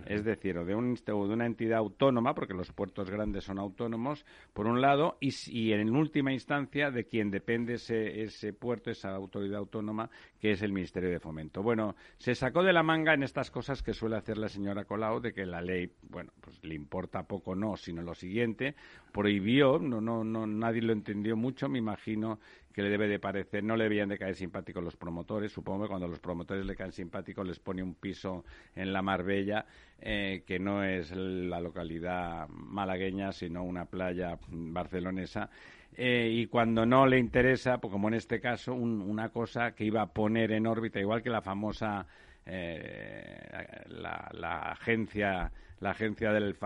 es 0.07 0.25
decir, 0.25 0.59
o 0.59 0.65
de, 0.65 0.75
un, 0.75 0.95
de, 0.95 1.13
una 1.13 1.47
entidad 1.47 1.79
autónoma, 1.79 2.35
porque 2.35 2.55
los 2.55 2.73
puertos 2.73 3.11
grandes 3.11 3.45
son 3.45 3.59
autónomos, 3.59 4.25
por 4.53 4.67
un 4.67 4.81
lado, 4.81 5.17
y, 5.21 5.73
en 5.73 5.95
última 5.95 6.33
instancia 6.33 6.91
de 6.91 7.05
quien 7.05 7.31
depende 7.31 7.75
ese, 7.75 8.23
ese 8.23 8.53
puerto, 8.53 8.91
esa 8.91 9.15
autoridad 9.15 9.59
autónoma, 9.59 10.11
que 10.41 10.53
es 10.53 10.63
el 10.63 10.73
Ministerio 10.73 11.11
de 11.11 11.21
Fomento. 11.21 11.63
Bueno, 11.63 11.95
se 12.19 12.35
sacó 12.35 12.63
de 12.63 12.73
la 12.73 12.83
manga 12.83 13.15
en 13.15 13.23
estas 13.23 13.51
cosas 13.51 13.83
que 13.83 13.95
suele 13.95 14.17
hacer 14.17 14.39
la 14.39 14.49
señora 14.49 14.85
Colau, 14.85 15.21
de 15.21 15.33
que 15.33 15.47
la 15.47 15.61
ley, 15.61 15.93
bueno, 16.09 16.33
pues 16.41 16.63
le 16.65 16.75
importa 16.75 17.23
poco 17.25 17.55
no, 17.55 17.77
sino 17.77 18.03
lo 18.03 18.15
siguiente, 18.15 18.75
prohibió, 19.13 19.79
no, 19.79 20.01
no, 20.01 20.25
no, 20.25 20.47
nadie 20.47 20.83
lo 20.83 20.93
entendió 20.93 21.37
mucho, 21.37 21.69
me 21.69 21.79
imagino 21.79 22.41
que 22.77 22.83
le 22.83 22.91
debe 22.91 23.09
de 23.09 23.19
parecer, 23.19 23.65
no 23.65 23.75
le 23.75 23.85
debían 23.85 24.11
de 24.11 24.19
caer 24.19 24.35
simpáticos 24.35 24.85
los 24.85 24.97
promotores, 24.97 25.51
supongo 25.51 25.85
que 25.85 25.89
cuando 25.89 26.09
los 26.09 26.21
promotores 26.21 26.67
le 26.67 26.77
caen 26.77 26.93
simpáticos 26.93 27.47
les 27.47 27.59
pone 27.59 27.83
un 27.83 27.95
piso 27.95 28.45
en 28.75 28.93
la 28.93 29.01
Marbella, 29.01 29.65
eh, 29.99 30.43
que 30.47 30.59
no 30.59 30.85
es 30.85 31.11
la 31.17 31.59
localidad 31.59 32.47
malagueña, 32.49 33.33
sino 33.33 33.65
una 33.65 33.87
playa 33.87 34.39
barcelonesa, 34.49 35.49
eh, 35.95 36.29
y 36.31 36.49
cuando 36.49 36.85
no 36.85 37.07
le 37.07 37.19
interesa, 37.19 37.79
pues 37.79 37.91
como 37.91 38.09
en 38.09 38.15
este 38.15 38.43
caso, 38.43 38.75
una 38.75 39.31
cosa 39.31 39.75
que 39.75 39.85
iba 39.85 40.03
a 40.03 40.13
poner 40.13 40.53
en 40.53 40.67
órbita, 40.67 41.01
igual 41.01 41.23
que 41.23 41.31
la 41.31 41.41
famosa 41.41 42.07
eh, 42.47 43.85
la, 43.89 44.71
agencia 44.71 45.51
la 45.81 45.91
agencia 45.91 46.33
del, 46.33 46.57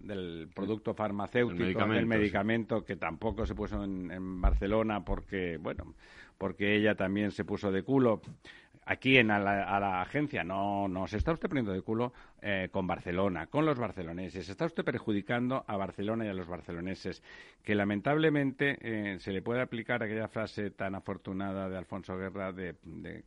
del 0.00 0.48
producto 0.52 0.94
farmacéutico 0.94 1.86
del 1.86 2.06
medicamento 2.06 2.84
que 2.84 2.96
tampoco 2.96 3.46
se 3.46 3.54
puso 3.54 3.84
en, 3.84 4.40
Barcelona 4.40 5.04
porque 5.04 5.56
bueno 5.58 5.94
porque 6.36 6.74
ella 6.74 6.94
también 6.94 7.32
se 7.32 7.44
puso 7.44 7.70
de 7.72 7.82
culo. 7.82 8.22
Aquí 8.86 9.18
en 9.18 9.30
a 9.30 9.38
la, 9.38 10.00
agencia 10.00 10.44
no, 10.44 10.88
no 10.88 11.06
se 11.06 11.18
está 11.18 11.32
usted 11.32 11.48
poniendo 11.48 11.72
de 11.72 11.82
culo 11.82 12.12
eh, 12.40 12.68
con 12.70 12.86
Barcelona, 12.86 13.48
con 13.48 13.66
los 13.66 13.78
barceloneses. 13.78 14.48
Está 14.48 14.66
usted 14.66 14.84
perjudicando 14.84 15.64
a 15.66 15.76
Barcelona 15.76 16.24
y 16.24 16.28
a 16.28 16.32
los 16.34 16.46
barceloneses, 16.46 17.20
que 17.64 17.74
lamentablemente 17.74 18.78
eh, 18.80 19.18
se 19.18 19.32
le 19.32 19.42
puede 19.42 19.60
aplicar 19.60 20.02
aquella 20.02 20.28
frase 20.28 20.70
tan 20.70 20.94
afortunada 20.94 21.68
de 21.68 21.76
Alfonso 21.76 22.16
Guerra 22.16 22.52
de, 22.52 22.76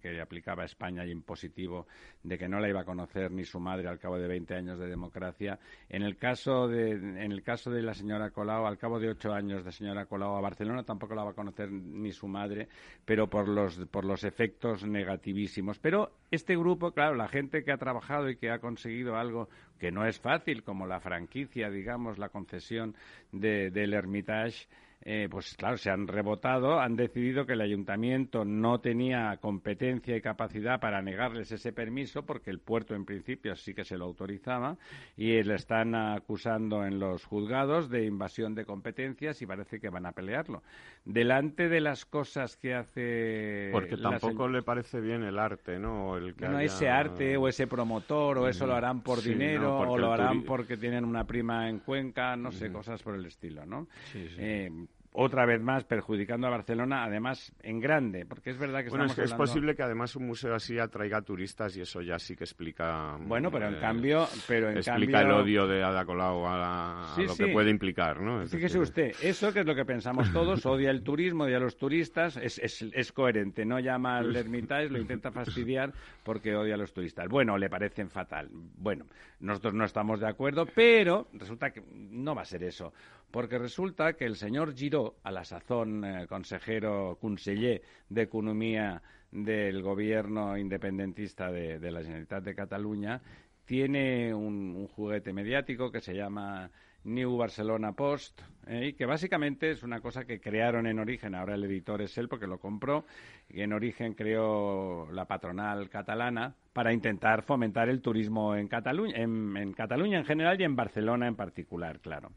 que 0.01 0.21
aplicaba 0.21 0.63
a 0.63 0.65
España 0.65 1.05
y 1.05 1.11
en 1.11 1.23
positivo, 1.23 1.87
de 2.23 2.37
que 2.37 2.47
no 2.47 2.61
la 2.61 2.69
iba 2.69 2.81
a 2.81 2.85
conocer 2.85 3.31
ni 3.31 3.43
su 3.43 3.59
madre 3.59 3.89
al 3.89 3.99
cabo 3.99 4.17
de 4.17 4.27
20 4.29 4.55
años 4.55 4.79
de 4.79 4.87
democracia. 4.87 5.59
En 5.89 6.03
el 6.03 6.15
caso 6.17 6.69
de, 6.69 6.91
en 6.91 7.31
el 7.31 7.43
caso 7.43 7.69
de 7.69 7.81
la 7.81 7.93
señora 7.93 8.31
Colau, 8.31 8.65
al 8.65 8.77
cabo 8.77 8.99
de 8.99 9.09
ocho 9.09 9.33
años 9.33 9.65
de 9.65 9.71
señora 9.73 10.05
Colau, 10.05 10.37
a 10.37 10.41
Barcelona 10.41 10.83
tampoco 10.83 11.15
la 11.15 11.25
va 11.25 11.31
a 11.31 11.35
conocer 11.35 11.69
ni 11.69 12.13
su 12.13 12.27
madre, 12.27 12.69
pero 13.03 13.29
por 13.29 13.49
los, 13.49 13.77
por 13.87 14.05
los 14.05 14.23
efectos 14.23 14.85
negativísimos. 14.85 15.79
Pero 15.79 16.20
este 16.31 16.55
grupo, 16.55 16.91
claro, 16.93 17.15
la 17.15 17.27
gente 17.27 17.63
que 17.63 17.73
ha 17.73 17.77
trabajado 17.77 18.29
y 18.29 18.37
que 18.37 18.49
ha 18.49 18.59
conseguido 18.59 19.17
algo 19.17 19.49
que 19.79 19.91
no 19.91 20.05
es 20.05 20.19
fácil, 20.19 20.63
como 20.63 20.87
la 20.87 21.01
franquicia, 21.01 21.69
digamos, 21.69 22.17
la 22.17 22.29
concesión 22.29 22.95
del 23.33 23.93
Hermitage, 23.93 24.67
eh, 25.03 25.27
pues 25.31 25.55
claro, 25.55 25.77
se 25.77 25.89
han 25.89 26.07
rebotado, 26.07 26.79
han 26.79 26.95
decidido 26.95 27.47
que 27.47 27.53
el 27.53 27.61
ayuntamiento 27.61 28.45
no 28.45 28.81
tenía 28.81 29.35
competencia 29.41 30.15
y 30.15 30.21
capacidad 30.21 30.79
para 30.79 31.01
negarles 31.01 31.51
ese 31.51 31.73
permiso, 31.73 32.23
porque 32.23 32.51
el 32.51 32.59
puerto 32.59 32.93
en 32.93 33.05
principio 33.05 33.55
sí 33.55 33.73
que 33.73 33.83
se 33.83 33.97
lo 33.97 34.05
autorizaba, 34.05 34.77
y 35.17 35.41
le 35.41 35.55
están 35.55 35.95
acusando 35.95 36.85
en 36.85 36.99
los 36.99 37.25
juzgados 37.25 37.89
de 37.89 38.05
invasión 38.05 38.53
de 38.53 38.65
competencias 38.65 39.41
y 39.41 39.47
parece 39.47 39.79
que 39.79 39.89
van 39.89 40.05
a 40.05 40.11
pelearlo. 40.11 40.61
Delante 41.03 41.67
de 41.67 41.81
las 41.81 42.05
cosas 42.05 42.55
que 42.55 42.75
hace. 42.75 43.69
Porque 43.71 43.97
tampoco 43.97 44.47
le 44.47 44.61
parece 44.61 45.01
bien 45.01 45.23
el 45.23 45.39
arte, 45.39 45.79
¿no? 45.79 46.15
El 46.15 46.35
no, 46.39 46.59
ese 46.59 46.89
arte 46.89 47.37
o 47.37 47.47
ese 47.47 47.65
promotor, 47.65 48.37
o 48.37 48.47
eso 48.47 48.67
lo 48.67 48.75
harán 48.75 49.01
por 49.01 49.21
dinero, 49.21 49.79
o 49.79 49.97
lo 49.97 50.11
harán 50.11 50.43
porque 50.43 50.77
tienen 50.77 51.05
una 51.05 51.25
prima 51.25 51.69
en 51.69 51.79
Cuenca, 51.79 52.35
no 52.35 52.51
sé, 52.51 52.71
cosas 52.71 53.01
por 53.01 53.15
el 53.15 53.25
estilo, 53.25 53.65
¿no? 53.65 53.87
Sí, 54.11 54.27
sí. 54.29 54.35
Eh, 54.37 54.69
otra 55.13 55.45
vez 55.45 55.61
más 55.61 55.83
perjudicando 55.83 56.47
a 56.47 56.49
Barcelona, 56.49 57.03
además 57.03 57.51
en 57.63 57.81
grande, 57.81 58.25
porque 58.25 58.51
es 58.51 58.57
verdad 58.57 58.83
que 58.83 58.89
bueno, 58.89 59.05
es, 59.05 59.15
que 59.15 59.23
es 59.23 59.33
posible 59.33 59.75
que 59.75 59.83
además 59.83 60.15
un 60.15 60.25
museo 60.25 60.55
así 60.55 60.79
atraiga 60.79 61.21
turistas 61.21 61.75
y 61.75 61.81
eso 61.81 62.01
ya 62.01 62.17
sí 62.17 62.35
que 62.35 62.45
explica. 62.45 63.17
Bueno, 63.19 63.51
pero 63.51 63.67
en 63.67 63.79
cambio, 63.79 64.27
pero 64.47 64.69
en 64.69 64.77
explica 64.77 65.21
el 65.21 65.31
odio 65.31 65.67
de 65.67 65.83
Ada 65.83 66.05
Colau 66.05 66.45
a, 66.47 67.15
lo 67.17 67.35
que 67.35 67.47
puede 67.47 67.69
implicar, 67.69 68.21
¿no? 68.21 68.45
Fíjese 68.47 68.79
usted, 68.79 69.13
eso 69.21 69.51
que 69.51 69.61
es 69.61 69.65
lo 69.65 69.75
que 69.75 69.83
pensamos 69.83 70.31
todos, 70.31 70.65
odia 70.65 70.91
el 70.91 71.03
turismo, 71.03 71.43
odia 71.43 71.57
a 71.57 71.61
los 71.61 71.77
turistas, 71.77 72.37
es, 72.37 72.57
es, 72.59 72.81
es 72.81 73.11
coherente, 73.11 73.65
no 73.65 73.79
llama 73.79 74.17
al 74.17 74.33
Hermitage, 74.33 74.89
lo 74.89 74.97
intenta 74.97 75.31
fastidiar 75.31 75.91
porque 76.23 76.55
odia 76.55 76.75
a 76.75 76.77
los 76.77 76.93
turistas. 76.93 77.27
Bueno, 77.27 77.57
le 77.57 77.69
parecen 77.69 78.09
fatal. 78.09 78.47
Bueno, 78.77 79.05
nosotros 79.41 79.73
no 79.73 79.83
estamos 79.83 80.21
de 80.21 80.27
acuerdo, 80.29 80.65
pero 80.65 81.27
resulta 81.33 81.71
que 81.71 81.83
no 82.11 82.33
va 82.33 82.43
a 82.43 82.45
ser 82.45 82.63
eso 82.63 82.93
porque 83.31 83.57
resulta 83.57 84.13
que 84.13 84.25
el 84.25 84.35
señor 84.35 84.75
Giró, 84.75 85.15
a 85.23 85.31
la 85.31 85.45
sazón 85.45 86.03
eh, 86.03 86.27
consejero, 86.27 87.17
conseller 87.19 87.81
de 88.09 88.21
Economía 88.21 89.01
del 89.31 89.81
gobierno 89.81 90.57
independentista 90.57 91.51
de, 91.51 91.79
la 91.91 92.01
Generalitat 92.01 92.43
de 92.43 92.55
Cataluña, 92.55 93.21
tiene 93.65 94.33
un, 94.33 94.87
juguete 94.87 95.31
mediático 95.31 95.91
que 95.91 96.01
se 96.01 96.13
llama 96.13 96.69
New 97.05 97.37
Barcelona 97.37 97.93
Post, 97.93 98.41
eh, 98.67 98.87
y 98.87 98.93
que 98.93 99.05
básicamente 99.05 99.71
es 99.71 99.83
una 99.83 100.01
cosa 100.01 100.25
que 100.25 100.41
crearon 100.41 100.85
en 100.85 100.99
origen, 100.99 101.33
ahora 101.33 101.55
el 101.55 101.63
editor 101.63 102.01
es 102.01 102.17
él 102.17 102.27
porque 102.27 102.47
lo 102.47 102.59
compró, 102.59 103.05
y 103.53 103.61
en 103.61 103.73
origen 103.73 104.13
creó 104.13 105.11
la 105.11 105.25
patronal 105.25 105.89
catalana 105.89 106.55
para 106.73 106.93
intentar 106.93 107.43
fomentar 107.43 107.89
el 107.89 108.01
turismo 108.01 108.55
en 108.55 108.67
Cataluña, 108.67 109.17
en 109.17 109.73
Cataluña 109.73 110.19
en 110.19 110.25
general 110.25 110.59
y 110.59 110.63
en 110.63 110.75
Barcelona 110.75 111.27
en 111.27 111.35
particular, 111.35 111.99
claro. 111.99 112.31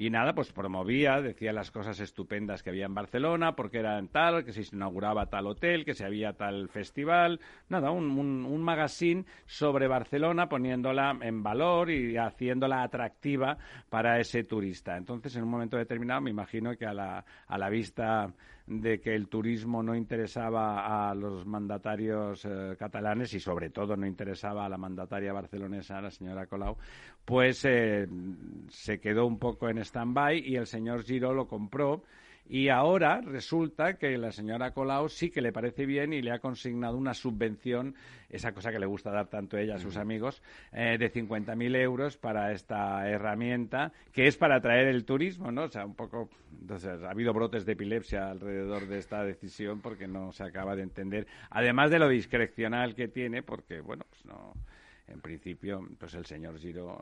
Y 0.00 0.08
nada, 0.08 0.32
pues 0.32 0.50
promovía, 0.50 1.20
decía 1.20 1.52
las 1.52 1.70
cosas 1.70 2.00
estupendas 2.00 2.62
que 2.62 2.70
había 2.70 2.86
en 2.86 2.94
Barcelona, 2.94 3.54
porque 3.54 3.80
era 3.80 4.00
tal, 4.10 4.46
que 4.46 4.52
se 4.52 4.74
inauguraba 4.74 5.26
tal 5.26 5.46
hotel, 5.46 5.84
que 5.84 5.92
se 5.92 6.06
había 6.06 6.32
tal 6.32 6.70
festival. 6.70 7.38
Nada, 7.68 7.90
un, 7.90 8.10
un, 8.10 8.62
magazine 8.62 9.26
sobre 9.44 9.88
Barcelona 9.88 10.48
poniéndola 10.48 11.18
en 11.20 11.42
valor 11.42 11.90
y 11.90 12.16
haciéndola 12.16 12.82
atractiva 12.82 13.58
para 13.90 14.18
ese 14.18 14.42
turista. 14.44 14.96
Entonces, 14.96 15.36
en 15.36 15.42
un 15.42 15.50
momento 15.50 15.76
determinado, 15.76 16.22
me 16.22 16.30
imagino 16.30 16.74
que 16.78 16.86
a 16.86 16.94
la, 16.94 17.22
a 17.46 17.58
la 17.58 17.68
vista 17.68 18.32
de 18.70 19.00
que 19.00 19.16
el 19.16 19.26
turismo 19.26 19.82
no 19.82 19.96
interesaba 19.96 21.10
a 21.10 21.14
los 21.16 21.44
mandatarios 21.44 22.44
eh, 22.44 22.76
catalanes 22.78 23.34
y 23.34 23.40
sobre 23.40 23.70
todo 23.70 23.96
no 23.96 24.06
interesaba 24.06 24.64
a 24.64 24.68
la 24.68 24.78
mandataria 24.78 25.32
barcelonesa, 25.32 26.00
la 26.00 26.12
señora 26.12 26.46
Colau, 26.46 26.76
pues 27.24 27.64
eh, 27.64 28.06
se 28.68 29.00
quedó 29.00 29.26
un 29.26 29.40
poco 29.40 29.68
en 29.68 29.78
stand-by 29.78 30.38
y 30.38 30.54
el 30.54 30.68
señor 30.68 31.02
Giro 31.02 31.34
lo 31.34 31.48
compró 31.48 32.04
y 32.50 32.68
ahora 32.68 33.20
resulta 33.20 33.94
que 33.94 34.18
la 34.18 34.32
señora 34.32 34.72
Colau 34.72 35.08
sí 35.08 35.30
que 35.30 35.40
le 35.40 35.52
parece 35.52 35.86
bien 35.86 36.12
y 36.12 36.20
le 36.20 36.32
ha 36.32 36.40
consignado 36.40 36.96
una 36.96 37.14
subvención, 37.14 37.94
esa 38.28 38.50
cosa 38.50 38.72
que 38.72 38.80
le 38.80 38.86
gusta 38.86 39.12
dar 39.12 39.28
tanto 39.28 39.56
ella 39.56 39.76
a 39.76 39.78
sus 39.78 39.96
amigos, 39.96 40.42
eh, 40.72 40.98
de 40.98 41.12
50.000 41.12 41.76
euros 41.76 42.16
para 42.16 42.50
esta 42.50 43.08
herramienta, 43.08 43.92
que 44.12 44.26
es 44.26 44.36
para 44.36 44.56
atraer 44.56 44.88
el 44.88 45.04
turismo, 45.04 45.52
¿no? 45.52 45.62
O 45.62 45.68
sea, 45.68 45.86
un 45.86 45.94
poco. 45.94 46.28
Entonces, 46.60 47.00
ha 47.04 47.10
habido 47.10 47.32
brotes 47.32 47.64
de 47.64 47.74
epilepsia 47.74 48.28
alrededor 48.28 48.88
de 48.88 48.98
esta 48.98 49.22
decisión 49.22 49.80
porque 49.80 50.08
no 50.08 50.32
se 50.32 50.42
acaba 50.42 50.74
de 50.74 50.82
entender. 50.82 51.28
Además 51.50 51.92
de 51.92 52.00
lo 52.00 52.08
discrecional 52.08 52.96
que 52.96 53.06
tiene, 53.06 53.44
porque, 53.44 53.80
bueno, 53.80 54.04
pues 54.10 54.24
no. 54.24 54.54
En 55.06 55.20
principio, 55.20 55.88
pues 55.98 56.14
el 56.14 56.26
señor 56.26 56.58
Giro, 56.58 57.00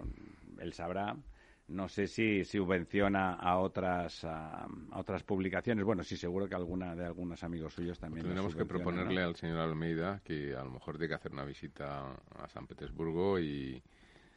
él 0.60 0.74
sabrá 0.74 1.16
no 1.68 1.88
sé 1.88 2.06
si 2.06 2.44
subvenciona 2.44 3.34
a 3.34 3.58
otras 3.58 4.24
a, 4.24 4.66
otras 4.92 5.22
publicaciones. 5.22 5.84
Bueno, 5.84 6.02
sí, 6.02 6.16
seguro 6.16 6.48
que 6.48 6.54
alguna 6.54 6.94
de 6.94 7.04
algunos 7.04 7.42
amigos 7.44 7.74
suyos 7.74 7.98
también. 7.98 8.26
Tenemos 8.26 8.54
que 8.54 8.64
proponerle 8.64 9.22
al 9.22 9.36
señor 9.36 9.60
Almeida 9.60 10.20
que 10.24 10.54
a 10.54 10.64
lo 10.64 10.70
mejor 10.70 10.96
tiene 10.96 11.08
que 11.08 11.14
hacer 11.14 11.32
una 11.32 11.44
visita 11.44 12.12
a 12.36 12.48
San 12.48 12.66
Petersburgo 12.66 13.38
y, 13.38 13.82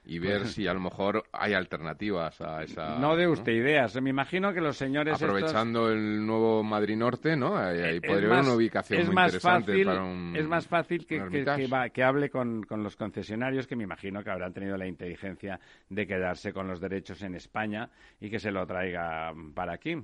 y 0.03 0.17
ver 0.17 0.47
si 0.47 0.67
a 0.67 0.73
lo 0.73 0.79
mejor 0.79 1.23
hay 1.31 1.53
alternativas 1.53 2.41
a 2.41 2.63
esa... 2.63 2.97
No 2.97 3.15
de 3.15 3.27
usted 3.27 3.51
ideas. 3.51 3.99
Me 4.01 4.09
imagino 4.09 4.51
que 4.51 4.59
los 4.59 4.75
señores 4.75 5.21
Aprovechando 5.21 5.89
el 5.89 6.25
nuevo 6.25 6.63
Madrid 6.63 6.97
Norte, 6.97 7.35
¿no? 7.35 7.55
Ahí, 7.55 7.99
podría 7.99 8.29
haber 8.29 8.45
una 8.45 8.53
ubicación 8.55 9.05
muy 9.05 9.23
interesante 9.23 9.85
para 9.85 10.03
un 10.03 10.35
Es 10.35 10.47
más 10.47 10.67
fácil 10.67 11.05
que, 11.05 11.21
que, 11.93 12.03
hable 12.03 12.29
con, 12.29 12.63
con, 12.63 12.83
los 12.83 12.95
concesionarios, 12.95 13.67
que 13.67 13.75
me 13.75 13.83
imagino 13.83 14.23
que 14.23 14.31
habrán 14.31 14.53
tenido 14.53 14.75
la 14.75 14.87
inteligencia 14.87 15.59
de 15.89 16.07
quedarse 16.07 16.51
con 16.51 16.67
los 16.67 16.81
derechos 16.81 17.21
en 17.21 17.35
España 17.35 17.89
y 18.19 18.29
que 18.29 18.39
se 18.39 18.51
lo 18.51 18.65
traiga 18.65 19.31
para 19.53 19.73
aquí. 19.73 19.97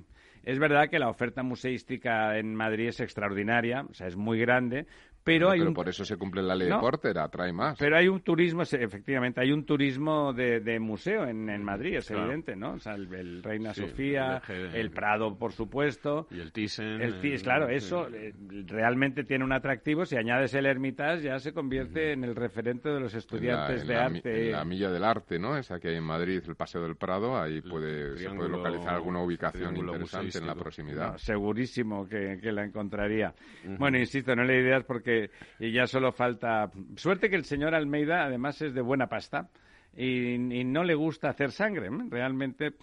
Es 0.44 0.58
verdad 0.58 0.88
que 0.88 0.98
la 0.98 1.08
oferta 1.08 1.42
museística 1.42 2.38
en 2.38 2.54
Madrid 2.54 2.88
es 2.88 3.00
extraordinaria, 3.00 3.82
o 3.82 3.94
sea, 3.94 4.06
es 4.06 4.16
muy 4.16 4.38
grande, 4.38 4.86
Pero, 5.24 5.50
hay 5.50 5.60
por 5.72 5.88
eso 5.88 6.04
se 6.04 6.16
cumple 6.16 6.42
la 6.42 6.54
ley 6.54 6.68
de 6.68 6.78
Porter, 6.78 7.18
atrae 7.18 7.52
más. 7.52 7.78
Pero 7.78 7.96
hay 7.96 8.08
un 8.08 8.20
turismo, 8.20 8.62
efectivamente, 8.62 9.40
hay 9.40 9.52
un 9.52 9.64
turismo 9.64 10.32
de, 10.32 10.78
museo 10.80 11.26
en, 11.26 11.62
Madrid, 11.62 11.96
es 11.96 12.10
evidente, 12.10 12.56
¿no? 12.56 12.72
O 12.72 12.78
sea, 12.78 12.94
el, 12.94 13.42
Reina 13.42 13.74
Sofía, 13.74 14.40
el, 14.48 14.90
Prado, 14.90 15.36
por 15.36 15.52
supuesto. 15.52 16.26
Y 16.30 16.40
el 16.40 16.52
Thyssen. 16.52 17.02
El 17.02 17.42
claro, 17.42 17.68
eso 17.68 18.08
eh, 18.08 18.32
realmente 18.66 19.24
tiene 19.24 19.44
un 19.44 19.52
atractivo. 19.52 20.04
Si 20.04 20.16
añades 20.16 20.54
el 20.54 20.66
Hermitage, 20.66 21.22
ya 21.22 21.38
se 21.38 21.52
convierte 21.52 22.12
en 22.12 22.24
el 22.24 22.34
referente 22.34 22.88
de 22.88 23.00
los 23.00 23.14
estudiantes 23.14 23.86
de 23.86 23.96
arte. 23.96 24.46
En 24.46 24.52
la 24.52 24.64
milla 24.64 24.90
del 24.90 25.04
arte, 25.04 25.38
¿no? 25.38 25.56
Esa 25.56 25.78
que 25.78 25.88
hay 25.88 25.96
en 25.96 26.04
Madrid, 26.04 26.42
el 26.46 26.56
Paseo 26.56 26.82
del 26.82 26.96
Prado, 26.96 27.38
ahí 27.38 27.60
puede, 27.60 28.16
se 28.16 28.30
puede 28.30 28.48
localizar 28.48 28.94
alguna 28.94 29.22
ubicación 29.22 29.76
interesante 29.76 30.38
en 30.38 30.46
la 30.46 30.54
proximidad. 30.54 31.16
segurísimo 31.16 32.08
que, 32.08 32.38
la 32.48 32.64
encontraría. 32.64 33.34
Bueno, 33.78 33.98
insisto, 33.98 34.34
no 34.34 34.42
le 34.42 34.60
ideas 34.60 34.84
porque 34.84 35.17
ya 35.58 35.86
solo 35.86 36.12
falta... 36.12 36.70
Suerte 36.96 37.30
que 37.30 37.36
el 37.36 37.44
señor 37.44 37.74
Almeida, 37.74 38.24
además, 38.24 38.60
es 38.62 38.74
de 38.74 38.80
buena 38.80 39.08
pasta. 39.08 39.48
Y, 39.96 40.34
y, 40.34 40.64
no 40.64 40.84
le 40.84 40.94
gusta 40.94 41.30
hacer 41.30 41.50
sangre. 41.50 41.88
Realmente, 42.10 42.74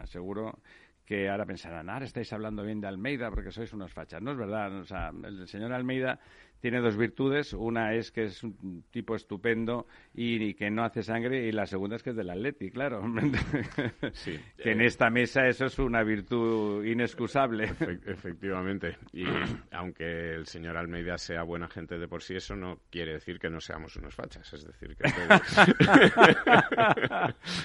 aseguro 0.00 0.58
que 1.04 1.28
ahora 1.28 1.44
pensarán, 1.44 1.90
ahora 1.90 2.06
estáis 2.06 2.32
hablando 2.32 2.62
bien 2.62 2.80
de 2.80 2.88
Almeida 2.88 3.30
porque 3.30 3.50
sois 3.50 3.72
unos 3.72 3.92
fachas. 3.92 4.22
No 4.22 4.32
es 4.32 4.38
verdad. 4.38 4.74
O 4.78 4.84
sea, 4.84 5.10
el 5.24 5.46
señor 5.46 5.72
Almeida 5.72 6.18
tiene 6.64 6.80
dos 6.80 6.96
virtudes. 6.96 7.52
Una 7.52 7.92
es 7.92 8.10
que 8.10 8.24
es 8.24 8.42
un 8.42 8.84
tipo 8.90 9.14
estupendo 9.14 9.86
y, 10.14 10.54
que 10.54 10.70
no 10.70 10.82
hace 10.82 11.02
sangre, 11.02 11.46
y 11.46 11.52
la 11.52 11.66
segunda 11.66 11.96
es 11.96 12.02
que 12.02 12.08
es 12.08 12.16
del 12.16 12.30
Atleti, 12.30 12.70
claro. 12.70 13.02
Sí. 14.14 14.40
que 14.56 14.72
en 14.72 14.80
esta 14.80 15.10
mesa 15.10 15.46
eso 15.46 15.66
es 15.66 15.78
una 15.78 16.02
virtud 16.02 16.82
inexcusable. 16.86 17.64
efectivamente. 18.06 18.96
Y 19.12 19.24
aunque 19.72 20.36
el 20.36 20.46
señor 20.46 20.78
Almeida 20.78 21.18
sea 21.18 21.42
buena 21.42 21.68
gente 21.68 21.98
de 21.98 22.08
por 22.08 22.22
sí, 22.22 22.36
eso 22.36 22.56
no 22.56 22.80
quiere 22.90 23.12
decir 23.12 23.38
que 23.38 23.50
no 23.50 23.60
seamos 23.60 23.96
unos 23.96 24.14
fachas. 24.14 24.50
Es 24.54 24.64
decir, 24.64 24.96
que. 24.96 25.04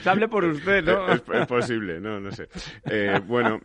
hable 0.10 0.28
por 0.28 0.44
usted, 0.44 0.84
¿no? 0.84 1.14
Es, 1.14 1.22
posible, 1.48 2.02
no, 2.02 2.20
no 2.20 2.32
sé. 2.32 2.50
Eh, 2.84 3.22
bueno, 3.26 3.62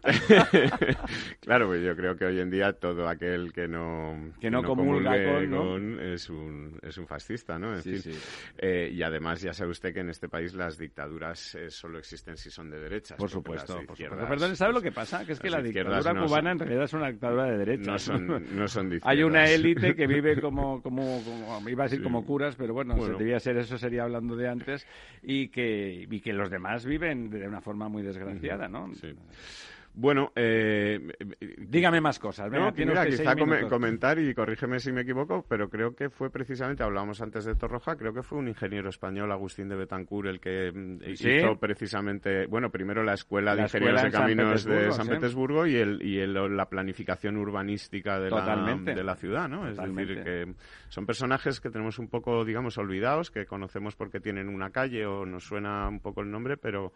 claro, 1.41 1.67
pues 1.67 1.83
yo 1.83 1.97
creo 1.97 2.17
que 2.17 2.25
hoy 2.25 2.39
en 2.39 2.51
día 2.51 2.73
todo 2.75 3.09
aquel 3.09 3.53
que 3.53 3.67
no, 3.67 4.33
que 4.41 4.49
no, 4.49 4.63
comulga 4.63 5.24
es, 6.01 6.31
un, 6.31 6.79
es 6.83 6.99
un 6.99 7.07
fascista, 7.07 7.59
¿no? 7.59 7.75
Eh, 8.59 8.91
y 8.93 9.03
además 9.03 9.41
ya 9.43 9.53
sabe 9.53 9.71
usted 9.71 9.93
que 9.93 10.01
en 10.01 10.11
este 10.11 10.29
país 10.29 10.55
las 10.55 10.79
dictaduras 10.79 11.55
eh, 11.55 11.71
solo 11.71 11.99
existen 11.99 12.37
si 12.37 12.51
son 12.51 12.71
de 12.71 12.79
derechas. 12.79 13.19
Por 13.19 13.29
supuesto, 13.29 13.75
por 13.87 13.97
supuesto. 13.97 14.29
Perdón, 14.29 14.57
¿sabe 14.57 14.73
lo 14.73 14.83
que 14.83 14.93
pasa? 14.93 15.25
Que 15.25 15.33
es 15.33 15.41
que 15.41 15.51
la 15.51 15.63
dictadura 15.63 16.15
cubana 16.25 16.53
en 16.53 16.59
realidad 16.59 16.85
es 16.85 16.93
una 16.93 17.11
dictadura 17.11 17.45
de 17.45 17.59
derechas. 17.59 17.87
No 17.87 17.99
son, 17.99 18.57
no 18.57 18.69
son 18.69 18.99
Hay 19.03 19.23
una 19.23 19.45
élite 19.45 19.95
que 19.95 20.07
vive 20.07 20.41
como, 20.41 20.83
como, 20.83 21.23
iba 21.69 21.85
a 21.85 21.87
decir 21.89 22.03
como 22.03 22.25
curas, 22.25 22.57
pero 22.57 22.75
bueno, 22.75 22.95
debía 23.17 23.39
ser 23.41 23.57
eso, 23.57 23.79
sería 23.79 24.05
hablando 24.05 24.37
de 24.37 24.49
antes, 24.49 24.87
y 25.23 25.49
que, 25.49 26.07
y 26.09 26.21
que 26.21 26.33
los 26.33 26.51
demás 26.51 26.85
viven 26.85 27.31
de 27.31 27.47
una 27.47 27.61
forma 27.61 27.89
muy 27.89 28.03
desgraciada, 28.03 28.69
¿no? 28.69 28.93
Sí. 28.95 29.15
Bueno, 29.97 30.33
eh, 30.35 30.99
dígame 31.59 32.01
más 32.01 32.19
cosas. 32.19 32.51
Venga, 32.51 32.73
mira, 32.77 33.07
quizá 33.07 33.37
comentar 33.69 34.19
y 34.19 34.35
corrígeme 34.35 34.81
si 34.81 34.91
me 34.91 35.03
equivoco, 35.03 35.45
pero 35.49 35.71
creo 35.71 35.95
que 35.95 36.11
fue 36.11 36.31
precisamente, 36.31 36.83
hablábamos 36.83 37.21
antes 37.21 37.45
de 37.45 37.55
Torroja, 37.55 37.95
creo 37.97 38.13
que 38.13 38.25
fue 38.25 38.39
un 38.39 38.49
ingeniero 38.49 38.89
español, 38.89 39.31
Agustín 39.31 39.69
de 39.69 39.77
Betancourt, 39.77 40.29
el 40.29 40.41
que 40.41 40.73
mm, 40.73 40.99
hizo 41.07 41.57
precisamente, 41.61 42.47
bueno, 42.47 42.71
primero 42.71 43.05
la 43.05 43.15
Escuela 43.15 43.55
de 43.55 43.63
Ingenieros 43.63 44.03
de 44.03 44.11
Caminos 44.11 44.65
de 44.65 44.91
San 44.91 45.07
Petersburgo 45.07 45.65
y, 45.65 45.77
el, 45.77 46.03
y 46.03 46.27
la 46.27 46.69
planificación 46.69 47.37
urbanística 47.37 48.19
de 48.19 48.31
la, 48.31 48.77
de 48.85 49.05
la 49.05 49.15
ciudad, 49.15 49.49
¿no? 49.49 49.69
Es 49.69 49.77
decir, 49.77 50.25
que 50.25 50.55
son 50.89 51.07
personajes 51.07 51.61
que 51.61 51.71
tenemos 51.71 52.01
un 52.01 52.09
poco, 52.09 52.45
digamos, 52.45 52.79
olvidados, 52.79 53.31
que 53.31 53.47
conocemos 53.47 53.95
porque 53.95 54.19
tienen 54.19 54.49
una 54.49 54.71
calle 54.71 55.07
o 55.07 55.25
nos 55.25 55.45
suena 55.45 55.89
un 55.89 56.01
poco 56.01 56.23
el 56.23 56.33
nombre, 56.33 56.57
pero 56.57 56.93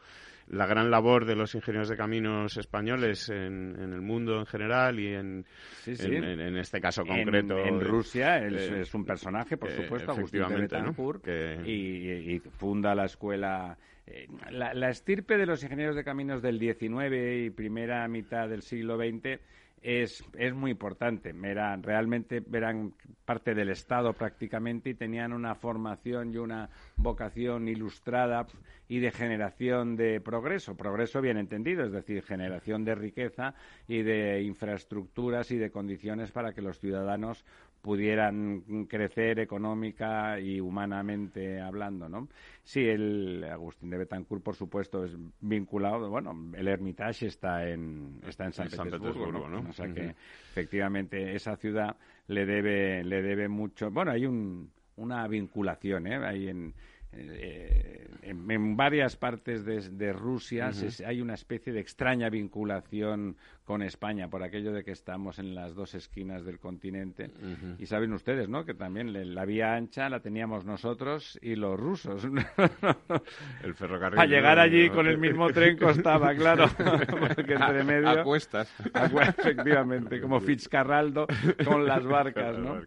la 0.50 0.66
gran 0.66 0.90
labor 0.90 1.24
de 1.24 1.36
los 1.36 1.54
ingenieros 1.54 1.88
de 1.88 1.96
caminos 1.96 2.56
españoles 2.56 3.28
en, 3.28 3.76
el 3.76 4.00
mundo 4.00 4.38
en 4.38 4.46
general 4.46 4.98
y 4.98 5.08
en, 5.08 5.44
en, 5.86 6.56
este 6.56 6.80
caso 6.80 7.04
concreto. 7.04 7.58
En, 7.58 7.80
Rusia 7.80 8.38
eh, 8.38 8.80
es 8.80 8.94
un 8.94 9.04
personaje, 9.04 9.56
por 9.56 9.70
eh, 9.70 9.76
supuesto, 9.76 10.12
Agustín 10.12 10.42
de 10.48 11.62
y, 11.66 12.38
funda 12.50 12.94
la 12.94 13.04
escuela. 13.04 13.76
Eh, 14.06 14.26
la, 14.50 14.72
la 14.72 14.88
estirpe 14.88 15.36
de 15.36 15.44
los 15.44 15.62
ingenieros 15.62 15.94
de 15.94 16.02
caminos 16.02 16.40
del 16.40 16.58
XIX 16.58 17.44
y 17.44 17.50
primera 17.50 18.08
mitad 18.08 18.48
del 18.48 18.62
siglo 18.62 18.96
XX 18.96 19.38
es, 19.82 20.24
es 20.36 20.54
muy 20.54 20.70
importante. 20.70 21.34
Eran, 21.42 21.82
realmente 21.82 22.42
eran 22.52 22.94
parte 23.24 23.54
del 23.54 23.70
Estado 23.70 24.12
prácticamente 24.12 24.90
y 24.90 24.94
tenían 24.94 25.32
una 25.32 25.54
formación 25.54 26.32
y 26.32 26.38
una 26.38 26.70
vocación 26.96 27.68
ilustrada 27.68 28.46
y 28.88 29.00
de 29.00 29.10
generación 29.10 29.96
de 29.96 30.20
progreso. 30.20 30.76
Progreso 30.76 31.20
bien 31.20 31.36
entendido, 31.36 31.84
es 31.84 31.92
decir, 31.92 32.22
generación 32.22 32.84
de 32.84 32.94
riqueza 32.94 33.54
y 33.86 34.02
de 34.02 34.42
infraestructuras 34.42 35.50
y 35.50 35.58
de 35.58 35.70
condiciones 35.70 36.32
para 36.32 36.52
que 36.52 36.62
los 36.62 36.78
ciudadanos 36.78 37.44
pudieran 37.80 38.86
crecer 38.88 39.38
económica 39.38 40.40
y 40.40 40.60
humanamente 40.60 41.60
hablando, 41.60 42.08
¿no? 42.08 42.28
Sí, 42.62 42.80
el 42.86 43.44
Agustín 43.44 43.90
de 43.90 43.98
Betancourt, 43.98 44.42
por 44.42 44.54
supuesto, 44.54 45.04
es 45.04 45.16
vinculado, 45.40 46.10
bueno, 46.10 46.34
el 46.54 46.68
Hermitage 46.68 47.26
está 47.26 47.68
en, 47.68 48.20
está 48.26 48.46
en 48.46 48.52
San, 48.52 48.68
Petersburgo, 48.68 49.48
¿no? 49.48 49.68
O 49.68 49.72
sea 49.72 49.92
que, 49.92 50.14
efectivamente, 50.50 51.34
esa 51.34 51.56
ciudad 51.56 51.96
le 52.26 52.44
debe, 52.44 53.04
le 53.04 53.22
debe 53.22 53.48
mucho, 53.48 53.90
bueno, 53.90 54.10
hay 54.10 54.26
un, 54.26 54.70
una 54.96 55.26
vinculación, 55.28 56.06
¿eh? 56.06 56.16
Hay 56.16 56.48
en, 56.48 56.74
eh, 57.12 58.06
en, 58.22 58.76
varias 58.76 59.16
partes 59.16 59.64
de, 59.64 60.12
Rusia 60.12 60.70
hay 61.06 61.20
una 61.22 61.34
especie 61.34 61.72
de 61.72 61.80
extraña 61.80 62.28
vinculación 62.28 63.36
con 63.68 63.82
España 63.82 64.30
por 64.30 64.42
aquello 64.42 64.72
de 64.72 64.82
que 64.82 64.92
estamos 64.92 65.38
en 65.38 65.54
las 65.54 65.74
dos 65.74 65.94
esquinas 65.94 66.42
del 66.42 66.58
continente. 66.58 67.30
Y 67.78 67.84
saben 67.84 68.14
ustedes, 68.14 68.48
¿no? 68.48 68.64
Que 68.64 68.72
también 68.72 69.34
la 69.34 69.44
vía 69.44 69.74
ancha 69.74 70.08
la 70.08 70.20
teníamos 70.20 70.64
nosotros 70.64 71.38
y 71.42 71.54
los 71.54 71.78
rusos. 71.78 72.24
El 73.62 73.74
ferrocarril. 73.74 74.16
Para 74.16 74.26
llegar 74.26 74.58
allí 74.58 74.88
con 74.88 75.06
el 75.06 75.18
mismo 75.18 75.50
tren 75.50 75.76
costaba, 75.76 76.34
claro. 76.34 76.64
Porque 77.36 77.52
entre 77.52 77.84
medio. 77.84 78.08
Acuestas. 78.08 78.74
efectivamente, 78.94 80.18
como 80.22 80.40
Fitzcarraldo 80.40 81.26
con 81.62 81.84
las 81.84 82.02
barcas, 82.06 82.58
¿no? 82.58 82.80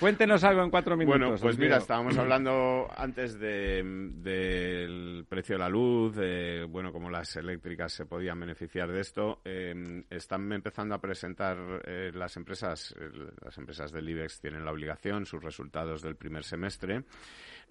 Cuéntenos 0.00 0.42
algo 0.42 0.64
en 0.64 0.70
cuatro 0.70 0.96
minutos. 0.96 1.20
Bueno, 1.20 1.36
pues 1.40 1.56
mira, 1.58 1.76
estábamos 1.76 2.18
hablando 2.18 2.88
antes 2.96 3.38
del 3.38 5.24
precio 5.28 5.54
de 5.54 5.58
la 5.60 5.68
luz, 5.68 6.16
de, 6.16 6.66
bueno, 6.68 6.90
cómo 6.90 7.08
las 7.08 7.36
eléctricas 7.36 7.92
se 7.92 8.04
podían 8.04 8.40
beneficiar 8.40 8.90
de 8.90 9.00
esto. 9.00 9.42
Eh, 9.44 10.04
están 10.10 10.50
empezando 10.52 10.94
a 10.94 11.00
presentar 11.00 11.82
eh, 11.84 12.10
las 12.14 12.36
empresas, 12.36 12.94
las 13.42 13.56
empresas 13.58 13.92
del 13.92 14.08
IBEX 14.08 14.40
tienen 14.40 14.64
la 14.64 14.72
obligación, 14.72 15.26
sus 15.26 15.42
resultados 15.42 16.02
del 16.02 16.16
primer 16.16 16.44
semestre. 16.44 17.04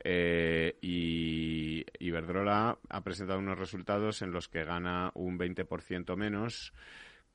Eh, 0.03 0.77
y 0.81 1.83
Iberdrola 1.99 2.77
ha 2.89 3.03
presentado 3.03 3.39
unos 3.39 3.57
resultados 3.57 4.21
en 4.21 4.31
los 4.31 4.47
que 4.47 4.63
gana 4.63 5.11
un 5.15 5.39
20% 5.39 6.15
menos 6.15 6.73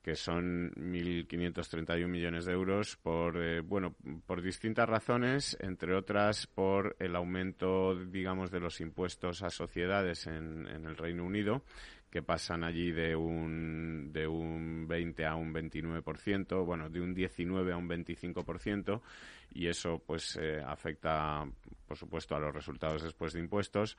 que 0.01 0.15
son 0.15 0.71
1.531 0.75 2.07
millones 2.07 2.45
de 2.45 2.51
euros 2.51 2.97
por 2.97 3.41
eh, 3.41 3.61
bueno 3.61 3.95
por 4.25 4.41
distintas 4.41 4.87
razones 4.87 5.57
entre 5.61 5.95
otras 5.95 6.45
por 6.45 6.97
el 6.99 7.15
aumento 7.15 7.95
digamos 7.95 8.51
de 8.51 8.59
los 8.59 8.81
impuestos 8.81 9.43
a 9.43 9.49
sociedades 9.49 10.27
en, 10.27 10.67
en 10.67 10.85
el 10.85 10.97
Reino 10.97 11.23
Unido 11.23 11.63
que 12.13 12.21
pasan 12.21 12.63
allí 12.63 12.91
de 12.91 13.15
un, 13.15 14.11
de 14.13 14.27
un 14.27 14.87
20 14.87 15.25
a 15.25 15.33
un 15.33 15.51
29%, 15.51 16.63
bueno, 16.63 16.87
de 16.91 17.01
un 17.01 17.15
19 17.15 17.73
a 17.73 17.77
un 17.77 17.89
25%, 17.89 19.01
y 19.53 19.67
eso 19.67 20.01
pues 20.05 20.37
eh, 20.41 20.61
afecta 20.65 21.45
por 21.87 21.97
supuesto 21.97 22.35
a 22.35 22.39
los 22.39 22.53
resultados 22.53 23.03
después 23.03 23.33
de 23.33 23.39
impuestos 23.39 23.97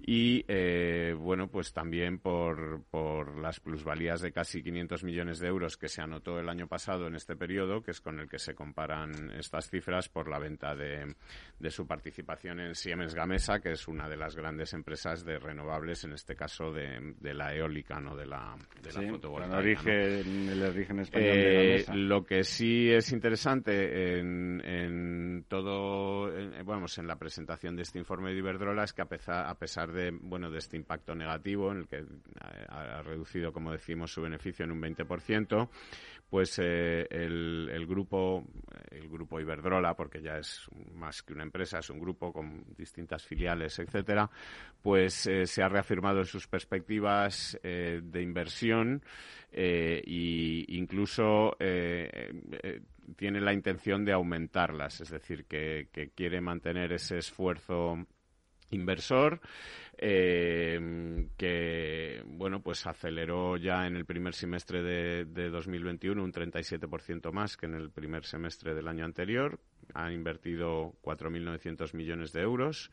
y 0.00 0.44
eh, 0.48 1.14
bueno 1.16 1.48
pues 1.48 1.72
también 1.72 2.18
por, 2.18 2.82
por 2.90 3.38
las 3.38 3.60
plusvalías 3.60 4.20
de 4.20 4.32
casi 4.32 4.62
500 4.62 5.04
millones 5.04 5.38
de 5.38 5.48
euros 5.48 5.76
que 5.76 5.88
se 5.88 6.02
anotó 6.02 6.38
el 6.38 6.48
año 6.48 6.66
pasado 6.66 7.06
en 7.06 7.14
este 7.14 7.36
periodo 7.36 7.82
que 7.82 7.92
es 7.92 8.00
con 8.00 8.18
el 8.18 8.28
que 8.28 8.38
se 8.38 8.54
comparan 8.54 9.30
estas 9.38 9.70
cifras 9.70 10.08
por 10.08 10.28
la 10.28 10.38
venta 10.38 10.74
de, 10.74 11.14
de 11.58 11.70
su 11.70 11.86
participación 11.86 12.60
en 12.60 12.74
Siemens 12.74 13.14
Gamesa 13.14 13.60
que 13.60 13.72
es 13.72 13.86
una 13.88 14.08
de 14.08 14.16
las 14.16 14.34
grandes 14.34 14.72
empresas 14.72 15.24
de 15.24 15.38
renovables 15.38 16.04
en 16.04 16.12
este 16.12 16.34
caso 16.34 16.72
de, 16.72 17.14
del 17.20 17.38
la 17.38 17.54
eólica, 17.54 18.00
no 18.00 18.16
de 18.16 18.26
la, 18.26 18.56
de 18.82 18.92
la 18.92 19.10
fotovoltaica. 19.12 19.92
el 19.92 20.62
origen 20.62 20.98
español 20.98 21.30
de 21.30 21.76
eh, 21.76 21.84
Lo 21.94 22.26
que 22.26 22.42
sí 22.42 22.90
es 22.90 23.12
interesante 23.12 24.18
en, 24.18 24.60
en 24.64 24.87
todo, 25.48 26.30
bueno, 26.64 26.86
en 26.96 27.06
la 27.06 27.16
presentación 27.16 27.76
de 27.76 27.82
este 27.82 27.98
informe 27.98 28.32
de 28.32 28.38
Iberdrola 28.38 28.84
es 28.84 28.92
que 28.92 29.02
a 29.02 29.06
pesar, 29.08 29.46
a 29.46 29.54
pesar 29.54 29.92
de, 29.92 30.10
bueno, 30.10 30.50
de 30.50 30.58
este 30.58 30.76
impacto 30.76 31.14
negativo 31.14 31.70
en 31.72 31.78
el 31.78 31.88
que 31.88 32.04
ha, 32.68 32.98
ha 32.98 33.02
reducido, 33.02 33.52
como 33.52 33.72
decimos, 33.72 34.12
su 34.12 34.22
beneficio 34.22 34.64
en 34.64 34.72
un 34.72 34.82
20%, 34.82 35.68
pues 36.30 36.58
eh, 36.58 37.06
el, 37.10 37.86
grupo 37.86 38.44
el 38.90 39.08
grupo 39.08 39.40
Iberdrola 39.40 39.94
porque 39.94 40.20
ya 40.20 40.38
es 40.38 40.68
más 40.94 41.22
que 41.22 41.32
una 41.32 41.42
empresa 41.42 41.78
es 41.78 41.88
un 41.90 41.98
grupo 41.98 42.32
con 42.32 42.64
distintas 42.76 43.24
filiales 43.24 43.78
etcétera 43.78 44.30
pues 44.82 45.26
eh, 45.26 45.46
se 45.46 45.62
ha 45.62 45.68
reafirmado 45.68 46.18
en 46.18 46.26
sus 46.26 46.46
perspectivas 46.46 47.58
eh, 47.62 48.00
de 48.02 48.22
inversión 48.22 49.02
e 49.50 50.02
incluso 50.68 51.56
tiene 53.16 53.40
la 53.40 53.52
intención 53.52 54.04
de 54.04 54.12
aumentarlas 54.12 55.00
es 55.00 55.10
decir 55.10 55.44
que, 55.46 55.88
que 55.92 56.10
quiere 56.10 56.40
mantener 56.40 56.92
ese 56.92 57.18
esfuerzo 57.18 58.06
inversor 58.70 59.40
eh, 60.00 61.26
que 61.36 62.22
bueno 62.24 62.62
pues 62.62 62.86
aceleró 62.86 63.56
ya 63.56 63.86
en 63.86 63.96
el 63.96 64.04
primer 64.04 64.32
semestre 64.32 64.82
de, 64.82 65.24
de 65.24 65.50
2021 65.50 66.22
un 66.22 66.32
37% 66.32 67.32
más 67.32 67.56
que 67.56 67.66
en 67.66 67.74
el 67.74 67.90
primer 67.90 68.24
semestre 68.24 68.74
del 68.74 68.86
año 68.86 69.04
anterior. 69.04 69.58
Ha 69.94 70.12
invertido 70.12 70.94
4.900 71.02 71.94
millones 71.94 72.32
de 72.32 72.42
euros 72.42 72.92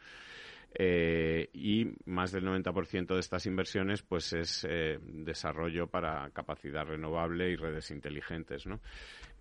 eh, 0.78 1.50
y 1.54 1.88
más 2.06 2.34
del 2.34 2.44
90% 2.46 3.14
de 3.14 3.20
estas 3.20 3.46
inversiones 3.46 4.02
pues 4.02 4.34
es 4.34 4.68
eh, 4.70 5.00
desarrollo 5.02 5.88
para 5.88 6.30
capacidad 6.32 6.86
renovable 6.86 7.50
y 7.50 7.56
redes 7.56 7.92
inteligentes. 7.92 8.68
¿no? 8.68 8.82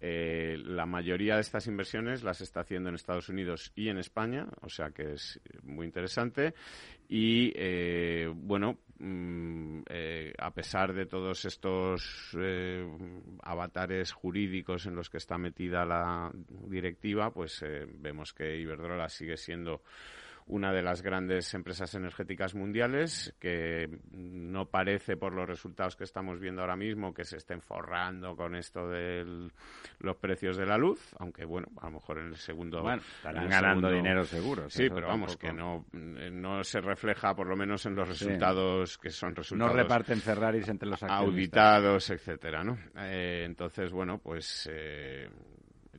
Eh, 0.01 0.57
la 0.65 0.87
mayoría 0.87 1.35
de 1.35 1.41
estas 1.41 1.67
inversiones 1.67 2.23
las 2.23 2.41
está 2.41 2.61
haciendo 2.61 2.89
en 2.89 2.95
Estados 2.95 3.29
Unidos 3.29 3.73
y 3.75 3.89
en 3.89 3.99
España, 3.99 4.47
o 4.61 4.69
sea 4.69 4.91
que 4.91 5.15
es 5.15 5.41
muy 5.65 5.87
interesante. 5.87 6.55
Y 7.09 7.53
bueno, 8.29 8.79
mm, 8.99 9.83
a 10.39 10.51
pesar 10.53 10.95
de 10.95 11.07
todos 11.07 11.45
estos 11.45 12.35
avatares 13.43 14.13
jurídicos 14.13 14.87
en 14.87 14.95
los 14.95 15.11
que 15.11 15.19
está 15.19 15.37
metida 15.37 15.85
la 15.85 16.31
directiva, 16.67 17.31
pues 17.31 17.63
vemos 17.99 18.33
que 18.33 18.59
Iberdrola 18.59 19.09
sigue 19.09 19.37
siendo 19.37 19.83
una 20.47 20.73
de 20.73 20.83
las 20.83 21.01
grandes 21.01 21.55
empresas 21.55 21.95
energéticas 21.95 22.55
mundiales 22.55 23.35
que 23.41 23.89
no 24.11 24.67
parece 24.67 25.17
por 25.17 25.33
los 25.33 25.49
resultados 25.49 25.97
que 25.97 26.05
estamos 26.05 26.39
viendo 26.39 26.61
ahora 26.61 26.77
mismo 26.77 27.15
que 27.15 27.25
se 27.25 27.39
estén 27.39 27.63
forrando 27.63 28.37
con 28.37 28.55
esto 28.55 28.89
de 28.89 29.49
los 30.01 30.17
precios 30.17 30.59
de 30.59 30.67
la 30.67 30.77
luz, 30.77 31.15
aunque 31.19 31.47
bueno, 31.47 31.69
a 31.81 31.87
lo 31.87 31.93
mejor 31.93 32.19
en 32.19 32.27
el 32.27 32.37
segundo 32.37 32.83
bueno, 32.83 33.01
estarán 33.17 33.49
ganando 33.49 33.91
dinero 33.91 34.25
seguro. 34.25 34.69
Sí, 34.69 34.89
pero 34.91 35.09
vamos 35.09 35.37
que 35.37 35.53
no 35.53 35.87
no 35.93 36.63
se 36.63 36.81
refleja 36.81 37.35
por 37.35 37.47
lo 37.47 37.57
menos 37.57 37.87
en 37.87 37.95
los 37.95 38.07
resultados 38.07 38.99
que 38.99 39.11
son 39.11 39.35
resultados 39.35 39.73
no 39.73 39.77
reparten 39.77 40.21
Ferraris 40.21 40.69
entre 40.69 40.89
los 40.89 41.03
auditados, 41.03 42.11
etcétera, 42.11 42.63
¿no? 42.63 42.79
Eh, 42.99 43.45
entonces 43.47 43.91
bueno, 43.93 44.19
pues 44.19 44.69
eh, 44.71 45.29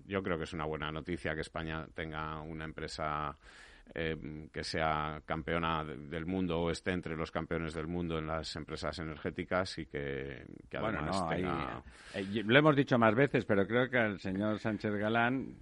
yo 0.06 0.22
creo 0.22 0.38
que 0.38 0.44
es 0.44 0.54
una 0.54 0.66
buena 0.66 0.92
noticia 0.92 1.34
que 1.34 1.42
España 1.42 1.88
tenga 1.96 2.42
una 2.42 2.66
empresa 2.66 3.36
eh, 3.94 4.50
que 4.52 4.64
sea 4.64 5.22
campeona 5.26 5.84
del 5.86 6.26
mundo 6.26 6.60
o 6.60 6.72
esté 6.72 6.92
entre 6.92 7.16
los 7.16 7.32
campeones 7.32 7.74
del 7.74 7.88
mundo 7.88 8.18
en 8.18 8.28
las 8.28 8.56
empresas 8.56 8.98
energéticas 9.00 9.78
y 9.78 9.86
que, 9.86 10.46
además 10.74 11.30
tenga... 11.30 11.84
Eh, 12.14 12.44
lo 12.44 12.58
hemos 12.58 12.76
dicho 12.76 12.98
más 12.98 13.16
veces, 13.16 13.46
pero 13.46 13.66
creo 13.68 13.90
que 13.90 13.98
el 13.98 14.20
señor 14.20 14.60
Sánchez 14.60 14.94
Galán 14.96 15.56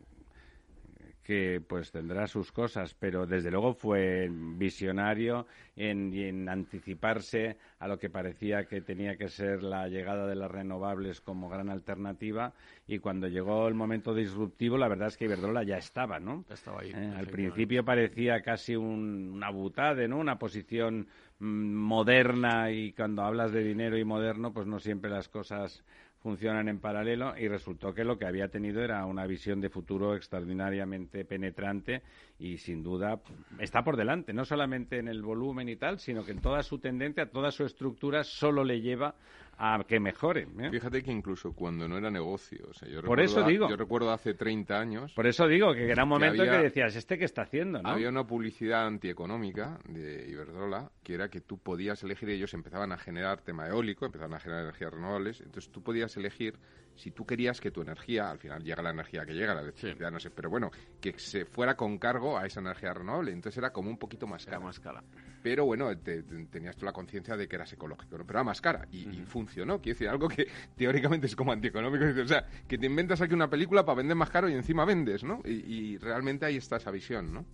que 1.24 1.62
pues 1.66 1.92
tendrá 1.92 2.28
sus 2.28 2.52
cosas, 2.52 2.94
pero 2.94 3.26
desde 3.26 3.50
luego 3.50 3.74
fue 3.74 4.30
visionario 4.30 5.48
en, 5.76 6.14
en, 6.14 6.50
anticiparse 6.50 7.58
a 7.80 7.88
lo 7.88 7.98
que 7.98 8.10
parecía 8.10 8.66
que 8.66 8.82
tenía 8.82 9.16
que 9.16 9.30
ser 9.30 9.64
la 9.64 9.88
llegada 9.88 10.28
de 10.28 10.36
las 10.36 10.52
renovables 10.52 11.22
como 11.22 11.50
gran 11.50 11.70
alternativa 11.70 12.54
y 12.88 13.00
cuando 13.00 13.28
llegó 13.28 13.68
el 13.68 13.74
momento 13.74 14.14
disruptivo 14.14 14.78
la 14.78 14.90
verdad 14.90 15.08
es 15.08 15.18
que 15.18 15.26
Iberdrola 15.26 15.64
ya 15.64 15.78
estaba, 15.78 16.20
¿no? 16.20 16.44
Estaba 16.50 16.82
ahí. 16.82 16.92
Eh, 16.94 17.14
al 17.16 17.28
principio 17.28 17.86
parecía 17.86 18.42
casi 18.42 18.76
un, 18.76 19.32
una 19.34 19.50
butade, 19.50 20.08
¿no? 20.08 20.18
Una 20.18 20.38
posición 20.38 21.08
mm, 21.40 21.74
moderna 21.74 22.72
y 22.72 22.92
cuando 22.92 23.24
hablas 23.24 23.54
de 23.54 23.64
dinero 23.64 23.98
y 23.98 24.04
moderno 24.04 24.54
pues 24.54 24.68
no 24.68 24.80
siempre 24.80 25.10
las 25.10 25.30
cosas 25.30 25.84
funcionan 26.24 26.70
en 26.70 26.80
paralelo 26.80 27.38
y 27.38 27.50
resultó 27.50 27.94
que 27.94 28.06
lo 28.06 28.18
que 28.18 28.26
había 28.26 28.48
tenido 28.48 28.82
era 28.82 29.06
una 29.06 29.28
visión 29.28 29.60
de 29.60 29.70
futuro 29.70 30.16
extraordinariamente 30.16 31.26
penetrante 31.26 32.02
y 32.40 32.58
sin 32.58 32.82
duda 32.82 33.20
está 33.60 33.84
por 33.84 33.98
delante, 33.98 34.32
no 34.34 34.46
solamente 34.46 35.00
en 35.00 35.10
el 35.10 35.22
volumen 35.22 35.68
y 35.68 35.76
tal, 35.76 36.00
sino 36.00 36.24
que 36.24 36.32
en 36.32 36.40
toda 36.40 36.64
su 36.64 36.80
tendencia, 36.80 37.30
toda 37.30 37.52
su 37.52 37.66
estructura 37.66 38.24
solo 38.24 38.64
le 38.64 38.80
lleva 38.80 39.16
a 39.58 39.84
que 39.88 40.00
mejore. 40.00 40.48
¿eh? 40.60 40.70
Fíjate 40.70 41.02
que 41.02 41.12
incluso 41.12 41.54
cuando 41.54 41.88
no 41.88 41.98
era 41.98 42.10
negocio, 42.10 42.68
o 42.70 42.74
sea, 42.74 42.88
yo 42.88 43.02
por 43.02 43.20
eso 43.20 43.44
digo, 43.44 43.70
yo 43.70 43.76
recuerdo 43.76 44.12
hace 44.12 44.34
30 44.34 44.80
años. 44.80 45.14
Por 45.14 45.28
eso 45.28 45.48
digo 45.48 45.74
que 45.74 45.90
era 45.90 46.04
un 46.04 46.10
momento 46.10 46.44
que, 46.44 46.50
que 46.50 46.58
decías, 46.58 46.96
¿este 46.96 47.18
qué 47.18 47.26
está 47.26 47.44
haciendo? 47.44 47.82
¿no? 47.82 47.90
Había 47.90 48.10
una 48.10 48.26
publicidad 48.26 48.86
antieconómica 48.88 49.80
de 49.88 50.30
Iberdrola 50.30 50.92
que 51.04 51.14
era 51.14 51.30
que 51.30 51.42
tú 51.42 51.58
podías 51.58 52.04
elegir, 52.04 52.30
ellos 52.30 52.54
empezaban 52.54 52.92
a 52.92 52.98
generar 52.98 53.42
tema 53.42 53.68
eólico, 53.68 54.06
empezaban 54.06 54.34
a 54.34 54.40
generar 54.40 54.64
energías 54.64 54.94
renovables, 54.94 55.42
entonces 55.42 55.72
tú 55.72 55.82
podías 55.82 56.16
elegir 56.18 56.56
si 56.96 57.12
tú 57.12 57.26
querías 57.26 57.60
que 57.60 57.72
tu 57.72 57.82
energía, 57.82 58.30
al 58.30 58.40
final 58.40 58.64
llega 58.64 58.82
la 58.82 58.92
energía 58.92 59.26
que 59.26 59.34
llega, 59.34 59.54
la 59.54 59.62
electricidad, 59.62 60.12
no 60.12 60.20
sé, 60.20 60.30
pero 60.30 60.50
bueno, 60.50 60.72
que 61.02 61.18
se 61.18 61.46
fuera 61.46 61.76
con 61.76 61.98
cargo 61.98 62.38
a 62.38 62.46
esa 62.46 62.60
energía 62.60 62.94
renovable. 62.94 63.32
Entonces 63.32 63.58
era 63.58 63.72
como 63.72 63.90
un 63.90 63.98
poquito 63.98 64.28
más 64.28 64.46
cara. 64.46 64.60
más 64.60 64.80
cara. 64.80 65.04
Pero 65.42 65.66
bueno, 65.66 65.96
tenías 65.98 66.76
tú 66.78 66.86
la 66.86 66.94
conciencia 66.94 67.36
de 67.36 67.48
que 67.48 67.56
eras 67.56 67.74
ecológico, 67.74 68.18
pero 68.18 68.30
era 68.30 68.44
más 68.44 68.62
cara 68.62 68.88
y, 68.92 69.04
funcionó. 69.26 69.82
Quiero 69.82 69.96
decir, 69.96 70.10
algo 70.10 70.30
que 70.30 70.48
teóricamente 70.78 71.28
es 71.28 71.36
como 71.36 71.52
antieconómico. 71.52 72.06
O 72.22 72.28
sea, 72.28 72.48
que 72.68 72.78
te 72.78 72.86
inventas 72.86 73.22
aquí 73.22 73.34
una 73.34 73.50
película 73.50 73.86
para 73.86 73.98
vender 73.98 74.16
más 74.16 74.30
caro 74.30 74.50
y 74.50 74.54
encima 74.54 74.86
vendes, 74.86 75.24
¿no? 75.24 75.42
Y, 75.44 75.52
y 75.52 75.98
realmente 75.98 76.46
ahí 76.46 76.58
está 76.58 76.78
esa 76.78 76.92
visión, 76.92 77.34
¿no? 77.34 77.46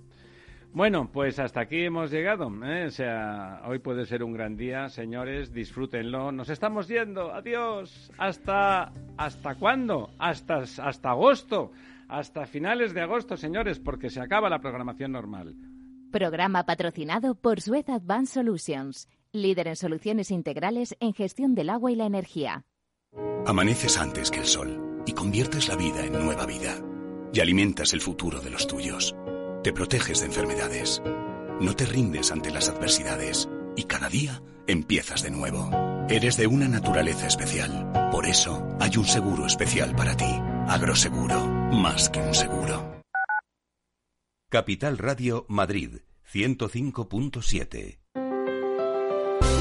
Bueno, 0.71 1.09
pues 1.11 1.39
hasta 1.39 1.61
aquí 1.61 1.83
hemos 1.83 2.11
llegado. 2.11 2.51
¿eh? 2.63 2.85
O 2.85 2.91
sea, 2.91 3.61
hoy 3.65 3.79
puede 3.79 4.05
ser 4.05 4.23
un 4.23 4.33
gran 4.33 4.55
día, 4.55 4.87
señores, 4.89 5.51
disfrútenlo. 5.51 6.31
Nos 6.31 6.49
estamos 6.49 6.87
yendo. 6.87 7.33
Adiós. 7.33 8.11
Hasta 8.17 8.93
hasta 9.17 9.55
cuándo? 9.55 10.11
Hasta 10.19 10.59
hasta 10.59 11.09
agosto. 11.09 11.71
Hasta 12.07 12.45
finales 12.45 12.93
de 12.93 13.01
agosto, 13.01 13.37
señores, 13.37 13.79
porque 13.79 14.09
se 14.09 14.19
acaba 14.19 14.49
la 14.49 14.59
programación 14.59 15.11
normal. 15.11 15.55
Programa 16.11 16.65
patrocinado 16.65 17.35
por 17.35 17.61
Suez 17.61 17.87
Advanced 17.87 18.33
Solutions, 18.33 19.07
líder 19.31 19.67
en 19.67 19.75
soluciones 19.75 20.31
integrales 20.31 20.95
en 20.99 21.13
gestión 21.13 21.53
del 21.53 21.69
agua 21.69 21.91
y 21.91 21.95
la 21.95 22.07
energía. 22.07 22.65
Amaneces 23.45 23.97
antes 23.99 24.31
que 24.31 24.39
el 24.39 24.45
sol 24.45 25.03
y 25.05 25.13
conviertes 25.13 25.67
la 25.67 25.75
vida 25.75 26.03
en 26.03 26.13
nueva 26.13 26.47
vida. 26.47 26.75
Y 27.31 27.41
alimentas 27.41 27.93
el 27.93 28.01
futuro 28.01 28.39
de 28.41 28.49
los 28.49 28.65
tuyos. 28.65 29.15
Te 29.63 29.73
proteges 29.73 30.21
de 30.21 30.27
enfermedades. 30.27 31.01
No 31.59 31.75
te 31.75 31.85
rindes 31.85 32.31
ante 32.31 32.49
las 32.49 32.69
adversidades. 32.69 33.49
Y 33.75 33.83
cada 33.83 34.09
día 34.09 34.41
empiezas 34.67 35.21
de 35.21 35.31
nuevo. 35.31 35.69
Eres 36.07 36.37
de 36.37 36.47
una 36.47 36.69
naturaleza 36.69 37.27
especial. 37.27 37.91
Por 38.09 38.25
eso 38.25 38.65
hay 38.79 38.95
un 38.95 39.05
seguro 39.05 39.45
especial 39.45 39.95
para 39.95 40.15
ti. 40.15 40.33
Agroseguro. 40.67 41.45
Más 41.73 42.09
que 42.09 42.21
un 42.21 42.33
seguro. 42.33 43.01
Capital 44.49 44.97
Radio 44.97 45.45
Madrid 45.49 45.99
105.7 46.31 47.98